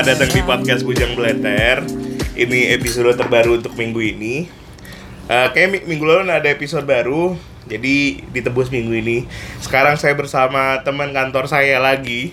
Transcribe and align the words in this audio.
Selamat 0.00 0.16
datang 0.16 0.32
di 0.32 0.40
podcast 0.40 0.80
Bujang 0.80 1.12
Beleter. 1.12 1.84
Ini 2.32 2.72
episode 2.72 3.12
terbaru 3.12 3.60
untuk 3.60 3.76
minggu 3.76 4.00
ini. 4.00 4.48
Eh, 5.28 5.48
kayak 5.52 5.68
mi- 5.68 5.84
minggu 5.84 6.08
lalu 6.08 6.24
ada 6.24 6.48
episode 6.48 6.88
baru, 6.88 7.36
jadi 7.68 8.24
ditebus 8.32 8.72
minggu 8.72 8.96
ini. 8.96 9.28
Sekarang 9.60 10.00
saya 10.00 10.16
bersama 10.16 10.80
teman 10.88 11.12
kantor 11.12 11.52
saya 11.52 11.76
lagi. 11.76 12.32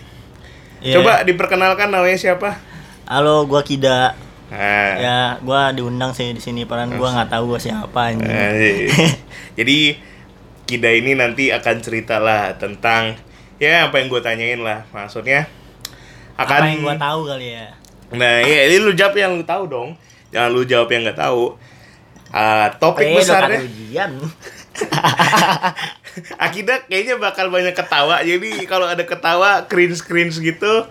Iya. 0.79 0.95
Coba 0.95 1.27
diperkenalkan 1.27 1.91
namanya 1.91 2.15
siapa? 2.15 2.55
Halo, 3.04 3.43
gua 3.43 3.59
Kida. 3.68 4.15
Nah, 4.47 4.91
Ya, 4.96 5.19
gua 5.43 5.75
diundang 5.75 6.15
sih 6.15 6.32
di 6.32 6.39
sini, 6.39 6.63
padahal 6.63 6.96
gua 6.96 7.19
nggak 7.19 7.36
tahu 7.36 7.52
gua 7.52 7.60
siapa 7.60 8.15
anjing. 8.15 8.32
eh, 8.32 8.88
jadi 9.60 9.99
Kida 10.63 10.96
ini 10.96 11.19
nanti 11.19 11.52
akan 11.52 11.83
cerita 11.83 12.15
lah 12.24 12.55
tentang 12.55 13.19
ya 13.60 13.91
apa 13.91 13.99
yang 13.99 14.07
gue 14.07 14.24
tanyain 14.24 14.63
lah. 14.63 14.88
Maksudnya 14.96 15.52
akan 16.37 16.59
Apa 16.59 16.68
yang 16.69 16.82
gua 16.82 16.96
tahu 16.96 17.19
kali 17.25 17.47
ya? 17.51 17.68
Nah, 18.07 18.39
iya, 18.39 18.69
ini 18.69 18.77
lu 18.79 18.91
jawab 18.93 19.14
yang 19.14 19.36
lu 19.36 19.43
tahu 19.43 19.64
dong. 19.68 19.89
Jangan 20.29 20.50
lu 20.50 20.61
jawab 20.63 20.87
yang 20.87 21.01
nggak 21.04 21.18
tahu. 21.18 21.57
Ah, 22.29 22.69
topik 22.77 23.04
Eh, 23.04 23.11
udah 23.11 23.23
besarnya. 23.23 23.60
Akidah 26.37 26.86
kayaknya 26.86 27.18
bakal 27.18 27.50
banyak 27.50 27.73
ketawa. 27.73 28.21
Jadi 28.21 28.65
kalau 28.65 28.86
ada 28.86 29.01
ketawa 29.01 29.65
cringe-cringe 29.65 30.37
gitu, 30.37 30.86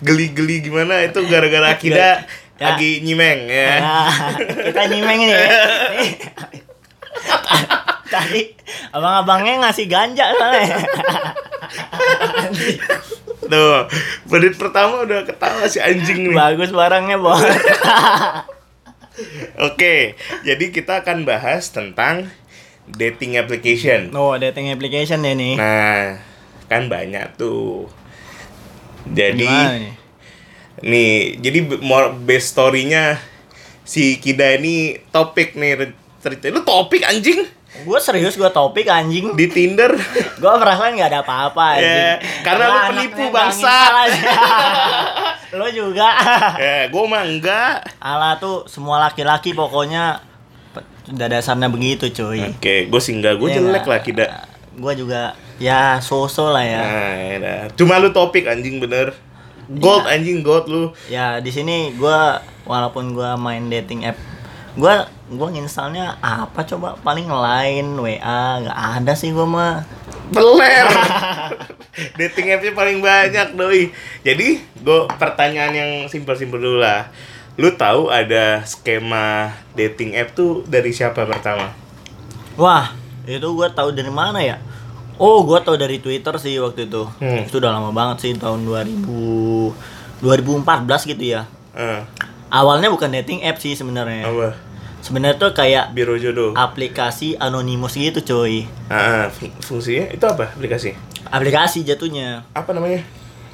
geli-geli 0.00 0.60
gimana 0.60 1.02
itu 1.02 1.22
gara-gara 1.26 1.70
Akidah 1.70 2.26
Ya. 2.58 2.74
lagi 2.74 2.98
nyimeng 3.06 3.46
ya. 3.46 3.78
Nah, 3.78 4.34
kita 4.66 4.90
nyimeng 4.90 5.20
ini 5.22 5.30
ya. 5.30 5.46
Tadi 8.10 8.50
abang-abangnya 8.90 9.62
ngasih 9.62 9.86
ganja 9.86 10.26
soalnya. 10.34 10.74
Tuh, 13.44 13.86
menit 14.26 14.58
pertama 14.58 15.06
udah 15.06 15.22
ketawa 15.22 15.64
si 15.70 15.78
anjing 15.78 16.30
nih. 16.30 16.36
Bagus 16.36 16.74
barangnya, 16.74 17.16
Bos. 17.22 17.38
Oke, 19.68 20.14
jadi 20.46 20.64
kita 20.70 21.02
akan 21.02 21.26
bahas 21.26 21.70
tentang 21.74 22.30
dating 22.86 23.38
application. 23.38 24.14
Oh, 24.14 24.34
dating 24.38 24.70
application 24.70 25.22
ya 25.26 25.34
nih. 25.34 25.54
Nah, 25.58 26.22
kan 26.70 26.86
banyak 26.86 27.34
tuh. 27.34 27.90
Jadi 29.10 29.46
nih? 29.46 29.94
Nih, 30.78 31.14
jadi 31.42 31.58
more 31.82 32.14
base 32.14 32.54
story-nya 32.54 33.18
si 33.82 34.22
Kida 34.22 34.54
ini 34.62 35.02
topik 35.10 35.58
nih 35.58 35.90
cerita. 36.22 36.50
Lu 36.54 36.62
topik 36.62 37.02
anjing 37.02 37.57
Gua 37.84 38.00
serius 38.00 38.34
gua 38.34 38.48
topik 38.48 38.88
anjing. 38.88 39.36
di 39.36 39.46
Tinder. 39.46 39.92
Gua 40.40 40.56
perasaan 40.56 40.96
nggak 40.96 41.10
ada 41.12 41.20
apa-apa 41.20 41.76
anjing. 41.76 42.00
Ya, 42.00 42.12
karena 42.40 42.64
lu 42.64 42.72
Lah, 42.72 42.84
penipu, 42.88 43.24
bangsat. 43.28 43.92
lu 45.58 45.66
juga. 45.68 46.08
ya, 46.64 46.88
gua 46.88 47.04
mah 47.06 47.22
enggak. 47.22 47.84
Ala 48.00 48.40
tuh 48.40 48.64
semua 48.64 48.98
laki-laki 48.98 49.52
pokoknya 49.52 50.24
udah 51.08 51.28
dasarnya 51.28 51.68
begitu 51.68 52.08
cuy. 52.10 52.40
Oke, 52.52 52.88
gue 52.88 53.00
sih 53.00 53.16
enggak, 53.16 53.40
gue 53.40 53.48
Iya 53.48 53.60
jelek 53.60 53.84
lah 53.84 54.00
Kida. 54.00 54.26
Gua 54.76 54.92
juga 54.92 55.32
ya 55.56 55.98
so-so 55.98 56.48
lah 56.48 56.62
ya. 56.62 56.80
Nah, 56.80 57.12
ya. 57.36 57.56
Cuma 57.74 57.96
lu 57.96 58.12
topik 58.12 58.44
anjing 58.44 58.76
bener. 58.78 59.12
Gold 59.68 60.04
Ya. 60.04 60.16
anjing 60.16 60.40
gold 60.40 60.64
lu. 60.68 60.84
Ya 61.08 61.26
di 61.38 61.52
sini 61.52 61.92
gua 61.92 62.40
walaupun 62.64 63.12
gua 63.12 63.36
main 63.36 63.68
dating 63.68 64.04
app 64.04 64.16
gua 64.78 65.10
gua 65.28 65.50
nginstalnya 65.50 66.22
apa 66.22 66.62
coba 66.62 66.94
paling 67.02 67.26
lain 67.26 67.98
WA 67.98 68.62
nggak 68.62 68.78
ada 69.02 69.12
sih 69.18 69.34
gua 69.34 69.44
mah. 69.44 69.74
Beler. 70.30 70.86
Dating 72.20 72.52
app-nya 72.54 72.72
paling 72.76 73.02
banyak 73.02 73.58
doi. 73.58 73.90
Jadi, 74.22 74.60
gue 74.60 75.00
pertanyaan 75.18 75.72
yang 75.74 75.90
simpel-simpel 76.06 76.60
dulu 76.60 76.78
lah. 76.78 77.10
Lu 77.58 77.74
tahu 77.74 78.06
ada 78.06 78.62
skema 78.62 79.50
dating 79.74 80.14
app 80.14 80.30
tuh 80.36 80.62
dari 80.68 80.94
siapa 80.94 81.26
pertama? 81.26 81.74
Wah, 82.54 82.94
itu 83.26 83.48
gua 83.50 83.66
tahu 83.72 83.90
dari 83.90 84.12
mana 84.14 84.38
ya? 84.38 84.62
Oh, 85.18 85.42
gua 85.42 85.58
tahu 85.58 85.74
dari 85.74 85.98
Twitter 85.98 86.30
sih 86.38 86.54
waktu 86.62 86.86
itu. 86.86 87.02
Hmm. 87.18 87.42
Itu 87.50 87.58
udah 87.58 87.74
lama 87.74 87.90
banget 87.90 88.30
sih 88.30 88.32
tahun 88.38 88.62
2000 88.62 89.02
2014 90.22 91.10
gitu 91.10 91.24
ya. 91.34 91.50
Eh, 91.74 92.02
Awalnya 92.48 92.88
bukan 92.88 93.10
dating 93.12 93.42
app 93.42 93.58
sih 93.58 93.74
sebenarnya. 93.74 94.24
Sebenarnya 95.08 95.40
tuh 95.40 95.56
kayak 95.56 95.96
Biro 95.96 96.20
jodoh. 96.20 96.52
aplikasi 96.52 97.32
anonimus 97.34 97.96
gitu, 97.96 98.20
coy. 98.20 98.68
Ah, 98.86 99.24
ah, 99.24 99.24
fung- 99.32 99.56
fungsinya 99.58 100.12
itu 100.12 100.20
apa 100.22 100.52
aplikasi? 100.52 100.92
Aplikasi 101.24 101.80
jatuhnya. 101.80 102.44
Apa 102.52 102.76
namanya? 102.76 103.00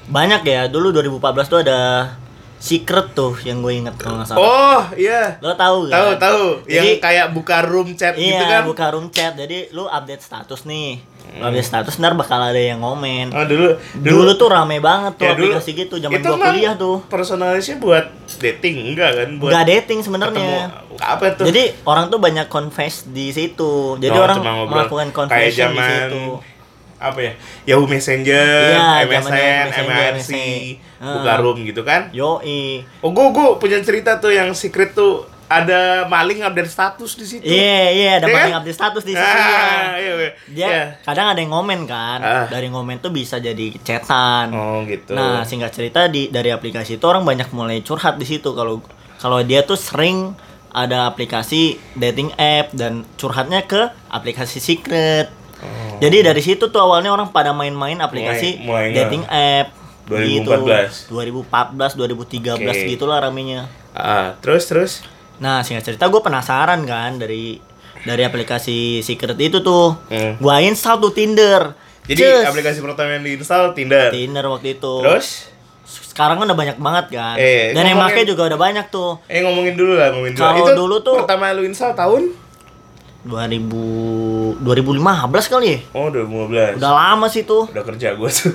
Banyak 0.04 0.42
ya. 0.42 0.66
Dulu 0.66 0.90
2014 0.90 1.46
tuh 1.46 1.62
ada 1.62 2.10
Secret 2.58 3.12
tuh 3.12 3.38
yang 3.44 3.60
gue 3.60 3.70
inget 3.70 3.94
kalau 3.94 4.18
nggak 4.18 4.26
salah. 4.26 4.40
Oh, 4.40 4.82
iya. 4.96 5.36
Lo 5.38 5.54
tahu 5.54 5.86
kan? 5.86 5.94
Tahu, 5.94 6.10
tahu. 6.16 6.44
Yang 6.66 6.98
kayak 6.98 7.30
buka 7.30 7.62
room 7.62 7.94
chat 7.94 8.16
Iya, 8.16 8.34
gitu 8.34 8.44
kan? 8.50 8.62
buka 8.64 8.86
room 8.90 9.06
chat. 9.08 9.36
Jadi 9.36 9.70
lu 9.70 9.84
update 9.84 10.24
status 10.24 10.64
nih. 10.64 10.98
Lu 11.26 11.42
update 11.42 11.64
status 11.64 11.96
ntar 11.96 12.12
bakal 12.12 12.38
ada 12.38 12.54
yang 12.54 12.78
ngomen. 12.78 13.28
Oh, 13.28 13.42
dulu 13.42 13.74
Dulu, 13.92 14.30
tuh 14.34 14.46
rame 14.46 14.78
banget 14.78 15.16
tuh 15.16 15.24
Ya, 15.24 15.32
dulu- 15.32 15.50
aplikasi 15.50 15.70
gitu 15.74 15.94
zaman 15.96 16.14
gua 16.16 16.38
kuliah 16.38 16.74
tuh. 16.74 17.02
Personalisnya 17.04 17.76
buat 17.76 18.06
dating 18.36 18.76
enggak 18.88 19.10
kan? 19.16 19.28
Buat 19.36 19.50
Nggak 19.50 19.66
dating 19.68 19.98
sebenarnya. 20.00 20.70
apa 20.96 21.34
tuh? 21.34 21.44
Jadi 21.44 21.74
orang 21.82 22.06
tuh 22.06 22.18
banyak 22.18 22.46
confess 22.46 23.02
di 23.04 23.28
situ. 23.28 23.96
Jadi 23.96 24.14
Oh, 24.14 24.22
orang 24.22 24.38
melakukan 24.64 25.10
confession 25.10 25.70
di 25.70 25.82
situ. 25.82 26.22
apa 26.96 27.20
ya 27.20 27.32
Yahoo 27.66 27.84
Messenger, 27.84 28.48
Iya, 28.70 29.04
MSN, 29.04 29.66
MRC, 29.76 30.30
MSN. 30.30 30.62
buka 31.04 31.28
Ah. 31.28 31.36
room 31.36 31.58
gitu 31.60 31.82
kan? 31.82 32.08
Yoi. 32.10 32.80
Oh, 33.02 33.10
gue 33.10 33.26
gue 33.28 33.46
punya 33.58 33.76
cerita 33.78 34.16
tuh 34.16 34.30
yang 34.30 34.54
secret 34.54 34.94
tuh 34.94 35.26
ada 35.46 35.80
maling 36.04 36.40
update 36.40 36.66
status 36.66 37.14
di 37.14 37.24
situ. 37.26 37.44
Iya, 37.44 37.82
iya 37.90 38.10
ada 38.16 38.26
Iya 38.26 38.34
banyak 38.34 38.50
kan? 38.50 38.60
update 38.60 38.76
status 38.76 39.02
di 39.02 39.12
situ. 39.12 39.22
Ah, 39.22 39.36
ya. 39.36 39.68
iya, 39.94 40.12
iya. 40.14 40.30
Dia 40.46 40.66
Iya. 40.66 40.82
kadang 41.02 41.26
ada 41.28 41.38
yang 41.38 41.50
ngomen 41.50 41.84
kan. 41.84 42.18
Ah. 42.18 42.46
Dari 42.46 42.66
ngomen 42.66 42.98
tuh 42.98 43.08
bisa 43.08 43.36
jadi 43.36 43.76
chatan. 43.78 44.50
Oh 44.50 44.82
gitu. 44.82 45.12
Nah, 45.12 45.42
singkat 45.42 45.70
cerita 45.70 46.06
di 46.06 46.28
dari 46.28 46.48
aplikasi 46.48 46.96
itu 46.96 47.04
orang 47.04 47.22
banyak 47.22 47.48
mulai 47.50 47.80
curhat 47.80 48.16
di 48.16 48.24
situ 48.24 48.50
kalau 48.50 48.80
kalau 49.16 49.40
dia 49.40 49.62
tuh 49.62 49.76
sering 49.76 50.32
ada 50.68 51.06
aplikasi 51.06 51.76
dating 51.94 52.34
app 52.34 52.72
dan 52.72 53.06
curhatnya 53.14 53.62
ke 53.62 53.78
aplikasi 54.08 54.58
secret. 54.58 55.30
Oh. 55.56 55.96
Jadi 55.98 56.20
dari 56.20 56.40
situ 56.40 56.66
tuh 56.66 56.80
awalnya 56.80 57.08
orang 57.08 57.30
pada 57.30 57.52
main-main 57.52 57.96
aplikasi 57.96 58.58
Mulai- 58.58 58.90
mulai 58.90 58.96
dating 58.96 59.24
app 59.24 59.66
2014. 60.04 61.06
gitu. 61.06 61.14
2014, 61.14 61.92
2013 61.94 62.58
Oke. 62.74 62.90
gitulah 62.90 63.18
ramenya. 63.18 63.70
Ah, 63.92 64.34
terus 64.38 64.66
terus. 64.66 64.92
Nah, 65.38 65.62
singkat 65.62 65.82
cerita 65.84 66.06
gue 66.06 66.20
penasaran 66.20 66.82
kan 66.84 67.18
dari 67.18 67.58
dari 68.04 68.22
aplikasi 68.22 69.00
secret 69.00 69.38
itu 69.40 69.64
tuh. 69.64 69.96
Hmm. 70.12 70.36
Gua 70.38 70.60
install 70.60 71.00
tuh 71.00 71.12
Tinder. 71.12 71.72
Jadi 72.04 72.20
Cus. 72.20 72.44
aplikasi 72.44 72.84
pertama 72.84 73.16
yang 73.16 73.24
diinstal 73.24 73.72
Tinder. 73.72 74.12
Tinder 74.12 74.44
waktu 74.46 74.76
itu. 74.76 74.94
Terus? 75.00 75.50
sekarang 75.84 76.38
kan 76.38 76.46
udah 76.46 76.54
banyak 76.54 76.78
banget 76.78 77.06
kan. 77.10 77.34
Eh, 77.42 77.74
Dan 77.74 77.90
yang 77.90 77.98
make 77.98 78.22
juga 78.22 78.46
udah 78.46 78.54
banyak 78.54 78.86
tuh. 78.86 79.18
Eh 79.26 79.42
ngomongin 79.42 79.74
dulu 79.74 79.98
lah, 79.98 80.14
ngomongin 80.14 80.38
dulu. 80.38 80.42
Kalau 80.46 80.62
Itu 80.62 80.72
dulu 80.78 80.96
tuh- 81.02 81.18
pertama 81.18 81.50
lu 81.50 81.66
install 81.66 81.90
tahun? 81.98 82.30
2000 83.26 84.62
2015 84.62 85.50
kali 85.50 85.66
ya? 85.66 85.78
Oh, 85.90 86.06
2015. 86.14 86.78
Udah 86.78 86.92
lama 86.92 87.26
sih 87.26 87.42
tuh. 87.42 87.66
Udah 87.66 87.82
kerja 87.82 88.14
gue 88.14 88.30
tuh. 88.30 88.54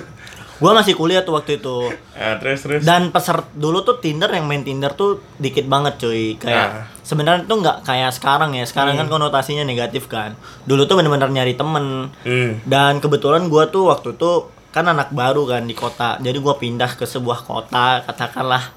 Gua 0.60 0.76
masih 0.76 0.92
kuliah 0.92 1.24
tuh 1.24 1.34
waktu 1.34 1.56
itu. 1.56 1.88
Ah, 2.12 2.36
terus 2.36 2.60
terus. 2.60 2.84
Dan 2.84 3.08
peser 3.08 3.40
dulu 3.56 3.80
tuh 3.80 3.96
Tinder 3.98 4.28
yang 4.28 4.44
main 4.44 4.60
Tinder 4.60 4.92
tuh 4.92 5.24
dikit 5.40 5.64
banget 5.64 5.96
cuy. 5.96 6.36
Kayak 6.36 6.66
Ah. 6.68 6.84
sebenarnya 7.00 7.48
tuh 7.48 7.58
nggak 7.58 7.82
kayak 7.82 8.12
sekarang 8.12 8.52
ya. 8.52 8.68
Sekarang 8.68 8.94
kan 8.94 9.08
konotasinya 9.08 9.64
negatif 9.64 10.06
kan. 10.06 10.36
Dulu 10.68 10.84
tuh 10.84 11.00
bener-bener 11.00 11.32
nyari 11.32 11.56
temen. 11.56 12.12
Hmm. 12.22 12.60
Dan 12.62 13.00
kebetulan 13.00 13.48
gua 13.48 13.66
tuh 13.66 13.88
waktu 13.88 14.12
itu 14.14 14.32
kan 14.70 14.84
anak 14.84 15.10
baru 15.10 15.48
kan 15.48 15.64
di 15.64 15.72
kota. 15.72 16.20
Jadi 16.20 16.38
gua 16.38 16.54
pindah 16.54 16.92
ke 16.92 17.08
sebuah 17.08 17.42
kota, 17.42 18.04
katakanlah 18.04 18.70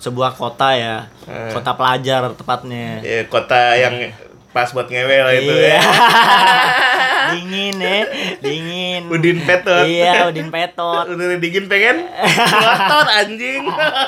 sebuah 0.00 0.32
kota 0.32 0.72
ya. 0.72 1.04
Eh. 1.28 1.52
Kota 1.52 1.76
pelajar 1.76 2.32
tepatnya. 2.32 3.04
Ya, 3.04 3.28
kota 3.28 3.76
yang 3.76 4.08
pas 4.50 4.66
buat 4.68 4.84
ngewe 4.84 5.16
lah 5.16 5.32
itu 5.32 5.52
iya. 5.52 5.68
ya. 5.70 5.80
dingin 7.30 7.74
ya, 7.76 8.02
dingin. 8.40 9.02
Udin 9.06 9.38
Petot. 9.40 9.86
Iya, 9.86 10.26
Udin 10.26 10.50
Petot. 10.50 11.04
Udah 11.12 11.38
dingin 11.38 11.66
pengen 11.66 12.02
ngotot 12.02 13.06
anjing. 13.08 13.62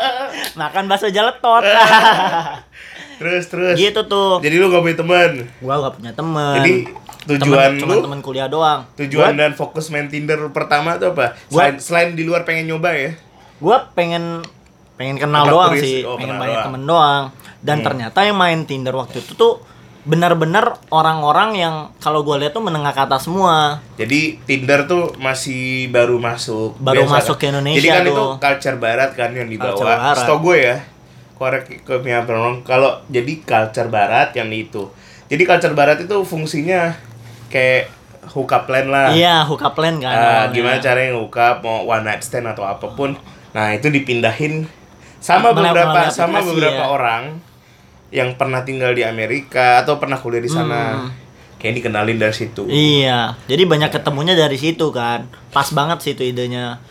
Makan 0.61 0.85
bakso 0.87 1.07
jaletot. 1.09 1.63
terus 3.17 3.45
terus. 3.47 3.79
gitu 3.79 4.03
tuh. 4.03 4.43
Jadi 4.43 4.55
lu 4.57 4.67
gak 4.67 4.83
punya 4.83 4.99
teman. 4.99 5.31
Gua 5.59 5.75
gak 5.81 5.95
punya 5.97 6.13
temen. 6.13 6.55
Jadi 6.59 6.73
tujuan 7.25 7.79
Temen- 7.79 7.87
lu 7.93 8.03
temen 8.03 8.21
kuliah 8.21 8.51
doang. 8.51 8.83
tujuan 8.97 9.31
Gua, 9.31 9.39
dan 9.39 9.53
fokus 9.55 9.87
main 9.89 10.11
Tinder 10.11 10.51
pertama 10.51 10.99
tuh 10.99 11.15
apa? 11.15 11.39
Gua- 11.47 11.71
Selain, 11.71 11.75
selain 11.79 12.09
di 12.13 12.27
luar 12.27 12.43
pengen 12.43 12.67
nyoba 12.67 12.91
ya. 12.93 13.15
gua 13.63 13.95
pengen 13.95 14.43
pengen 14.93 15.23
kenal 15.23 15.47
doang 15.47 15.71
turis. 15.71 15.83
sih, 15.83 16.03
Oh, 16.03 16.19
pengen 16.19 16.35
kenal 16.35 16.43
banyak 16.43 16.57
doang. 16.57 16.67
temen 16.67 16.83
doang. 16.83 17.25
Dan 17.63 17.77
Hmm. 17.79 17.87
ternyata 17.87 18.19
yang 18.21 18.35
main 18.35 18.61
Tinder 18.67 18.91
waktu 18.93 19.23
itu 19.23 19.33
tuh 19.33 19.63
benar-benar 20.03 20.83
orang-orang 20.91 21.55
yang 21.55 21.75
kalau 22.03 22.27
gue 22.27 22.35
lihat 22.43 22.51
tuh 22.51 22.65
menengah 22.65 22.91
ke 22.91 23.03
atas 23.07 23.31
semua. 23.31 23.79
Jadi 23.95 24.43
Tinder 24.43 24.91
tuh 24.91 25.15
masih 25.23 25.87
baru 25.95 26.19
masuk. 26.19 26.75
Baru 26.83 27.07
biasa 27.07 27.15
masuk 27.23 27.37
kan? 27.39 27.43
ke 27.43 27.45
Indonesia 27.55 27.79
Jadi 27.79 27.89
kan 27.89 28.03
tuh. 28.03 28.11
itu 28.11 28.27
culture 28.43 28.79
barat 28.83 29.11
kan 29.15 29.31
yang 29.31 29.47
dibawa. 29.47 30.15
Setahu 30.19 30.39
gue 30.51 30.57
ya. 30.59 30.77
Korek 31.39 31.87
ke. 31.87 31.95
Kalau 32.67 32.91
jadi 33.07 33.33
culture 33.47 33.91
barat 33.91 34.35
yang 34.35 34.51
itu. 34.51 34.91
Jadi 35.31 35.43
culture 35.47 35.75
barat 35.79 36.03
itu 36.03 36.17
fungsinya 36.27 36.99
kayak 37.47 38.03
hookup 38.35 38.67
plan 38.67 38.87
lah. 38.91 39.15
Iya, 39.15 39.47
hookup 39.47 39.75
plan 39.75 39.99
kan. 40.03 40.15
Awalnya. 40.15 40.55
gimana 40.55 40.77
caranya 40.83 41.13
hookup 41.19 41.63
mau 41.63 41.87
one 41.87 42.07
night 42.07 42.23
stand 42.27 42.51
atau 42.51 42.67
apa 42.67 42.91
pun. 42.95 43.15
Nah, 43.55 43.75
itu 43.75 43.87
dipindahin 43.87 44.67
sama 45.23 45.55
beberapa 45.55 46.11
sama 46.11 46.43
beberapa 46.43 46.83
ya. 46.83 46.91
orang 46.91 47.23
yang 48.13 48.37
pernah 48.37 48.61
tinggal 48.63 48.93
di 48.93 49.03
Amerika 49.03 49.81
atau 49.81 49.97
pernah 49.97 50.21
kuliah 50.21 50.45
di 50.45 50.53
sana. 50.53 51.09
Hmm. 51.09 51.11
Kayak 51.57 51.75
dikenalin 51.83 52.19
dari 52.19 52.35
situ. 52.35 52.67
Iya, 52.67 53.39
jadi 53.47 53.63
banyak 53.65 53.95
ketemunya 53.95 54.35
dari 54.35 54.59
situ 54.59 54.91
kan. 54.91 55.31
Pas 55.55 55.71
banget 55.71 56.03
sih 56.05 56.13
itu 56.13 56.27
idenya. 56.27 56.83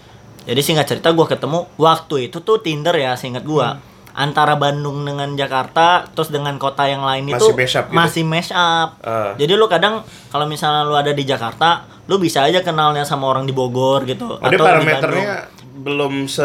Jadi 0.48 0.62
singkat 0.64 0.88
cerita 0.90 1.14
gua 1.14 1.30
ketemu 1.30 1.70
waktu 1.78 2.32
itu 2.32 2.42
tuh 2.42 2.64
Tinder 2.64 2.96
ya, 2.98 3.14
seingat 3.14 3.46
gua. 3.46 3.78
Hmm. 3.78 3.91
Antara 4.12 4.56
Bandung 4.56 5.02
dengan 5.02 5.34
Jakarta, 5.34 6.04
terus 6.12 6.28
dengan 6.28 6.56
kota 6.56 6.84
yang 6.84 7.02
lain 7.02 7.28
Masih 7.28 7.38
itu 7.38 7.48
mash 7.56 7.76
up 7.76 7.86
gitu? 7.88 7.96
masih 7.96 8.24
mash 8.24 8.52
up. 8.52 8.90
Ah. 9.02 9.32
Jadi 9.36 9.54
lu 9.56 9.66
kadang 9.66 10.04
kalau 10.28 10.44
misalnya 10.44 10.84
lu 10.84 10.94
ada 10.94 11.12
di 11.12 11.24
Jakarta, 11.24 11.88
lu 12.06 12.18
bisa 12.18 12.44
aja 12.44 12.60
kenalnya 12.60 13.04
sama 13.04 13.28
orang 13.28 13.44
di 13.44 13.52
Bogor 13.52 14.04
gitu. 14.04 14.36
Oh, 14.36 14.44
atau 14.44 14.60
parameternya 14.60 15.48
belum 15.72 16.28
se 16.28 16.44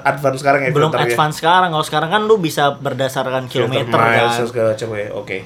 advance 0.00 0.40
sekarang 0.40 0.60
ya 0.64 0.70
belum 0.70 0.94
advance 0.94 1.36
sekarang. 1.38 1.74
Kalau 1.74 1.84
sekarang 1.84 2.10
kan 2.10 2.22
lu 2.22 2.38
bisa 2.38 2.72
berdasarkan 2.72 3.50
Filter 3.50 3.66
kilometer 3.68 3.98
miles, 3.98 4.32
kan. 4.38 4.46
segala 4.46 4.68
macam 4.72 4.88
ya. 4.94 5.08
Oke. 5.12 5.38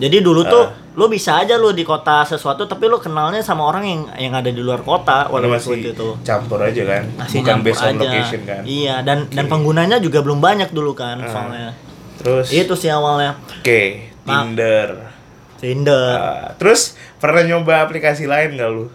Jadi 0.00 0.16
dulu 0.22 0.46
tuh 0.46 0.64
Ah. 0.64 0.89
Lu 1.00 1.08
bisa 1.08 1.40
aja 1.40 1.56
lu 1.56 1.72
di 1.72 1.80
kota 1.80 2.20
sesuatu 2.22 2.68
tapi 2.68 2.84
lu 2.84 3.00
kenalnya 3.00 3.40
sama 3.40 3.64
orang 3.64 3.80
yang 3.82 4.00
yang 4.20 4.34
ada 4.34 4.46
di 4.46 4.60
luar 4.60 4.80
kota 4.80 5.24
Walau 5.24 5.48
walaupun 5.48 5.80
masih 5.80 5.96
itu. 5.96 6.08
campur 6.20 6.60
aja 6.60 6.82
kan. 6.84 7.08
Masih 7.16 7.40
Bukan 7.40 7.56
based 7.64 7.80
on 7.80 7.88
aja. 7.88 8.00
location 8.04 8.40
kan. 8.44 8.62
Iya, 8.62 9.00
dan 9.00 9.24
dan 9.26 9.46
penggunanya 9.46 9.96
juga 9.96 10.20
belum 10.20 10.38
banyak 10.38 10.68
dulu 10.70 10.92
kan 10.92 11.16
Ah. 11.18 11.26
soalnya. 11.26 11.70
Terus 12.18 12.52
Itu 12.52 12.76
sih 12.76 12.92
awalnya. 12.92 13.40
Oke, 13.56 14.12
Ma- 14.22 14.44
Tinder. 14.44 15.08
Tinder. 15.56 16.12
Ah, 16.14 16.48
terus 16.54 16.92
pernah 17.16 17.40
nyoba 17.40 17.80
aplikasi 17.80 18.24
lain 18.24 18.54
gak 18.54 18.68
lu? 18.68 18.92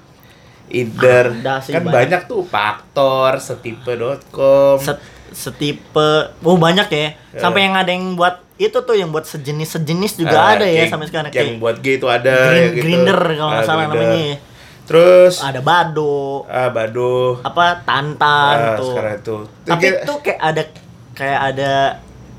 Tinder. 0.67 1.33
Ada 1.35 1.57
sih, 1.59 1.71
kan 1.71 1.81
banyak. 1.83 1.93
banyak. 1.95 2.21
tuh 2.25 2.41
faktor, 2.43 3.37
setipe.com. 3.37 4.77
Set, 4.77 4.97
setipe 5.31 6.09
oh 6.39 6.57
banyak 6.57 6.87
ya. 6.87 6.99
Ya. 7.31 7.39
Sampai 7.39 7.63
yang 7.63 7.73
ada 7.73 7.87
yang 7.87 8.13
buat 8.13 8.43
itu 8.55 8.77
tuh 8.77 8.93
yang 8.93 9.09
buat 9.09 9.23
sejenis-sejenis 9.23 10.15
juga 10.17 10.37
Ah, 10.37 10.55
ada 10.55 10.63
ya 10.63 10.83
kayak- 10.83 10.89
sampai 10.89 11.07
sekarang 11.07 11.27
Yang 11.27 11.35
kayak 11.37 11.59
buat 11.59 11.75
gay 11.77 11.95
itu 11.95 12.07
ada 12.07 12.35
Green- 12.45 12.55
ya 12.55 12.67
gitu. 12.69 12.81
Grinder 12.81 13.19
kalau 13.31 13.49
nggak 13.49 13.59
Ah, 13.59 13.67
salah 13.67 13.85
Grindr. 13.85 14.03
namanya. 14.05 14.37
Terus 14.85 15.33
ada 15.41 15.59
Bado, 15.59 16.45
ah 16.45 16.69
Bado. 16.69 17.41
apa 17.41 17.63
Tantan 17.81 18.55
Ah, 18.55 18.77
tuh. 18.77 18.93
sekarang 18.93 19.13
itu. 19.17 19.37
Tapi 19.65 19.81
Kayak- 19.83 20.01
tuh 20.05 20.17
kayak 20.21 20.39
ada 20.41 20.63
kayak 21.11 21.39
ada 21.47 21.71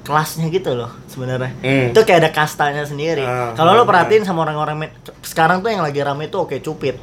kelasnya 0.02 0.46
gitu 0.48 0.70
loh 0.72 0.90
sebenarnya. 1.04 1.50
Hmm. 1.58 1.90
Itu 1.90 2.00
kayak 2.00 2.20
ada 2.22 2.30
kastanya 2.32 2.86
sendiri. 2.86 3.20
Ah, 3.20 3.50
Kalau 3.52 3.74
lo 3.74 3.82
perhatiin 3.82 4.22
sama 4.22 4.46
orang-orang 4.46 4.86
sekarang 5.20 5.58
tuh 5.58 5.68
yang 5.68 5.82
lagi 5.82 5.98
rame 5.98 6.28
tuh 6.28 6.46
oke 6.46 6.56
cupid. 6.56 6.94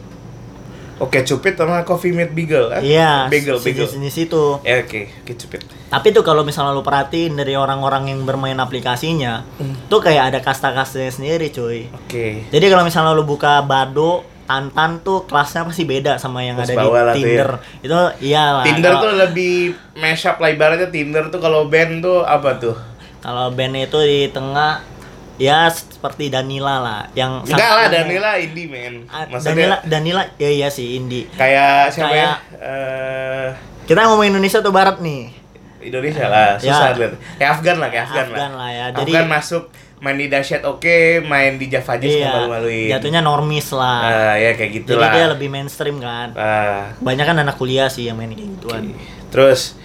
Oke, 0.96 1.22
cupid 1.22 1.54
sama 1.56 1.82
coffee 1.82 2.12
mate 2.12 2.32
beagle. 2.32 2.70
ah? 2.70 2.80
Iya, 2.80 3.26
Bagel, 3.28 3.58
bagel. 3.58 3.86
sejenis 3.86 4.16
itu. 4.20 4.44
Ya 4.62 4.78
oke, 4.80 5.02
oke 5.20 5.34
cupid. 5.36 5.62
Tapi 5.88 6.08
tuh 6.10 6.22
kalau 6.22 6.42
misalnya 6.42 6.70
lo 6.70 6.82
perhatiin 6.82 7.34
dari 7.34 7.54
orang-orang 7.54 8.08
yang 8.08 8.22
bermain 8.24 8.56
aplikasinya, 8.56 9.42
Hmm. 9.56 9.74
tuh 9.86 10.00
kayak 10.00 10.30
ada 10.30 10.40
kasta-kastanya 10.40 11.10
sendiri, 11.10 11.50
cuy. 11.50 11.90
Oke. 11.90 12.46
Jadi 12.48 12.66
kalau 12.68 12.84
misalnya 12.84 13.12
lo 13.12 13.24
buka 13.24 13.62
Bado, 13.62 14.22
Tantan 14.44 15.00
tuh 15.00 15.24
kelasnya 15.24 15.64
pasti 15.64 15.88
beda 15.88 16.20
sama 16.20 16.44
yang 16.44 16.60
Kelas 16.60 16.68
ada 16.68 16.84
di 16.84 16.84
ya. 16.84 17.16
Tinder. 17.16 17.50
Itu 17.80 17.96
iyalah. 18.22 18.64
Tinder 18.64 18.92
kalau- 18.92 19.02
tuh 19.02 19.12
lebih 19.18 19.56
mashup 19.96 20.36
lah 20.36 20.52
ibaratnya 20.52 20.92
Tinder 20.92 21.32
tuh 21.32 21.40
kalau 21.40 21.66
band 21.66 22.04
tuh 22.04 22.22
apa 22.22 22.60
tuh? 22.60 22.76
Kalau 23.18 23.48
band 23.50 23.72
itu 23.80 23.96
di 23.98 24.28
tengah 24.28 24.84
ya 25.44 25.68
seperti 25.68 26.28
Danila 26.28 26.80
lah 26.80 27.02
yang 27.12 27.44
Enggak 27.44 27.60
lah 27.60 27.86
satunya- 27.86 27.92
Danila 28.00 28.32
indie 28.38 28.66
man. 28.66 28.94
Ah, 29.06 29.28
Danila 29.28 29.78
Danila 29.84 30.24
ya 30.38 30.48
iya 30.50 30.68
sih 30.68 30.96
indie. 30.96 31.28
kayak 31.34 31.92
siapa 31.92 32.10
ya? 32.10 32.16
Kayak- 32.16 32.40
Eh, 32.56 33.48
Kita 33.84 34.00
ngomong 34.02 34.24
Indonesia 34.26 34.58
atau 34.58 34.72
Barat 34.72 34.98
nih. 34.98 35.36
Indonesia 35.84 36.26
lah, 36.26 36.56
Ya. 36.56 36.72
susah 36.72 36.96
lihat. 36.96 37.14
Kayak 37.36 37.50
Afgan 37.54 37.78
lah, 37.78 37.90
kayak 37.92 38.06
Afgan, 38.08 38.28
Afgan 38.30 38.52
lah 38.54 38.70
ya. 38.72 38.86
Jadi- 38.96 39.12
Afgan 39.12 39.28
masuk 39.28 39.64
main 40.00 40.16
di 40.16 40.28
dahsyat 40.28 40.64
oke, 40.64 40.98
main 41.22 41.56
di 41.56 41.68
Java 41.68 41.94
Jazz 41.96 42.08
Iya. 42.14 42.32
malu-maluin. 42.34 42.88
Jatuhnya 42.90 43.20
normis 43.20 43.68
lah. 43.70 44.00
Ah, 44.02 44.36
ya 44.38 44.52
kayak 44.54 44.72
Jadi 44.74 44.88
gitulah. 44.88 45.12
dia 45.12 45.28
lebih 45.28 45.48
mainstream 45.50 46.00
kan. 46.00 46.32
Ah, 46.34 46.96
Banyak 46.98 47.26
kan 47.26 47.36
anak 47.38 47.56
kuliah 47.56 47.88
sih 47.88 48.08
yang 48.08 48.16
main 48.16 48.32
kayak 48.32 48.48
gituan. 48.56 48.84
terus 49.28 49.76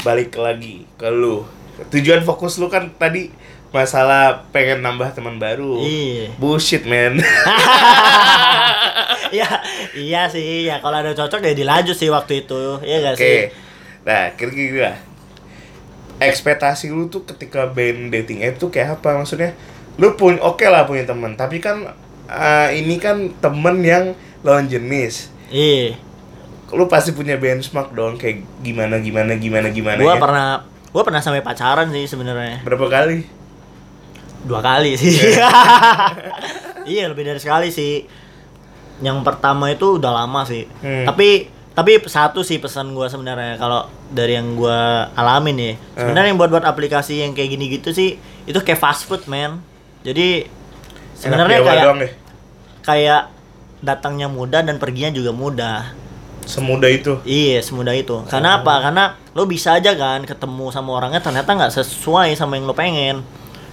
balik 0.00 0.34
lagi 0.34 0.88
ke 0.92 1.06
lu. 1.06 1.46
Tujuan 1.88 2.22
fokus 2.22 2.56
lu 2.56 2.66
kan 2.66 2.90
tadi 2.92 3.28
masalah 3.76 4.48
pengen 4.48 4.80
nambah 4.80 5.12
teman 5.12 5.36
baru. 5.36 5.84
Iya. 5.84 6.32
Bullshit, 6.40 6.88
man. 6.88 7.20
Iya, 9.26 9.48
iya 9.98 10.22
sih. 10.30 10.70
Ya 10.70 10.78
kalau 10.78 11.02
ada 11.02 11.10
cocok 11.12 11.42
ya 11.42 11.52
dilanjut 11.52 11.98
sih 11.98 12.06
waktu 12.08 12.46
itu. 12.46 12.78
Iya 12.80 13.10
gak 13.10 13.14
Oke. 13.18 13.26
sih? 13.26 13.38
Nah, 14.06 14.22
kira-kira 14.38 14.94
ekspektasi 16.16 16.88
lu 16.88 17.10
tuh 17.12 17.26
ketika 17.28 17.68
band 17.68 18.08
dating 18.08 18.40
app 18.46 18.56
tuh 18.56 18.70
kayak 18.70 19.02
apa 19.02 19.18
maksudnya? 19.20 19.52
Lu 19.98 20.14
pun 20.14 20.38
oke 20.40 20.64
lah 20.64 20.86
punya 20.86 21.04
teman, 21.04 21.34
tapi 21.34 21.58
kan 21.58 21.90
eh, 22.28 22.68
ini 22.78 22.96
kan 22.96 23.34
temen 23.42 23.82
yang 23.82 24.14
lawan 24.40 24.70
jenis. 24.70 25.28
Iya. 25.50 25.98
Lu 26.72 26.86
pasti 26.86 27.10
punya 27.10 27.34
benchmark 27.36 27.92
dong 27.92 28.16
kayak 28.16 28.46
gimana 28.62 29.02
gimana 29.02 29.34
gimana 29.36 29.68
gimana 29.70 29.98
Gua 30.00 30.16
ya. 30.16 30.22
pernah 30.22 30.46
gua 30.94 31.02
pernah 31.02 31.20
sampai 31.20 31.42
pacaran 31.42 31.90
sih 31.90 32.06
sebenarnya. 32.06 32.62
Berapa 32.62 32.86
kali? 32.88 33.26
Dua 34.46 34.60
kali 34.60 34.94
sih 34.94 35.10
iya 36.86 37.10
lebih 37.10 37.26
dari 37.26 37.36
sekali 37.36 37.68
sih 37.68 38.06
yang 38.98 39.20
pertama 39.20 39.68
itu 39.68 39.98
udah 39.98 40.12
lama 40.14 40.42
sih 40.42 40.64
Hmm. 40.80 41.04
tapi 41.04 41.50
tapi 41.76 42.00
satu 42.02 42.40
sih 42.40 42.56
pesan 42.56 42.96
gua 42.96 43.04
sebenarnya 43.06 43.60
kalau 43.60 43.84
dari 44.08 44.32
yang 44.32 44.56
gua 44.56 45.10
alamin 45.12 45.56
ya 45.56 45.72
Hmm. 45.74 46.08
sebenarnya 46.08 46.28
yang 46.30 46.38
buat 46.38 46.50
buat 46.50 46.64
aplikasi 46.64 47.20
yang 47.20 47.34
kayak 47.34 47.50
gini 47.50 47.64
gitu 47.70 47.90
sih 47.90 48.16
itu 48.42 48.58
kayak 48.58 48.78
fast 48.78 49.04
food 49.04 49.26
man 49.26 49.60
jadi 50.00 50.46
sebenarnya 51.12 51.58
kayak 51.60 51.84
deh. 51.98 52.12
kayak 52.80 53.22
datangnya 53.78 54.26
mudah 54.26 54.62
dan 54.62 54.78
perginya 54.78 55.10
juga 55.10 55.30
mudah 55.30 55.80
Semudah 56.46 56.86
itu. 56.86 57.18
Iya, 57.26 57.58
semudah 57.58 57.90
itu. 57.90 58.22
Karena 58.30 58.62
apa? 58.62 58.78
Karena 58.78 59.18
lo 59.34 59.50
bisa 59.50 59.74
aja 59.74 59.98
kan 59.98 60.22
ketemu 60.22 60.70
sama 60.70 60.94
orangnya 60.94 61.18
ternyata 61.18 61.50
nggak 61.50 61.74
sesuai 61.74 62.38
sama 62.38 62.54
yang 62.54 62.70
lo 62.70 62.72
pengen. 62.72 63.26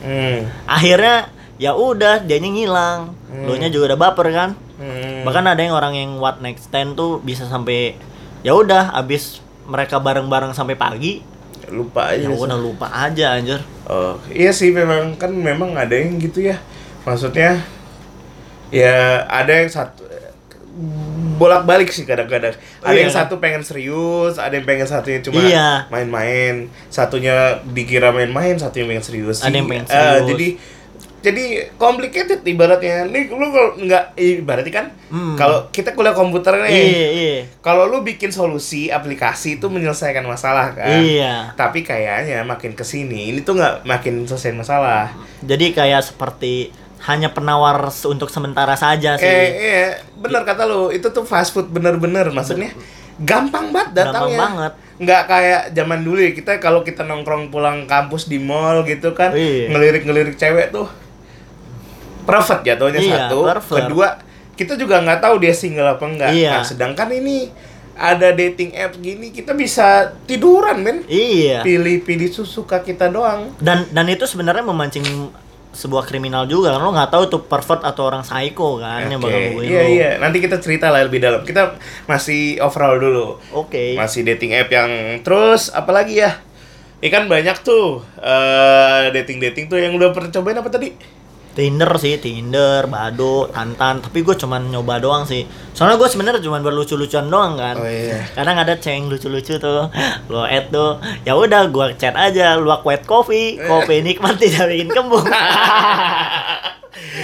Hmm. 0.03 0.45
akhirnya 0.65 1.31
ya 1.55 1.71
udah 1.71 2.21
dianya 2.21 2.49
ngilang 2.49 2.99
Hmm. 3.25 3.47
lo 3.47 3.55
nya 3.55 3.67
juga 3.67 3.89
udah 3.89 3.99
baper 4.01 4.27
kan 4.29 4.51
Hmm. 4.73 5.23
bahkan 5.23 5.47
ada 5.47 5.57
yang 5.57 5.71
orang 5.71 5.93
yang 5.93 6.11
what 6.17 6.37
next 6.37 6.67
stand 6.67 6.93
tuh 6.93 7.17
bisa 7.17 7.45
sampai 7.45 7.95
ya 8.41 8.51
udah 8.51 8.91
abis 8.93 9.39
mereka 9.63 9.97
bareng-bareng 9.97 10.51
sampai 10.51 10.75
pagi 10.75 11.23
lupa 11.65 12.11
aja. 12.11 12.27
ya 12.27 12.29
udah 12.29 12.59
lupa 12.59 12.91
aja 12.91 13.33
anjir 13.33 13.63
Oh, 13.83 14.15
iya 14.29 14.51
sih 14.51 14.71
memang 14.71 15.15
kan 15.15 15.27
memang 15.29 15.75
ada 15.75 15.91
yang 15.91 16.15
gitu 16.15 16.39
ya. 16.41 16.55
Maksudnya 17.03 17.59
ya 18.69 19.27
ada 19.27 19.51
yang 19.53 19.67
satu 19.67 20.02
bolak-balik 21.35 21.89
sih 21.89 22.03
kadang-kadang. 22.03 22.53
Ada 22.79 22.91
Iya. 22.91 23.01
yang 23.03 23.13
satu 23.13 23.37
pengen 23.37 23.61
serius, 23.61 24.35
ada 24.35 24.51
yang 24.51 24.65
pengen 24.65 24.85
satunya 24.85 25.19
cuma 25.19 25.39
Iya. 25.39 25.85
main-main. 25.87 26.67
Satunya 26.87 27.35
dikira 27.63 28.09
main-main, 28.09 28.55
satu 28.55 28.77
yang 28.77 28.89
pengen 28.89 29.05
serius. 29.05 29.39
Ada 29.39 29.53
yang 29.53 29.67
pengen 29.67 29.85
Eh, 29.85 29.89
serius. 29.89 30.25
jadi 30.27 30.47
jadi 31.23 31.45
complicated 31.73 32.43
ibaratnya. 32.43 33.07
Nih 33.07 33.31
lu 33.31 33.47
kalau 33.47 33.79
nggak 33.79 34.11
ibaratnya 34.17 34.73
kan 34.73 34.85
Hmm. 35.07 35.37
kalau 35.37 35.69
kita 35.69 35.93
kuliah 35.93 36.11
komputer 36.11 36.51
nih. 36.59 36.67
iya 36.67 37.07
iya 37.07 37.35
Kalau 37.61 37.85
lu 37.85 38.01
bikin 38.01 38.27
solusi 38.27 38.89
aplikasi 38.89 39.55
itu 39.55 39.65
menyelesaikan 39.65 40.25
masalah 40.25 40.73
kan. 40.73 40.99
iya 40.99 41.53
Tapi 41.53 41.79
kayaknya 41.79 42.43
makin 42.43 42.73
ke 42.73 42.83
sini 42.83 43.29
ini 43.29 43.39
tuh 43.39 43.55
nggak 43.55 43.85
makin 43.85 44.25
selesai 44.25 44.51
masalah. 44.51 45.15
jadi 45.39 45.71
kayak 45.71 46.03
seperti 46.03 46.75
hanya 47.03 47.29
penawar 47.29 47.77
untuk 48.03 48.27
sementara 48.27 48.73
saja 48.73 49.15
sih 49.15 49.23
Eh 49.23 49.47
iya, 49.53 49.85
bener 50.15 50.41
kata 50.41 50.63
lu 50.63 50.87
itu 50.89 51.03
tuh 51.05 51.23
fast 51.23 51.51
food 51.51 51.67
bener-bener 51.67 52.29
maksudnya 52.29 52.71
gampang 53.15 53.69
banget 53.69 53.91
gampang 53.93 54.29
datangnya. 54.29 54.39
banget 54.39 54.73
Nggak 54.93 55.21
kayak 55.25 55.61
zaman 55.71 55.99
dulu 56.01 56.19
ya 56.19 56.31
kita 56.31 56.51
kalau 56.57 56.81
kita 56.81 57.01
nongkrong 57.01 57.49
pulang 57.49 57.83
kampus 57.83 58.25
di 58.25 58.37
mall 58.37 58.81
gitu 58.83 59.11
kan 59.11 59.31
Iya. 59.31 59.67
ngelirik-ngelirik 59.69 60.33
cewek 60.33 60.69
tuh 60.69 60.87
perfect 62.23 62.63
jatuhnya 62.63 62.99
Iya, 62.99 63.15
satu. 63.27 63.39
perfect. 63.43 63.77
Kedua 63.83 64.07
kita 64.53 64.73
juga 64.73 65.01
nggak 65.01 65.19
tahu 65.19 65.35
dia 65.37 65.51
single 65.51 65.89
apa 65.89 66.05
enggak. 66.05 66.31
Iya. 66.31 66.51
Nah, 66.51 66.63
sedangkan 66.63 67.09
ini 67.11 67.49
ada 67.93 68.31
dating 68.31 68.73
app 68.73 68.97
gini 68.97 69.29
kita 69.29 69.53
bisa 69.53 69.85
tiduran 70.25 70.81
men 70.81 70.97
iya 71.05 71.61
pilih-pilih 71.61 72.25
suka 72.41 72.81
kita 72.81 73.05
doang 73.05 73.53
dan 73.61 73.85
dan 73.87 74.09
itu 74.09 74.25
sebenarnya 74.25 74.65
memancing 74.65 75.05
sebuah 75.73 76.05
kriminal 76.05 76.45
juga 76.45 76.77
kan 76.77 76.85
lo 76.85 76.93
nggak 76.93 77.09
tahu 77.09 77.23
tuh 77.33 77.41
pervert 77.49 77.81
atau 77.81 78.05
orang 78.05 78.21
psycho 78.21 78.77
kan 78.77 79.09
yang 79.09 79.17
Oke, 79.17 79.25
bakal 79.25 79.39
ngubungin 79.41 79.69
Iya 79.73 79.83
iya, 79.89 80.09
nanti 80.21 80.37
kita 80.37 80.61
cerita 80.61 80.93
lah 80.93 81.01
lebih 81.01 81.17
dalam. 81.17 81.41
Kita 81.41 81.75
masih 82.05 82.61
overall 82.61 83.01
dulu. 83.01 83.41
Oke. 83.51 83.97
Masih 83.97 84.21
dating 84.21 84.53
app 84.53 84.69
yang 84.69 85.19
terus 85.25 85.73
apalagi 85.73 86.21
ya? 86.21 86.37
Ikan 87.03 87.27
banyak 87.27 87.65
tuh 87.65 88.05
eh 88.21 89.11
dating 89.11 89.41
dating 89.41 89.65
tuh 89.67 89.81
yang 89.81 89.91
udah 89.97 90.13
pernah 90.13 90.29
cobain 90.31 90.61
apa 90.61 90.69
tadi? 90.69 90.93
Tinder 91.53 91.89
sih, 91.95 92.17
Tinder, 92.17 92.89
Bado, 92.89 93.45
Tantan. 93.47 94.01
Tapi 94.01 94.21
gue 94.21 94.33
cuman 94.33 94.67
nyoba 94.67 94.97
doang 94.97 95.23
sih. 95.23 95.45
Soalnya 95.71 95.95
gue 95.95 96.09
sebenarnya 96.09 96.41
cuman 96.41 96.61
berlucu-lucuan 96.61 97.29
doang 97.29 97.53
kan. 97.55 97.77
Oh 97.77 97.85
iya. 97.85 98.25
Kadang 98.33 98.57
ada 98.57 98.73
ceng 98.75 99.05
lucu-lucu 99.05 99.55
tuh. 99.55 99.85
Lo 100.27 100.41
add 100.43 100.69
tuh. 100.69 100.97
Ya 101.21 101.33
udah 101.33 101.69
gue 101.69 101.93
chat 101.95 102.13
aja, 102.13 102.57
luak 102.57 102.81
white 102.81 103.05
coffee, 103.05 103.57
kopi 103.59 104.01
nikmat 104.01 104.37
tidak 104.37 104.65
bikin 104.67 104.89
kembung. 104.89 105.23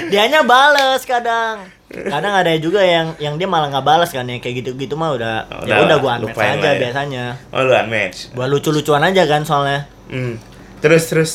Dianya 0.10 0.42
bales 0.42 1.02
kadang. 1.04 1.70
Kadang 1.90 2.34
ada 2.36 2.54
juga 2.58 2.82
yang 2.82 3.18
yang 3.18 3.34
dia 3.36 3.50
malah 3.50 3.70
nggak 3.70 3.82
balas 3.82 4.10
kan 4.10 4.22
yang 4.24 4.38
kayak 4.38 4.62
gitu-gitu 4.62 4.94
mah 4.94 5.10
udah 5.10 5.36
Oh, 5.50 5.66
ya 5.66 5.82
udah 5.82 5.98
gua 5.98 6.22
unmatch 6.22 6.38
aja 6.38 6.70
ya. 6.70 6.78
biasanya. 6.78 7.26
Oh 7.50 7.66
lu 7.66 7.74
unmatch. 7.74 8.30
Gua 8.32 8.46
lucu-lucuan 8.46 9.02
aja 9.02 9.26
kan 9.26 9.42
soalnya. 9.42 9.90
Hmm. 10.06 10.38
Terus 10.82 11.04
terus 11.10 11.32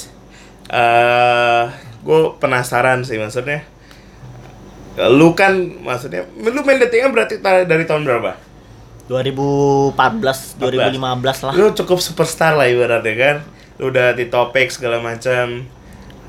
eh 0.71 1.63
gue 2.05 2.21
penasaran 2.37 3.01
sih 3.01 3.17
maksudnya. 3.17 3.65
Lu 4.95 5.33
kan 5.33 5.57
maksudnya 5.81 6.23
lu 6.37 6.61
main 6.63 6.79
datingan 6.79 7.11
berarti 7.11 7.41
dari 7.43 7.83
tahun 7.83 8.05
berapa? 8.05 8.37
2014, 9.05 10.57
2015 10.57 11.01
lah. 11.45 11.53
Lu 11.53 11.73
cukup 11.73 11.99
superstar 11.99 12.55
lah 12.55 12.65
ibaratnya 12.65 13.15
kan. 13.15 13.37
Lu 13.77 13.89
udah 13.89 14.13
di 14.13 14.29
topik 14.29 14.71
segala 14.71 14.99
macam. 14.99 15.67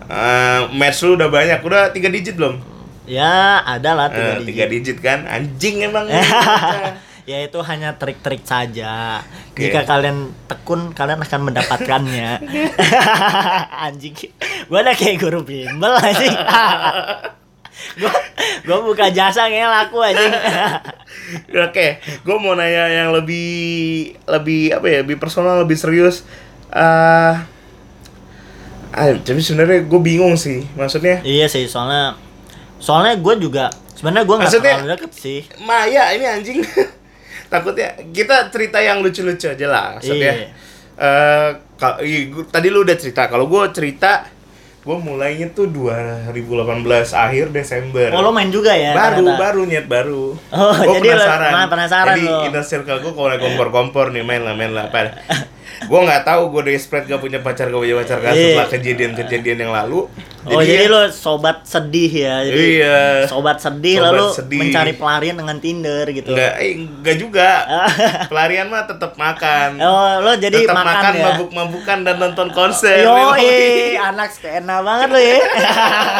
Eh, 0.05 0.59
match 0.71 1.01
lu 1.01 1.15
udah 1.15 1.27
banyak, 1.27 1.59
udah 1.59 1.89
tiga 1.89 2.09
digit 2.09 2.35
belum? 2.35 2.59
Ya, 3.05 3.61
ada 3.61 3.93
lah 3.93 4.07
tiga 4.09 4.21
Eh, 4.21 4.35
digit. 4.35 4.47
tiga 4.47 4.65
digit 4.67 4.97
kan, 4.99 5.19
anjing 5.25 5.81
emang. 5.81 6.05
ya 7.25 7.41
itu 7.41 7.57
hanya 7.65 7.97
trik-trik 7.97 8.45
saja. 8.45 9.21
Oke. 9.51 9.65
Jika 9.65 9.81
kalian 9.83 10.29
tekun, 10.45 10.93
kalian 10.93 11.25
akan 11.25 11.41
mendapatkannya. 11.49 12.29
Anjing. 13.89 14.13
Gua 14.69 14.85
ada 14.85 14.93
kayak 14.93 15.21
guru 15.21 15.41
bimbel 15.41 15.93
anjing. 15.97 16.33
gua 18.65 18.77
buka 18.85 19.09
jasa 19.09 19.49
kayak 19.49 19.69
laku 19.69 20.05
anjing. 20.05 20.33
Oke, 21.65 21.97
gue 22.01 22.37
mau 22.37 22.53
nanya 22.53 22.85
yang 22.89 23.09
lebih 23.09 24.13
lebih 24.29 24.77
apa 24.77 24.85
ya, 24.85 24.97
lebih 25.01 25.17
personal, 25.17 25.65
lebih 25.65 25.77
serius. 25.77 26.25
eh 26.75 27.33
ah, 28.91 29.07
tapi 29.21 29.39
sebenarnya 29.39 29.85
gue 29.85 30.01
bingung 30.01 30.35
sih, 30.35 30.65
maksudnya 30.75 31.23
iya 31.23 31.47
sih, 31.47 31.71
soalnya 31.71 32.19
soalnya 32.79 33.15
gue 33.15 33.33
juga 33.39 33.71
sebenarnya 33.95 34.25
gua 34.27 34.35
nggak 34.43 34.53
terlalu 34.59 34.87
deket 34.91 35.11
sih. 35.15 35.39
Maya 35.63 36.11
ini 36.13 36.25
anjing. 36.27 36.59
Takutnya 37.47 37.87
kita 38.09 38.49
cerita 38.49 38.77
yang 38.77 38.99
lucu-lucu 38.99 39.47
aja 39.47 39.67
lah, 39.67 39.85
maksudnya. 39.95 40.33
Iya. 40.33 40.47
Eh, 40.95 41.49
kal- 41.75 41.99
iya, 41.99 42.19
gua- 42.27 42.45
tadi 42.45 42.67
lu 42.67 42.81
udah 42.81 42.95
cerita, 42.95 43.25
kalau 43.25 43.45
gue 43.45 43.63
cerita, 43.69 44.25
gue 44.81 44.97
mulainya 44.97 45.49
tuh 45.49 45.67
2018 45.67 46.31
akhir 47.11 47.49
Desember. 47.49 48.09
Oh, 48.11 48.21
lo 48.21 48.29
main 48.29 48.47
juga 48.47 48.71
ya? 48.71 48.93
baru 48.93 49.25
ternyata? 49.25 49.41
baru 49.41 49.61
nyet 49.63 49.85
baru 49.85 50.25
Oh, 50.47 50.71
Gua 50.71 50.95
jadi 50.95 51.07
lo- 51.07 51.17
penasaran 51.17 51.51
ma- 51.51 51.67
penasaran 51.67 52.05
jadi 52.11 52.23
lo. 52.23 52.39
inner 52.45 52.63
circle 52.63 52.99
gue 52.99 53.11
kalau 53.11 53.35
kompor 53.35 53.67
kompor 53.69 54.05
nih 54.09 54.21
main 54.21 54.39
lah 54.39 54.53
main 54.53 54.69
lah 54.69 54.85
gue 55.77 55.99
nggak 56.01 56.23
tahu 56.23 56.41
gue 56.49 56.63
desperate 56.69 57.05
gak 57.05 57.17
punya 57.17 57.39
pacar 57.39 57.67
gak 57.67 57.77
punya 57.77 57.95
pacar 57.95 58.17
kan 58.19 58.31
Iya. 58.31 58.43
setelah 58.53 58.67
kejadian-kejadian 58.69 59.57
yang 59.59 59.73
lalu 59.73 60.07
Oh, 60.45 60.61
jadi, 60.61 60.85
ya, 60.85 60.93
lo 60.93 61.09
sobat 61.09 61.65
sedih 61.65 62.05
ya. 62.05 62.45
Jadi 62.45 62.77
iya 62.77 63.25
sobat 63.25 63.57
sedih 63.57 63.97
Sobat 63.97 64.13
lalu 64.13 64.25
sedih. 64.31 64.59
mencari 64.61 64.93
pelarian 64.93 65.35
dengan 65.35 65.57
Tinder 65.57 66.05
gitu. 66.07 66.29
nggak 66.29 66.53
eh, 66.55 66.73
nggak 67.01 67.17
juga 67.17 67.49
pelarian 68.29 68.69
mah 68.69 68.85
tetap 68.85 69.13
makan 69.15 69.81
Oh, 69.81 70.21
lo 70.21 70.37
jadi 70.37 70.61
tetap 70.61 70.77
makan, 70.77 70.85
makan 70.87 71.13
ya. 71.13 71.23
mabuk-mabukan 71.27 71.97
dan 72.03 72.15
nonton 72.19 72.47
konser 72.51 73.01
Yo, 73.01 73.09
Yoi. 73.33 73.97
anak 73.97 74.29
skena 74.29 74.79
banget 74.79 75.07
lo 75.09 75.17
ya. 75.19 75.37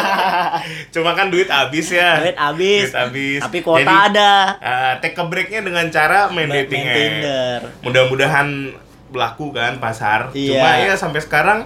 cuma 0.90 1.12
kan 1.12 1.28
duit 1.28 1.46
habis 1.46 1.86
ya 1.88 2.18
Duit 2.18 2.34
habis. 2.36 2.82
duit 2.84 2.98
habis 2.98 3.40
Tapi 3.40 3.58
kuota 3.62 3.78
Jadi, 3.80 3.94
ada. 4.10 4.32
eh, 4.58 4.92
take 5.00 5.14
a 5.14 5.24
breaknya 5.24 5.60
dengan 5.62 5.86
cara 5.86 6.26
main 6.28 6.50
dating. 6.50 6.82
Tinder. 6.82 7.58
mudah-mudahan 7.80 8.74
berlaku 9.08 9.50
kan 9.50 9.76
pasar 9.76 10.30
Iya. 10.30 10.50
cuma 10.52 10.70
ya 10.80 10.94
sampai 10.94 11.20
sekarang 11.20 11.58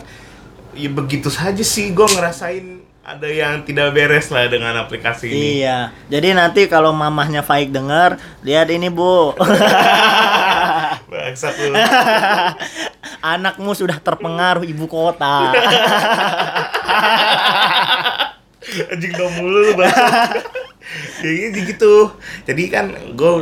ya 0.73 0.89
begitu 0.89 1.29
saja 1.29 1.61
sih 1.61 1.91
gue 1.91 2.07
ngerasain 2.07 2.79
ada 3.01 3.27
yang 3.27 3.65
tidak 3.65 3.91
beres 3.91 4.29
lah 4.29 4.47
dengan 4.47 4.77
aplikasi 4.79 5.27
ini 5.27 5.43
Iya. 5.59 5.91
Jadi 6.07 6.29
nanti 6.31 6.61
kalau 6.67 6.93
mamahnya 6.93 7.41
Faik 7.41 7.71
denger, 7.71 8.15
lihat 8.41 8.69
ini, 8.69 8.87
Bu. 8.87 9.35
bangsat 11.11 11.55
lu 11.59 11.75
Anakmu 13.35 13.73
sudah 13.73 13.99
terpengaruh 13.99 14.63
ibu 14.63 14.87
kota. 14.87 15.51
anjing 18.87 19.13
dong 19.13 19.33
mulu 19.35 19.59
lu 19.67 19.83
kayak 21.23 21.77
gitu 21.77 22.11
jadi 22.45 22.63
kan 22.71 22.87
gue 23.15 23.33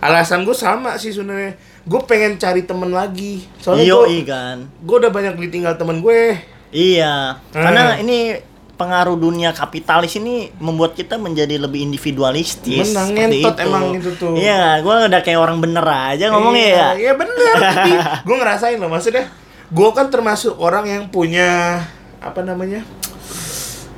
alasan 0.00 0.44
gue 0.44 0.56
sama 0.56 0.96
sih 0.96 1.12
sebenarnya 1.12 1.56
gue 1.86 2.00
pengen 2.08 2.40
cari 2.40 2.66
temen 2.66 2.90
lagi 2.90 3.46
soalnya 3.60 3.84
Iyo, 3.86 3.98
gue 4.08 4.22
kan. 4.26 4.56
gue 4.64 4.96
udah 4.96 5.12
banyak 5.12 5.34
ditinggal 5.38 5.76
temen 5.78 6.00
gue 6.00 6.54
Iya. 6.76 7.40
Hmm. 7.54 7.62
Karena 7.62 7.96
ini 8.02 8.36
pengaruh 8.76 9.16
dunia 9.16 9.56
kapitalis 9.56 10.20
ini 10.20 10.52
membuat 10.60 10.92
kita 10.92 11.16
menjadi 11.16 11.56
lebih 11.56 11.80
individualistis. 11.80 12.92
Menang, 12.92 13.16
ngentot 13.16 13.56
emang 13.64 13.84
itu 13.96 14.12
tuh. 14.20 14.36
Iya, 14.36 14.84
gua 14.84 15.08
udah 15.08 15.20
kayak 15.24 15.40
orang 15.40 15.64
bener 15.64 15.86
aja 15.86 16.28
ngomongnya 16.28 16.68
ya. 16.68 16.88
Iya 16.92 17.12
bener 17.16 17.56
gue 18.28 18.36
ngerasain 18.36 18.76
loh 18.76 18.92
maksudnya 18.92 19.32
gue 19.66 19.88
kan 19.96 20.06
termasuk 20.12 20.54
orang 20.60 20.86
yang 20.86 21.04
punya 21.08 21.80
apa 22.20 22.42
namanya 22.42 22.82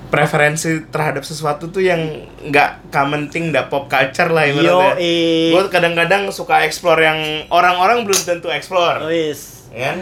preferensi 0.09 0.69
terhadap 0.87 1.21
sesuatu 1.21 1.69
tuh 1.69 1.81
yang 1.81 2.01
nggak 2.43 2.89
common 2.89 3.29
thing, 3.29 3.49
nggak 3.49 3.69
pop 3.69 3.87
culture 3.87 4.29
lah 4.29 4.45
ibaratnya. 4.45 4.97
Gue 5.53 5.63
kadang-kadang 5.69 6.29
suka 6.29 6.63
explore 6.63 6.99
yang 6.99 7.19
orang-orang 7.49 8.03
belum 8.03 8.19
tentu 8.19 8.49
explore, 8.49 9.05
Wis. 9.05 9.69
ya 9.69 9.93
kan? 9.93 9.99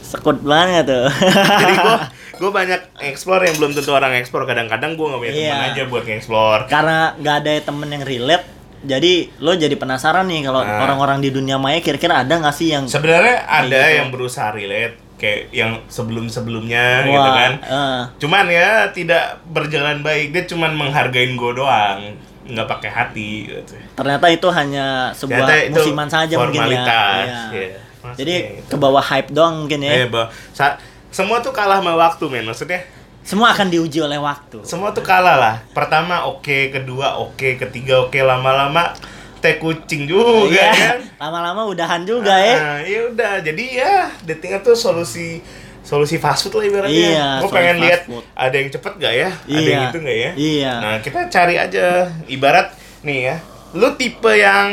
Sekut 0.00 0.40
banget 0.40 0.84
tuh. 0.86 1.06
Jadi 1.06 1.74
gue 1.74 1.96
gue 2.40 2.50
banyak 2.50 2.80
explore 3.02 3.42
yang 3.42 3.56
belum 3.56 3.72
tentu 3.72 3.90
orang 3.90 4.12
explore. 4.14 4.44
Kadang-kadang 4.44 4.94
gue 4.94 5.06
nggak 5.06 5.20
punya 5.20 5.32
teman 5.32 5.44
Iya. 5.58 5.68
aja 5.70 5.82
buat 5.86 6.04
explore. 6.06 6.62
Karena 6.66 7.12
nggak 7.14 7.36
ada 7.38 7.50
temen 7.62 7.88
yang 7.90 8.02
relate, 8.02 8.46
jadi 8.80 9.12
lo 9.38 9.52
jadi 9.52 9.76
penasaran 9.76 10.24
nih 10.24 10.40
kalau 10.42 10.64
Nah. 10.64 10.80
orang-orang 10.80 11.20
di 11.20 11.28
dunia 11.28 11.60
maya 11.60 11.78
kira-kira 11.78 12.18
ada 12.18 12.32
nggak 12.34 12.54
sih 12.54 12.72
yang 12.72 12.88
Sebenarnya 12.88 13.44
ada 13.44 13.68
gitu. 13.82 13.96
yang 14.00 14.08
berusaha 14.08 14.48
relate 14.50 14.96
kayak 15.20 15.52
yang 15.52 15.76
sebelum-sebelumnya 15.86 17.04
Wah, 17.04 17.12
gitu 17.12 17.30
kan. 17.30 17.52
eh. 17.60 18.00
Cuman 18.16 18.44
ya 18.48 18.88
tidak 18.88 19.22
berjalan 19.46 20.00
baik. 20.00 20.32
Dia 20.32 20.48
cuman 20.48 20.72
menghargain 20.72 21.36
gue 21.36 21.52
doang, 21.52 22.00
nggak 22.42 22.66
pakai 22.66 22.88
hati 22.88 23.30
gitu. 23.46 23.76
ternyata 23.92 24.26
itu 24.26 24.48
hanya 24.48 25.12
sebuah 25.12 25.44
Ternyata 25.44 25.54
itu 25.62 25.76
musiman 25.78 26.08
saja 26.08 26.34
mungkin 26.34 26.60
ya. 26.64 26.80
Iya. 26.80 27.40
iya. 27.52 27.78
Maksudnya 28.00 28.16
Jadi 28.16 28.34
gitu. 28.56 28.68
ke 28.72 28.76
bawah 28.80 29.04
hype 29.04 29.28
doang 29.28 29.54
mungkin 29.60 29.84
ya. 29.84 29.92
Eh, 29.94 30.06
bah, 30.08 30.26
sa- 30.50 30.80
semua 31.10 31.38
tuh 31.38 31.52
kalah 31.52 31.78
sama 31.78 31.92
waktu, 31.94 32.24
men. 32.26 32.48
Maksudnya 32.48 32.80
Semua 33.20 33.52
akan 33.52 33.68
diuji 33.68 34.00
oleh 34.00 34.16
waktu. 34.16 34.64
semua 34.64 34.90
tuh 34.90 35.04
kalah 35.04 35.36
lah. 35.36 35.54
Pertama 35.70 36.24
oke, 36.24 36.72
kedua 36.72 37.20
oke, 37.20 37.60
ketiga 37.60 38.00
oke, 38.00 38.16
lama-lama 38.16 38.96
teh 39.40 39.56
kucing 39.56 40.04
juga 40.04 40.46
Iya. 40.46 40.70
kan. 40.70 40.98
Lama-lama 41.18 41.64
udahan 41.66 42.04
juga 42.04 42.32
ya. 42.32 42.56
Nah, 42.56 42.78
ya 42.80 43.00
udah. 43.08 43.32
Jadi 43.40 43.64
ya 43.74 44.08
dating 44.22 44.60
tuh 44.60 44.72
solusi 44.74 45.40
solusi 45.80 46.16
fast 46.16 46.44
food 46.44 46.54
lah 46.54 46.64
ibaratnya. 46.66 46.92
Iya, 46.92 47.28
Gue 47.40 47.50
pengen 47.50 47.76
lihat 47.80 48.00
food. 48.04 48.22
ada 48.30 48.52
yang 48.52 48.68
cepet 48.68 48.92
gak 48.96 49.14
ya? 49.16 49.30
Ada 49.32 49.48
Iya. 49.50 49.70
yang 49.70 49.82
itu 49.86 49.98
gak 49.98 50.18
ya? 50.18 50.30
Iya. 50.36 50.72
Nah, 50.78 50.94
kita 51.00 51.20
cari 51.26 51.54
aja. 51.56 51.86
Ibarat 52.26 52.68
nih 53.00 53.18
ya. 53.26 53.36
Lu 53.72 53.88
tipe 53.94 54.30
yang 54.30 54.70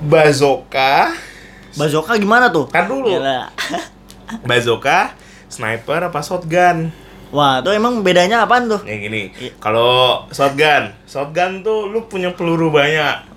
bazooka, 0.00 1.12
Bazooka 1.70 2.16
gimana 2.16 2.50
tuh? 2.50 2.66
Kan 2.66 2.86
dulu. 2.86 3.08
Gila. 3.10 3.46
bazooka, 4.42 5.14
sniper 5.46 6.00
apa 6.02 6.20
shotgun? 6.20 6.90
Wah, 7.30 7.62
tuh 7.62 7.70
emang 7.70 8.02
bedanya 8.02 8.42
apaan 8.42 8.66
tuh? 8.66 8.82
Yang 8.82 9.00
gini. 9.06 9.22
Kalau 9.56 10.26
shotgun, 10.28 10.90
shotgun 11.04 11.62
tuh 11.62 11.86
lu 11.86 12.04
punya 12.04 12.34
peluru 12.34 12.68
banyak. 12.68 13.30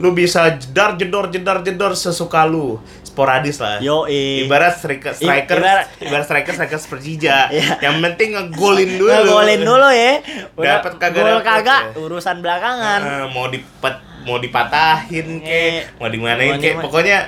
Lu 0.00 0.10
bisa 0.10 0.56
jedar 0.56 0.96
jedor 0.96 1.28
jedar 1.28 1.60
jedor 1.60 1.92
sesuka 1.92 2.42
lu. 2.44 2.80
Sporadis 3.04 3.62
lah. 3.62 3.78
Yo, 3.78 4.10
Ibarat 4.10 4.74
striker 4.74 5.14
striker 5.14 5.54
ibarat- 5.54 5.86
ibarat 6.02 6.24
striker 6.26 6.52
striker 6.52 6.80
Persija. 6.82 7.36
Iya. 7.54 7.78
Yang 7.78 7.96
penting 8.02 8.28
ngegolin 8.34 8.90
dulu. 8.98 9.12
Ngegolin 9.12 9.60
dulu 9.62 9.88
ya. 9.92 10.12
Dapet 10.50 10.92
kagak 10.98 11.22
gol 11.22 11.38
kagak 11.40 11.82
ya. 11.86 12.00
urusan 12.00 12.36
belakangan. 12.42 13.00
Eh, 13.04 13.26
mau 13.30 13.46
dipet 13.46 13.94
mau 14.24 14.40
dipatahin 14.40 15.28
Iya. 15.38 15.46
kek, 15.46 16.00
mau 16.00 16.08
dimanain 16.10 16.58
dimana- 16.58 16.82
pokoknya 16.82 17.18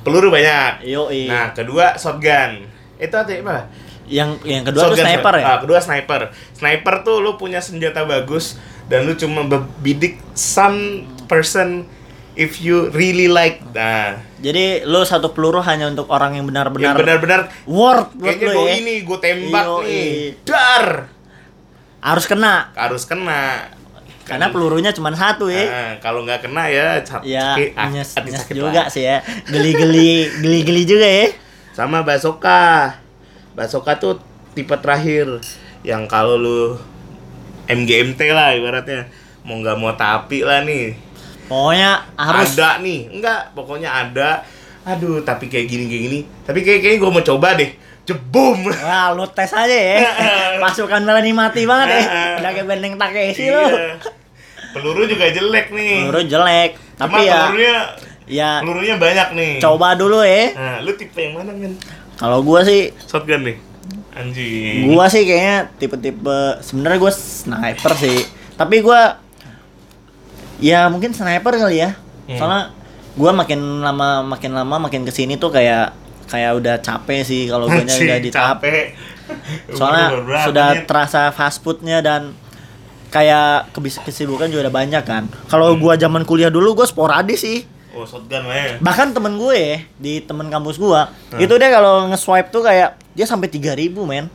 peluru 0.00 0.30
banyak. 0.30 0.86
Yo, 0.88 1.10
Nah, 1.26 1.52
kedua 1.52 1.98
shotgun. 1.98 2.64
Itu 2.96 3.12
apa? 3.12 3.68
Yang 4.06 4.30
yang 4.46 4.62
kedua 4.62 4.82
Shotgun, 4.90 5.02
sniper 5.02 5.34
ya? 5.34 5.44
Ah, 5.44 5.58
kedua 5.58 5.78
sniper. 5.82 6.20
Sniper 6.54 6.94
tuh 7.02 7.18
lu 7.18 7.34
punya 7.34 7.58
senjata 7.58 8.06
bagus 8.06 8.54
dan 8.86 9.02
lu 9.02 9.18
cuma 9.18 9.42
bidik 9.82 10.22
some 10.32 11.02
person 11.26 11.82
if 12.38 12.62
you 12.62 12.92
really 12.94 13.26
like. 13.26 13.58
Nah, 13.74 14.22
Jadi 14.38 14.86
lu 14.86 15.02
satu 15.02 15.34
peluru 15.34 15.58
hanya 15.64 15.90
untuk 15.90 16.06
orang 16.06 16.38
yang 16.38 16.46
benar-benar 16.46 16.94
yang 16.94 16.96
benar-benar 16.96 17.40
worth 17.66 18.14
buat 18.14 18.36
kayaknya 18.36 18.54
gue 18.54 18.62
ya. 18.62 18.74
ini 18.78 18.94
gue 19.02 19.18
tembak 19.18 19.64
Yoi. 19.66 19.82
nih. 19.82 20.10
Dar. 20.46 20.86
Harus 21.98 22.24
kena. 22.30 22.70
Harus 22.78 23.02
kena. 23.02 23.72
Karena 24.22 24.50
pelurunya 24.50 24.90
cuma 24.90 25.10
satu 25.14 25.46
ya. 25.50 25.64
Ah, 25.66 25.92
kalau 25.98 26.22
nggak 26.22 26.46
kena 26.46 26.66
ya 26.66 26.98
Ya, 27.22 27.54
sakit, 27.54 27.78
ah, 27.78 27.88
nyes, 27.90 28.10
hati 28.14 28.30
nyes 28.30 28.42
sakit 28.42 28.54
juga 28.54 28.82
lah. 28.82 28.86
sih 28.90 29.02
ya. 29.02 29.22
Geli-geli, 29.46 30.30
geli-geli 30.42 30.82
juga 30.82 31.06
ya. 31.06 31.26
Sama 31.74 32.02
Basoka. 32.02 33.05
Basoka 33.56 33.96
tuh 33.96 34.20
tipe 34.52 34.76
terakhir 34.76 35.40
yang 35.80 36.04
kalau 36.04 36.36
lu 36.36 36.76
MGMT 37.66 38.20
lah 38.30 38.52
ibaratnya. 38.52 39.08
Mau 39.42 39.58
nggak 39.58 39.76
mau 39.78 39.96
tapi 39.96 40.44
lah 40.44 40.60
nih. 40.62 40.92
Pokoknya 41.46 42.04
harus 42.14 42.52
ada 42.54 42.78
nih. 42.78 43.08
Enggak 43.08 43.56
pokoknya 43.56 43.90
ada. 43.90 44.44
Aduh 44.84 45.24
tapi 45.24 45.48
kayak 45.48 45.66
gini 45.66 45.84
kayak 45.88 46.02
gini. 46.04 46.18
Tapi 46.44 46.60
kayak 46.60 46.80
kayaknya 46.84 46.98
gue 47.00 47.10
mau 47.10 47.24
coba 47.24 47.48
deh. 47.56 47.70
Jebum. 48.06 48.70
Wah, 48.70 49.10
lu 49.10 49.26
tes 49.26 49.50
aja 49.50 49.66
ya. 49.66 49.98
Pasukan 50.62 51.02
berani 51.02 51.34
mati 51.34 51.66
banget 51.66 51.88
ya. 51.90 52.02
Udah 52.38 52.50
kayak 52.52 52.66
benteng 52.68 52.94
Takeshi 52.94 53.50
lu. 53.50 53.66
Iya. 53.66 53.98
peluru 54.76 55.08
juga 55.08 55.26
jelek 55.32 55.72
nih. 55.72 56.04
Peluru 56.04 56.22
jelek, 56.28 56.70
Cuma 56.76 57.08
tapi 57.08 57.20
ya 57.24 57.40
pelurunya 57.48 57.76
ya 58.26 58.50
pelurunya 58.60 58.94
banyak 58.98 59.28
nih. 59.32 59.52
coba 59.62 59.94
dulu 59.94 60.20
ya. 60.20 60.50
nah 60.52 60.76
lu 60.82 60.92
tipe 60.98 61.16
yang 61.16 61.38
mana 61.38 61.54
men 61.54 61.72
Kalau 62.16 62.40
gua 62.40 62.60
sih 62.62 62.92
shotgun 63.04 63.44
nih 63.44 63.56
anjing 64.12 64.88
gua 64.88 65.06
sih 65.06 65.22
kayaknya 65.22 65.68
tipe-tipe 65.76 66.38
sebenarnya 66.60 66.98
gua 66.98 67.12
sniper 67.12 67.92
sih. 67.94 68.24
Tapi 68.56 68.80
gua 68.80 69.20
ya 70.56 70.88
mungkin 70.88 71.12
sniper 71.12 71.52
kali 71.52 71.84
ya. 71.84 71.92
Hmm. 72.26 72.36
Soalnya 72.36 72.62
gua 73.14 73.32
makin 73.32 73.60
lama 73.80 74.24
makin 74.24 74.52
lama 74.52 74.76
makin 74.78 75.04
ke 75.04 75.12
sini 75.12 75.36
tuh 75.36 75.52
kayak 75.52 75.92
kayak 76.26 76.58
udah 76.58 76.74
capek 76.82 77.22
sih 77.22 77.46
kalau 77.46 77.70
gue 77.70 77.86
udah 77.86 78.18
di 78.18 78.34
tahap 78.34 78.58
capek 78.58 78.98
soalnya 79.70 80.10
sudah 80.42 80.68
terasa 80.82 81.30
fast 81.30 81.62
foodnya 81.62 82.02
dan 82.02 82.34
kayak 83.08 83.70
kesibukan 84.02 84.50
juga 84.50 84.66
udah 84.66 84.74
banyak 84.74 85.02
kan 85.06 85.30
kalau 85.46 85.78
Hmm. 85.78 85.80
gua 85.80 85.94
zaman 85.94 86.26
kuliah 86.26 86.50
dulu 86.50 86.74
gua 86.74 86.86
sporadis 86.90 87.46
sih 87.46 87.62
oh 87.96 88.04
shotgun 88.04 88.44
lah 88.44 88.54
ya 88.54 88.72
bahkan 88.78 89.10
temen 89.10 89.34
gue 89.34 89.56
ya, 89.56 89.76
di 89.96 90.20
temen 90.20 90.46
kampus 90.46 90.76
gua 90.76 91.08
Hmm. 91.32 91.40
itu 91.40 91.52
dia 91.52 91.70
kalau 91.70 92.06
nge-swipe 92.06 92.48
tuh 92.48 92.62
kayak 92.62 92.94
dia 93.12 93.24
sampai 93.24 93.48
3000 93.48 94.04
men. 94.04 94.28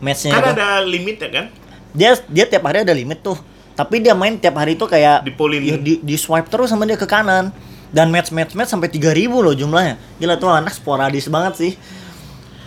Matchnya 0.00 0.32
kan 0.32 0.42
itu. 0.42 0.50
ada 0.56 0.68
limitnya 0.80 1.28
kan? 1.28 1.44
Dia 1.92 2.16
dia 2.26 2.44
tiap 2.44 2.64
hari 2.64 2.82
ada 2.82 2.90
limit 2.90 3.20
tuh. 3.20 3.36
Tapi 3.72 4.00
dia 4.00 4.12
main 4.12 4.34
tiap 4.34 4.56
hari 4.56 4.74
tuh 4.74 4.84
kayak 4.84 5.22
Dipolin. 5.22 5.62
ya, 5.62 5.76
di, 5.76 6.00
di 6.00 6.16
swipe 6.16 6.48
terus 6.48 6.66
sama 6.66 6.82
dia 6.82 6.96
ke 6.96 7.04
kanan. 7.04 7.52
Dan 7.88 8.08
match 8.08 8.32
match 8.32 8.52
match 8.52 8.68
sampai 8.68 8.88
3000 8.88 9.28
loh 9.30 9.52
jumlahnya. 9.52 10.00
Gila 10.16 10.34
tuh 10.36 10.48
anak 10.50 10.72
sporadis 10.72 11.28
banget 11.28 11.54
sih. 11.54 11.72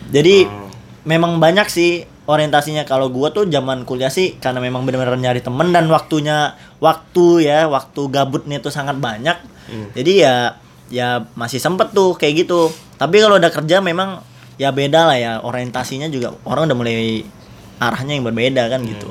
Jadi 0.08 0.46
Oh. 0.46 0.70
memang 1.04 1.38
banyak 1.38 1.68
sih 1.68 1.92
orientasinya. 2.24 2.86
Kalau 2.86 3.10
gua 3.10 3.30
tuh 3.30 3.46
zaman 3.46 3.84
kuliah 3.84 4.10
sih 4.10 4.38
karena 4.38 4.58
memang 4.60 4.86
benar-benar 4.86 5.18
nyari 5.18 5.42
temen 5.42 5.70
dan 5.70 5.86
waktunya 5.88 6.54
waktu 6.78 7.26
ya 7.44 7.66
waktu 7.66 8.02
gabutnya 8.08 8.58
tuh 8.60 8.70
sangat 8.70 8.96
banyak 8.96 9.36
Hmm. 9.66 9.90
jadi 9.94 10.12
ya 10.16 10.36
ya 10.88 11.08
masih 11.34 11.58
sempet 11.58 11.90
tuh 11.92 12.14
kayak 12.14 12.46
gitu 12.46 12.70
tapi 12.96 13.18
kalau 13.18 13.36
udah 13.36 13.50
kerja 13.50 13.82
memang 13.82 14.22
ya 14.56 14.70
beda 14.70 15.10
lah 15.10 15.18
ya 15.18 15.34
orientasinya 15.42 16.08
juga 16.08 16.38
orang 16.46 16.70
udah 16.70 16.78
mulai 16.78 17.26
arahnya 17.82 18.16
yang 18.16 18.24
berbeda 18.24 18.70
kan 18.70 18.86
gitu 18.86 19.10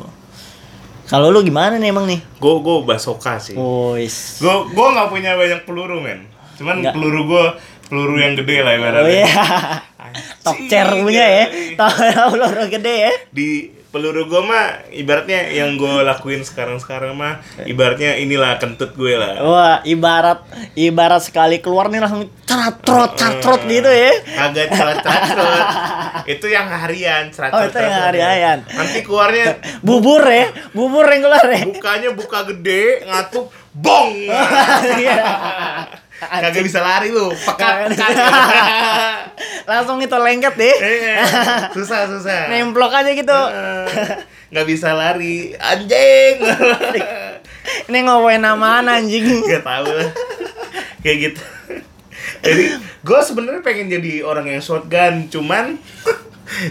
kalau 1.04 1.28
lu 1.28 1.44
gimana 1.44 1.76
nih 1.76 1.92
emang 1.92 2.08
nih 2.08 2.20
gue 2.40 2.54
gue 2.62 2.76
basoka 2.82 3.36
sih 3.36 3.52
Boys. 3.52 4.40
gue 4.40 4.54
gue 4.72 4.86
nggak 4.88 5.08
punya 5.10 5.36
banyak 5.36 5.60
peluru 5.68 6.00
men 6.00 6.24
cuman 6.54 6.80
Nggak. 6.80 6.94
peluru 6.96 7.20
gue 7.28 7.44
peluru 7.84 8.16
yang 8.16 8.32
gede 8.38 8.56
lah 8.64 8.72
Oh 8.72 8.78
ibaratnya 8.80 9.10
iya. 9.12 9.32
Anjing, 10.04 10.26
Top 10.40 10.56
chair 10.68 10.86
punya 10.94 11.24
ya. 11.24 11.44
iya. 11.50 11.76
Top 11.76 11.92
peluru 12.30 12.64
gede 12.70 12.94
ya. 13.04 13.12
di 13.28 13.48
peluru 13.94 14.26
gue 14.26 14.42
mah 14.42 14.66
ibaratnya 14.90 15.46
yang 15.48 15.78
gue 15.78 16.02
lakuin 16.02 16.42
sekarang 16.42 16.76
sekarang 16.76 17.14
mah 17.14 17.38
ibaratnya 17.62 18.18
inilah 18.18 18.58
kentut 18.58 18.90
gue 18.92 19.14
lah 19.14 19.38
Wah, 19.38 19.76
ibarat 19.82 20.42
ibarat 20.74 21.22
sekali 21.22 21.58
keluar 21.58 21.86
nih 21.86 22.02
langsung 22.02 22.26
ceratrot 22.42 23.14
ceratrot 23.14 23.62
gitu 23.64 23.86
ya. 23.86 24.10
agak 24.36 24.66
cerat 24.68 24.98
cerat 24.98 25.66
itu 26.34 26.46
yang 26.48 26.66
harian 26.66 27.30
cerat 27.30 27.50
Oh, 27.50 27.62
itu 27.62 27.78
yang 27.78 28.10
harian. 28.10 28.58
nanti 28.66 28.98
keluarnya 29.00 29.62
Bubur 29.78 30.20
ya, 30.20 30.50
bubur 30.74 31.06
yang 31.06 31.22
keluar 31.22 31.46
ya. 31.46 31.62
bukanya 31.64 32.10
buka 32.10 32.38
gede 32.44 33.06
ngatup 33.06 33.46
bong 33.72 34.10
Iya. 34.98 35.22
Kagak 36.22 36.62
bisa 36.62 36.80
lari 36.80 37.10
lu 37.10 37.30
pekat 37.34 37.90
Langsung 39.70 39.98
itu 39.98 40.12
lengket 40.12 40.54
deh. 40.54 40.76
Iya, 40.76 41.24
susah 41.76 42.06
susah. 42.06 42.52
Nemplok 42.52 42.92
aja 42.92 43.10
gitu. 43.10 43.40
Nggak 44.52 44.66
bisa 44.68 44.92
lari. 44.92 45.50
Anjing. 45.72 46.34
Ini 47.88 47.98
ngomongin 48.04 48.44
namaan 48.44 48.86
anjing. 48.86 49.24
nggak 49.24 49.64
tahu 49.64 49.88
lah. 49.88 50.10
Kayak 51.00 51.16
gitu. 51.32 51.42
Jadi 52.44 52.64
gue 52.76 53.20
sebenarnya 53.24 53.64
pengen 53.64 53.88
jadi 53.88 54.20
orang 54.20 54.48
yang 54.48 54.60
shotgun 54.60 55.32
cuman 55.32 55.80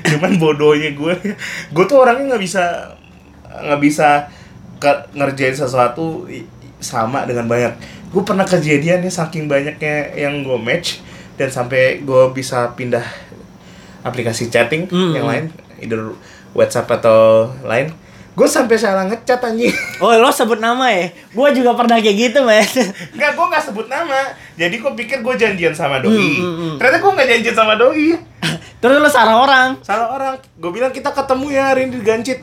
cuman 0.05 0.31
bodohnya 0.37 0.93
gue 0.93 1.13
gue 1.73 1.85
tuh 1.89 1.97
orangnya 1.97 2.33
nggak 2.33 2.43
bisa 2.45 2.93
nggak 3.49 3.81
bisa 3.81 4.29
ngerjain 5.13 5.57
sesuatu 5.57 6.29
sama 6.77 7.25
dengan 7.25 7.49
banyak 7.49 7.73
gue 8.13 8.21
pernah 8.21 8.45
kejadian 8.45 9.01
nih 9.01 9.09
saking 9.09 9.45
banyaknya 9.45 10.13
yang 10.13 10.41
gue 10.41 10.55
match 10.55 11.01
dan 11.33 11.49
sampai 11.49 11.99
gue 11.99 12.23
bisa 12.31 12.69
pindah 12.71 13.01
aplikasi 14.01 14.47
chatting 14.47 14.85
Hmm. 14.85 15.13
yang 15.13 15.25
lain 15.25 15.45
either 15.79 16.13
WhatsApp 16.53 16.85
atau 16.93 17.49
lain 17.63 17.89
gue 18.33 18.47
sampai 18.47 18.77
salah 18.77 19.05
ngechat 19.05 19.41
anjing 19.41 19.73
Oh, 20.01 20.09
lo 20.11 20.29
sebut 20.29 20.57
nama 20.57 20.89
ya? 20.89 21.05
Gua 21.31 21.53
juga 21.53 21.73
pernah 21.73 21.95
kayak 21.95 22.17
gitu, 22.17 22.41
men. 22.41 22.65
Enggak, 23.13 23.37
gue 23.37 23.45
nggak 23.45 23.63
sebut 23.63 23.85
nama. 23.85 24.33
Jadi 24.53 24.81
gue 24.81 24.91
pikir 24.91 25.21
gue 25.21 25.33
janjian 25.37 25.71
sama 25.71 26.01
doi. 26.01 26.11
Hmm, 26.11 26.41
hmm, 26.41 26.55
hmm. 26.57 26.75
Ternyata 26.75 26.97
gue 26.97 27.11
nggak 27.13 27.29
janjian 27.29 27.55
sama 27.55 27.73
doi. 27.77 28.17
Terus 28.81 28.97
lo 28.97 29.07
salah 29.07 29.37
orang. 29.37 29.69
Salah 29.79 30.11
orang. 30.11 30.33
Gue 30.57 30.71
bilang 30.73 30.89
kita 30.89 31.13
ketemu 31.13 31.45
ya 31.53 31.63
hari 31.71 31.87
ini 31.87 32.01
di 32.01 32.03
Gancit. 32.03 32.41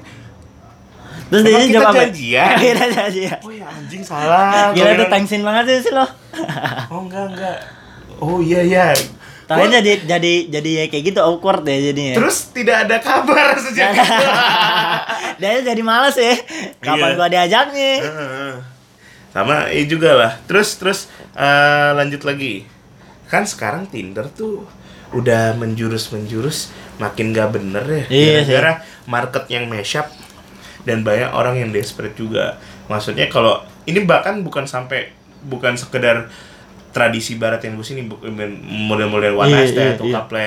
Terus 1.31 1.43
dia 1.43 1.63
jawab 1.71 1.93
apa? 1.93 2.01
janjian? 2.05 2.55
Kita 2.61 2.85
janjian. 2.91 3.39
Oh 3.41 3.51
ya 3.51 3.67
anjing 3.67 4.03
salah. 4.03 4.75
Gila 4.75 4.91
tuh 4.91 4.97
bilang, 4.99 5.11
tensin 5.11 5.41
banget 5.41 5.65
sih 5.79 5.91
lo. 5.91 6.07
Oh 6.93 7.07
enggak 7.07 7.25
enggak. 7.31 7.59
Oh 8.19 8.39
iya 8.39 8.61
iya. 8.61 8.87
Tapi 9.47 9.67
jadi 9.67 9.93
jadi 10.05 10.33
jadi 10.47 10.71
ya 10.71 10.85
kayak 10.87 11.05
gitu 11.07 11.21
awkward 11.21 11.63
ya 11.65 11.91
jadinya. 11.91 12.15
Terus 12.19 12.51
tidak 12.51 12.87
ada 12.87 12.97
kabar 12.99 13.55
sejak 13.65 13.95
itu. 13.95 14.19
dia 15.39 15.59
jadi 15.65 15.83
males 15.83 16.15
ya. 16.15 16.35
Kapan 16.79 17.09
Iya. 17.09 17.17
gua 17.17 17.27
diajaknya? 17.27 17.93
Heeh. 17.99 18.53
Sama 19.31 19.71
ini 19.71 19.87
juga 19.87 20.11
lah. 20.15 20.33
Terus 20.45 20.75
terus 20.77 20.99
eh, 21.33 21.91
lanjut 21.95 22.23
lagi. 22.23 22.67
Kan 23.27 23.47
sekarang 23.47 23.87
Tinder 23.87 24.27
tuh 24.27 24.67
udah 25.11 25.55
menjurus 25.55 26.11
menjurus 26.11 26.71
makin 26.99 27.31
gak 27.31 27.51
bener 27.51 27.83
ya. 27.87 28.05
Iya. 28.07 28.39
Gara-gara 28.43 28.73
market 29.07 29.45
yang 29.49 29.67
mashup 29.67 30.07
dan 30.91 31.07
banyak 31.07 31.31
orang 31.31 31.55
yang 31.55 31.71
desperate 31.71 32.19
juga. 32.19 32.59
Maksudnya 32.91 33.31
kalau 33.31 33.63
ini 33.87 34.03
bahkan 34.03 34.43
bukan 34.43 34.67
sampai 34.67 35.15
bukan 35.47 35.79
sekedar 35.79 36.27
tradisi 36.91 37.39
barat 37.39 37.63
yang 37.63 37.79
gue 37.79 37.87
sini 37.87 38.03
bu- 38.03 38.19
model-model 38.67 39.39
one 39.39 39.47
Iya, 39.47 39.57
night 39.57 39.71
stand 39.71 39.87
iya, 39.87 39.95
atau 39.95 40.07
iya. 40.11 40.15
couple 40.19 40.39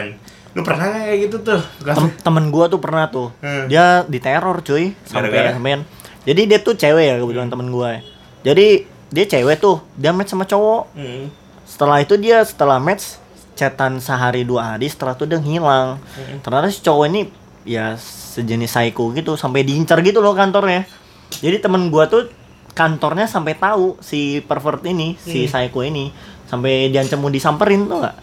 Lu 0.53 0.62
pernah 0.62 0.86
kayak 0.93 1.17
gitu 1.17 1.38
tuh? 1.41 1.62
Tem- 1.82 2.13
temen 2.21 2.53
gua 2.53 2.69
tuh 2.69 2.77
pernah 2.77 3.10
tuh. 3.10 3.34
Hmm. 3.41 3.65
Dia 3.65 4.06
diteror 4.06 4.62
cuy 4.62 4.93
sampai 5.01 5.49
sampean. 5.49 5.82
Jadi 6.23 6.41
dia 6.45 6.60
tuh 6.62 6.77
cewek 6.77 7.06
ya 7.10 7.15
kebetulan 7.17 7.49
temen 7.49 7.73
gua. 7.73 7.97
Jadi 8.45 8.86
dia 9.10 9.25
cewek 9.25 9.58
tuh, 9.58 9.82
dia 9.97 10.13
match 10.13 10.29
sama 10.29 10.45
cowok. 10.45 10.93
Hmm. 10.93 11.34
Setelah 11.65 12.06
itu 12.06 12.13
dia 12.21 12.45
setelah 12.45 12.77
match 12.77 13.17
chatan 13.53 13.97
sehari 13.97 14.45
dua 14.45 14.77
hari 14.77 14.86
setelah 14.89 15.17
itu 15.17 15.25
dia 15.25 15.41
ngilang. 15.41 15.97
Hmm. 15.97 16.38
Ternyata 16.45 16.69
si 16.69 16.86
cowok 16.86 17.06
ini 17.10 17.21
ya 17.65 17.97
sejenis 18.33 18.73
psycho 18.73 19.13
gitu 19.13 19.37
sampai 19.37 19.61
diincar 19.61 20.01
gitu 20.01 20.17
loh 20.25 20.33
kantornya. 20.33 20.89
Jadi 21.37 21.61
temen 21.61 21.93
gua 21.93 22.09
tuh 22.09 22.33
kantornya 22.73 23.29
sampai 23.29 23.53
tahu 23.53 24.01
si 24.01 24.41
pervert 24.41 24.81
ini, 24.89 25.13
si 25.21 25.45
psycho 25.45 25.85
ini 25.85 26.09
sampai 26.49 26.89
diancam 26.89 27.21
mau 27.21 27.29
disamperin 27.29 27.85
tuh 27.85 28.01
nggak? 28.01 28.17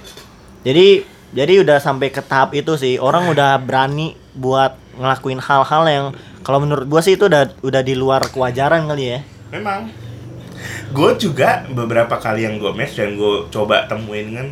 Jadi 0.67 0.87
jadi 1.31 1.63
udah 1.63 1.79
sampai 1.79 2.11
ke 2.11 2.27
tahap 2.27 2.59
itu 2.59 2.75
sih 2.75 2.99
orang 2.99 3.31
udah 3.31 3.55
berani 3.63 4.19
buat 4.35 4.75
ngelakuin 4.99 5.39
hal-hal 5.39 5.83
yang 5.87 6.07
kalau 6.43 6.59
menurut 6.59 6.91
gua 6.91 6.99
sih 6.99 7.15
itu 7.15 7.31
udah 7.31 7.55
udah 7.63 7.83
di 7.87 7.95
luar 7.95 8.27
kewajaran 8.27 8.91
kali 8.91 9.05
ya. 9.15 9.21
Memang. 9.55 10.11
Gue 10.91 11.17
juga 11.17 11.65
beberapa 11.71 12.21
kali 12.21 12.45
yang 12.45 12.61
gue 12.61 12.69
match 12.77 13.01
dan 13.01 13.17
gue 13.17 13.49
coba 13.49 13.89
temuin 13.89 14.29
kan 14.35 14.49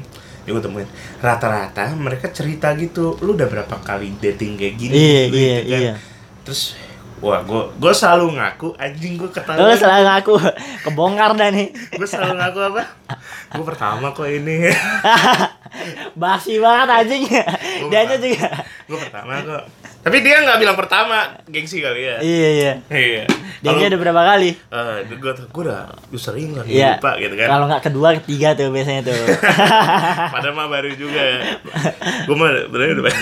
yang 0.49 0.57
gue 0.57 0.65
temuin 0.65 0.89
rata-rata 1.19 1.93
mereka 1.93 2.27
cerita 2.29 2.73
gitu 2.73 3.21
lu 3.21 3.37
udah 3.37 3.45
berapa 3.47 3.77
kali 3.79 4.17
dating 4.17 4.57
kayak 4.57 4.75
gini 4.75 4.93
Iya, 4.93 5.21
Lu 5.23 5.37
iya, 5.37 5.57
gitu 5.59 5.69
kan. 5.69 5.81
iya. 5.83 5.95
terus 6.43 6.63
wah 7.19 7.41
gue 7.41 7.63
gue 7.77 7.93
selalu 7.93 8.27
ngaku 8.33 8.69
anjing 8.75 9.15
gue 9.15 9.29
ketahuan 9.29 9.75
selalu 9.75 10.03
ngaku 10.07 10.33
kebongkar 10.85 11.31
dah 11.35 11.51
nih. 11.51 11.69
gue 11.93 12.09
selalu 12.09 12.35
ngaku 12.35 12.59
apa 12.67 12.83
gue 13.51 13.65
pertama 13.67 14.07
kok 14.11 14.25
ini 14.25 14.57
Basi 16.15 16.57
banget 16.57 16.89
anjing. 16.89 17.25
Dianya 17.87 18.17
juga. 18.17 18.49
gue 18.83 18.99
pertama 18.99 19.37
kok 19.39 19.63
tapi 20.09 20.19
dia 20.21 20.41
nggak 20.41 20.57
bilang 20.57 20.73
pertama 20.75 21.17
gengsi 21.45 21.79
kali 21.79 22.01
ya 22.03 22.17
Iya, 22.19 22.49
iya. 22.51 22.73
iya 22.89 23.25
Dianya 23.61 23.91
udah 23.91 24.01
berapa 24.01 24.23
kali? 24.25 24.51
eh 24.57 24.97
gue 25.05 25.17
gue 25.21 25.63
udah 25.63 25.83
gue 26.09 26.17
sering 26.17 26.55
lah 26.55 26.65
Iya. 26.65 26.97
lupa 26.97 27.13
gitu 27.17 27.35
kan 27.35 27.47
Kalau 27.47 27.65
nggak 27.67 27.83
kedua, 27.85 28.09
ketiga 28.17 28.49
tuh 28.55 28.71
biasanya 28.71 29.03
tuh. 29.05 29.15
padahal 30.35 30.55
mah 30.55 30.67
baru 30.67 30.91
juga 30.95 31.21
ya 31.21 31.39
gue 32.25 32.35
mah 32.35 32.49
bener 32.67 32.97
udah 32.97 33.15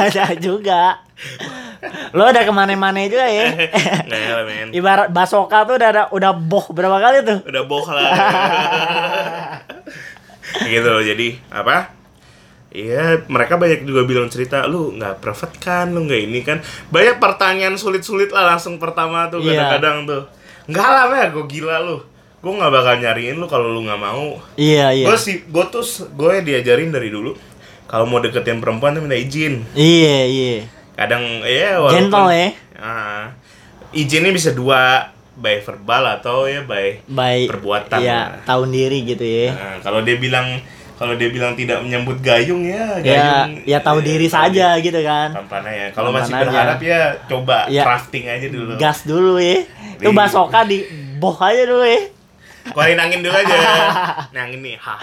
Ada 0.00 0.34
juga. 0.34 0.98
Lo 2.10 2.26
udah 2.26 2.42
ke 2.42 2.50
mana-mana 2.50 3.04
juga 3.04 3.24
ya. 3.24 3.46
nggak 4.02 4.18
ya 4.18 4.32
men 4.42 4.68
Ibarat 4.72 5.08
basoka 5.08 5.62
tuh 5.62 5.76
udah 5.76 5.88
ada, 5.88 6.02
udah 6.10 6.32
boh 6.34 6.66
berapa 6.70 6.98
kali 6.98 7.18
tuh? 7.22 7.38
udah 7.44 7.62
boh 7.62 7.86
lah 7.86 8.10
gitu 10.66 10.92
jadi 11.04 11.28
apa 11.48 11.99
Iya, 12.70 13.26
mereka 13.26 13.58
banyak 13.58 13.82
juga 13.82 14.06
bilang 14.06 14.30
cerita, 14.30 14.62
lu 14.70 14.94
nggak 14.94 15.18
private 15.18 15.56
kan, 15.58 15.90
lu 15.90 16.06
nggak 16.06 16.20
ini 16.22 16.40
kan. 16.46 16.62
Banyak 16.94 17.18
pertanyaan 17.18 17.74
sulit-sulit 17.74 18.30
lah 18.30 18.54
langsung 18.54 18.78
pertama 18.78 19.26
tuh 19.26 19.42
Iya. 19.42 19.58
kadang-kadang 19.58 19.96
tuh. 20.06 20.22
Nggak 20.70 20.88
lah, 20.88 21.04
ya, 21.10 21.26
gue 21.34 21.44
gila 21.50 21.76
lu. 21.82 21.98
Gue 22.40 22.52
nggak 22.54 22.70
bakal 22.70 22.94
nyariin 23.02 23.36
lu 23.42 23.50
kalau 23.50 23.74
lu 23.74 23.82
nggak 23.82 23.98
mau. 23.98 24.38
Iya, 24.54 24.94
iya. 24.94 25.06
Gue 25.10 25.18
sih, 25.18 25.42
gue 25.42 25.64
tuh, 25.66 25.82
gue 26.14 26.32
diajarin 26.46 26.94
dari 26.94 27.10
dulu. 27.10 27.34
Kalau 27.90 28.06
mau 28.06 28.22
deketin 28.22 28.62
perempuan 28.62 28.94
tuh 28.94 29.02
minta 29.02 29.18
izin. 29.18 29.66
Iya, 29.74 30.18
iya. 30.30 30.56
Kadang, 30.94 31.42
ya 31.42 31.82
walaupun... 31.82 32.06
Gentle 32.06 32.30
ya. 32.30 32.48
Ah, 32.78 33.24
izinnya 33.90 34.30
bisa 34.30 34.54
dua, 34.54 35.10
by 35.40 35.58
verbal 35.64 36.04
atau 36.20 36.44
ya 36.46 36.62
by 36.62 37.00
Baik. 37.08 37.48
perbuatan. 37.50 37.98
Iya, 37.98 38.44
tahun 38.46 38.68
diri 38.70 38.98
gitu 39.08 39.24
ya. 39.26 39.56
Nah, 39.56 39.74
kalau 39.82 40.04
dia 40.04 40.20
bilang 40.20 40.60
kalau 41.00 41.16
dia 41.16 41.26
bilang 41.26 41.56
tidak 41.56 41.80
menyambut 41.80 42.20
gayung 42.20 42.60
ya 42.62 43.00
Ya, 43.00 43.16
gayung 43.16 43.64
ya 43.64 43.78
tahu 43.80 43.98
diri 44.00 44.28
saja 44.28 44.76
gitu 44.76 45.00
kan. 45.00 45.32
tampan 45.32 45.64
aja 45.64 45.88
kalau 45.90 46.12
masih 46.12 46.28
aja. 46.30 46.44
berharap 46.44 46.78
ya 46.78 47.00
coba 47.24 47.64
Ya. 47.66 47.82
crafting 47.82 48.28
aja 48.28 48.46
dulu 48.46 48.76
Gas 48.76 49.02
dulu 49.02 49.40
ya. 49.40 49.64
Itu 49.96 50.12
basoka 50.12 50.60
di 50.62 50.84
boh 51.16 51.32
aja 51.34 51.64
dulu 51.64 51.82
ya. 51.82 52.02
keluarin 52.62 53.00
angin 53.00 53.18
dulu 53.18 53.32
aja 53.32 53.56
nangin 54.36 54.60
nih 54.60 54.76
ha 54.76 54.94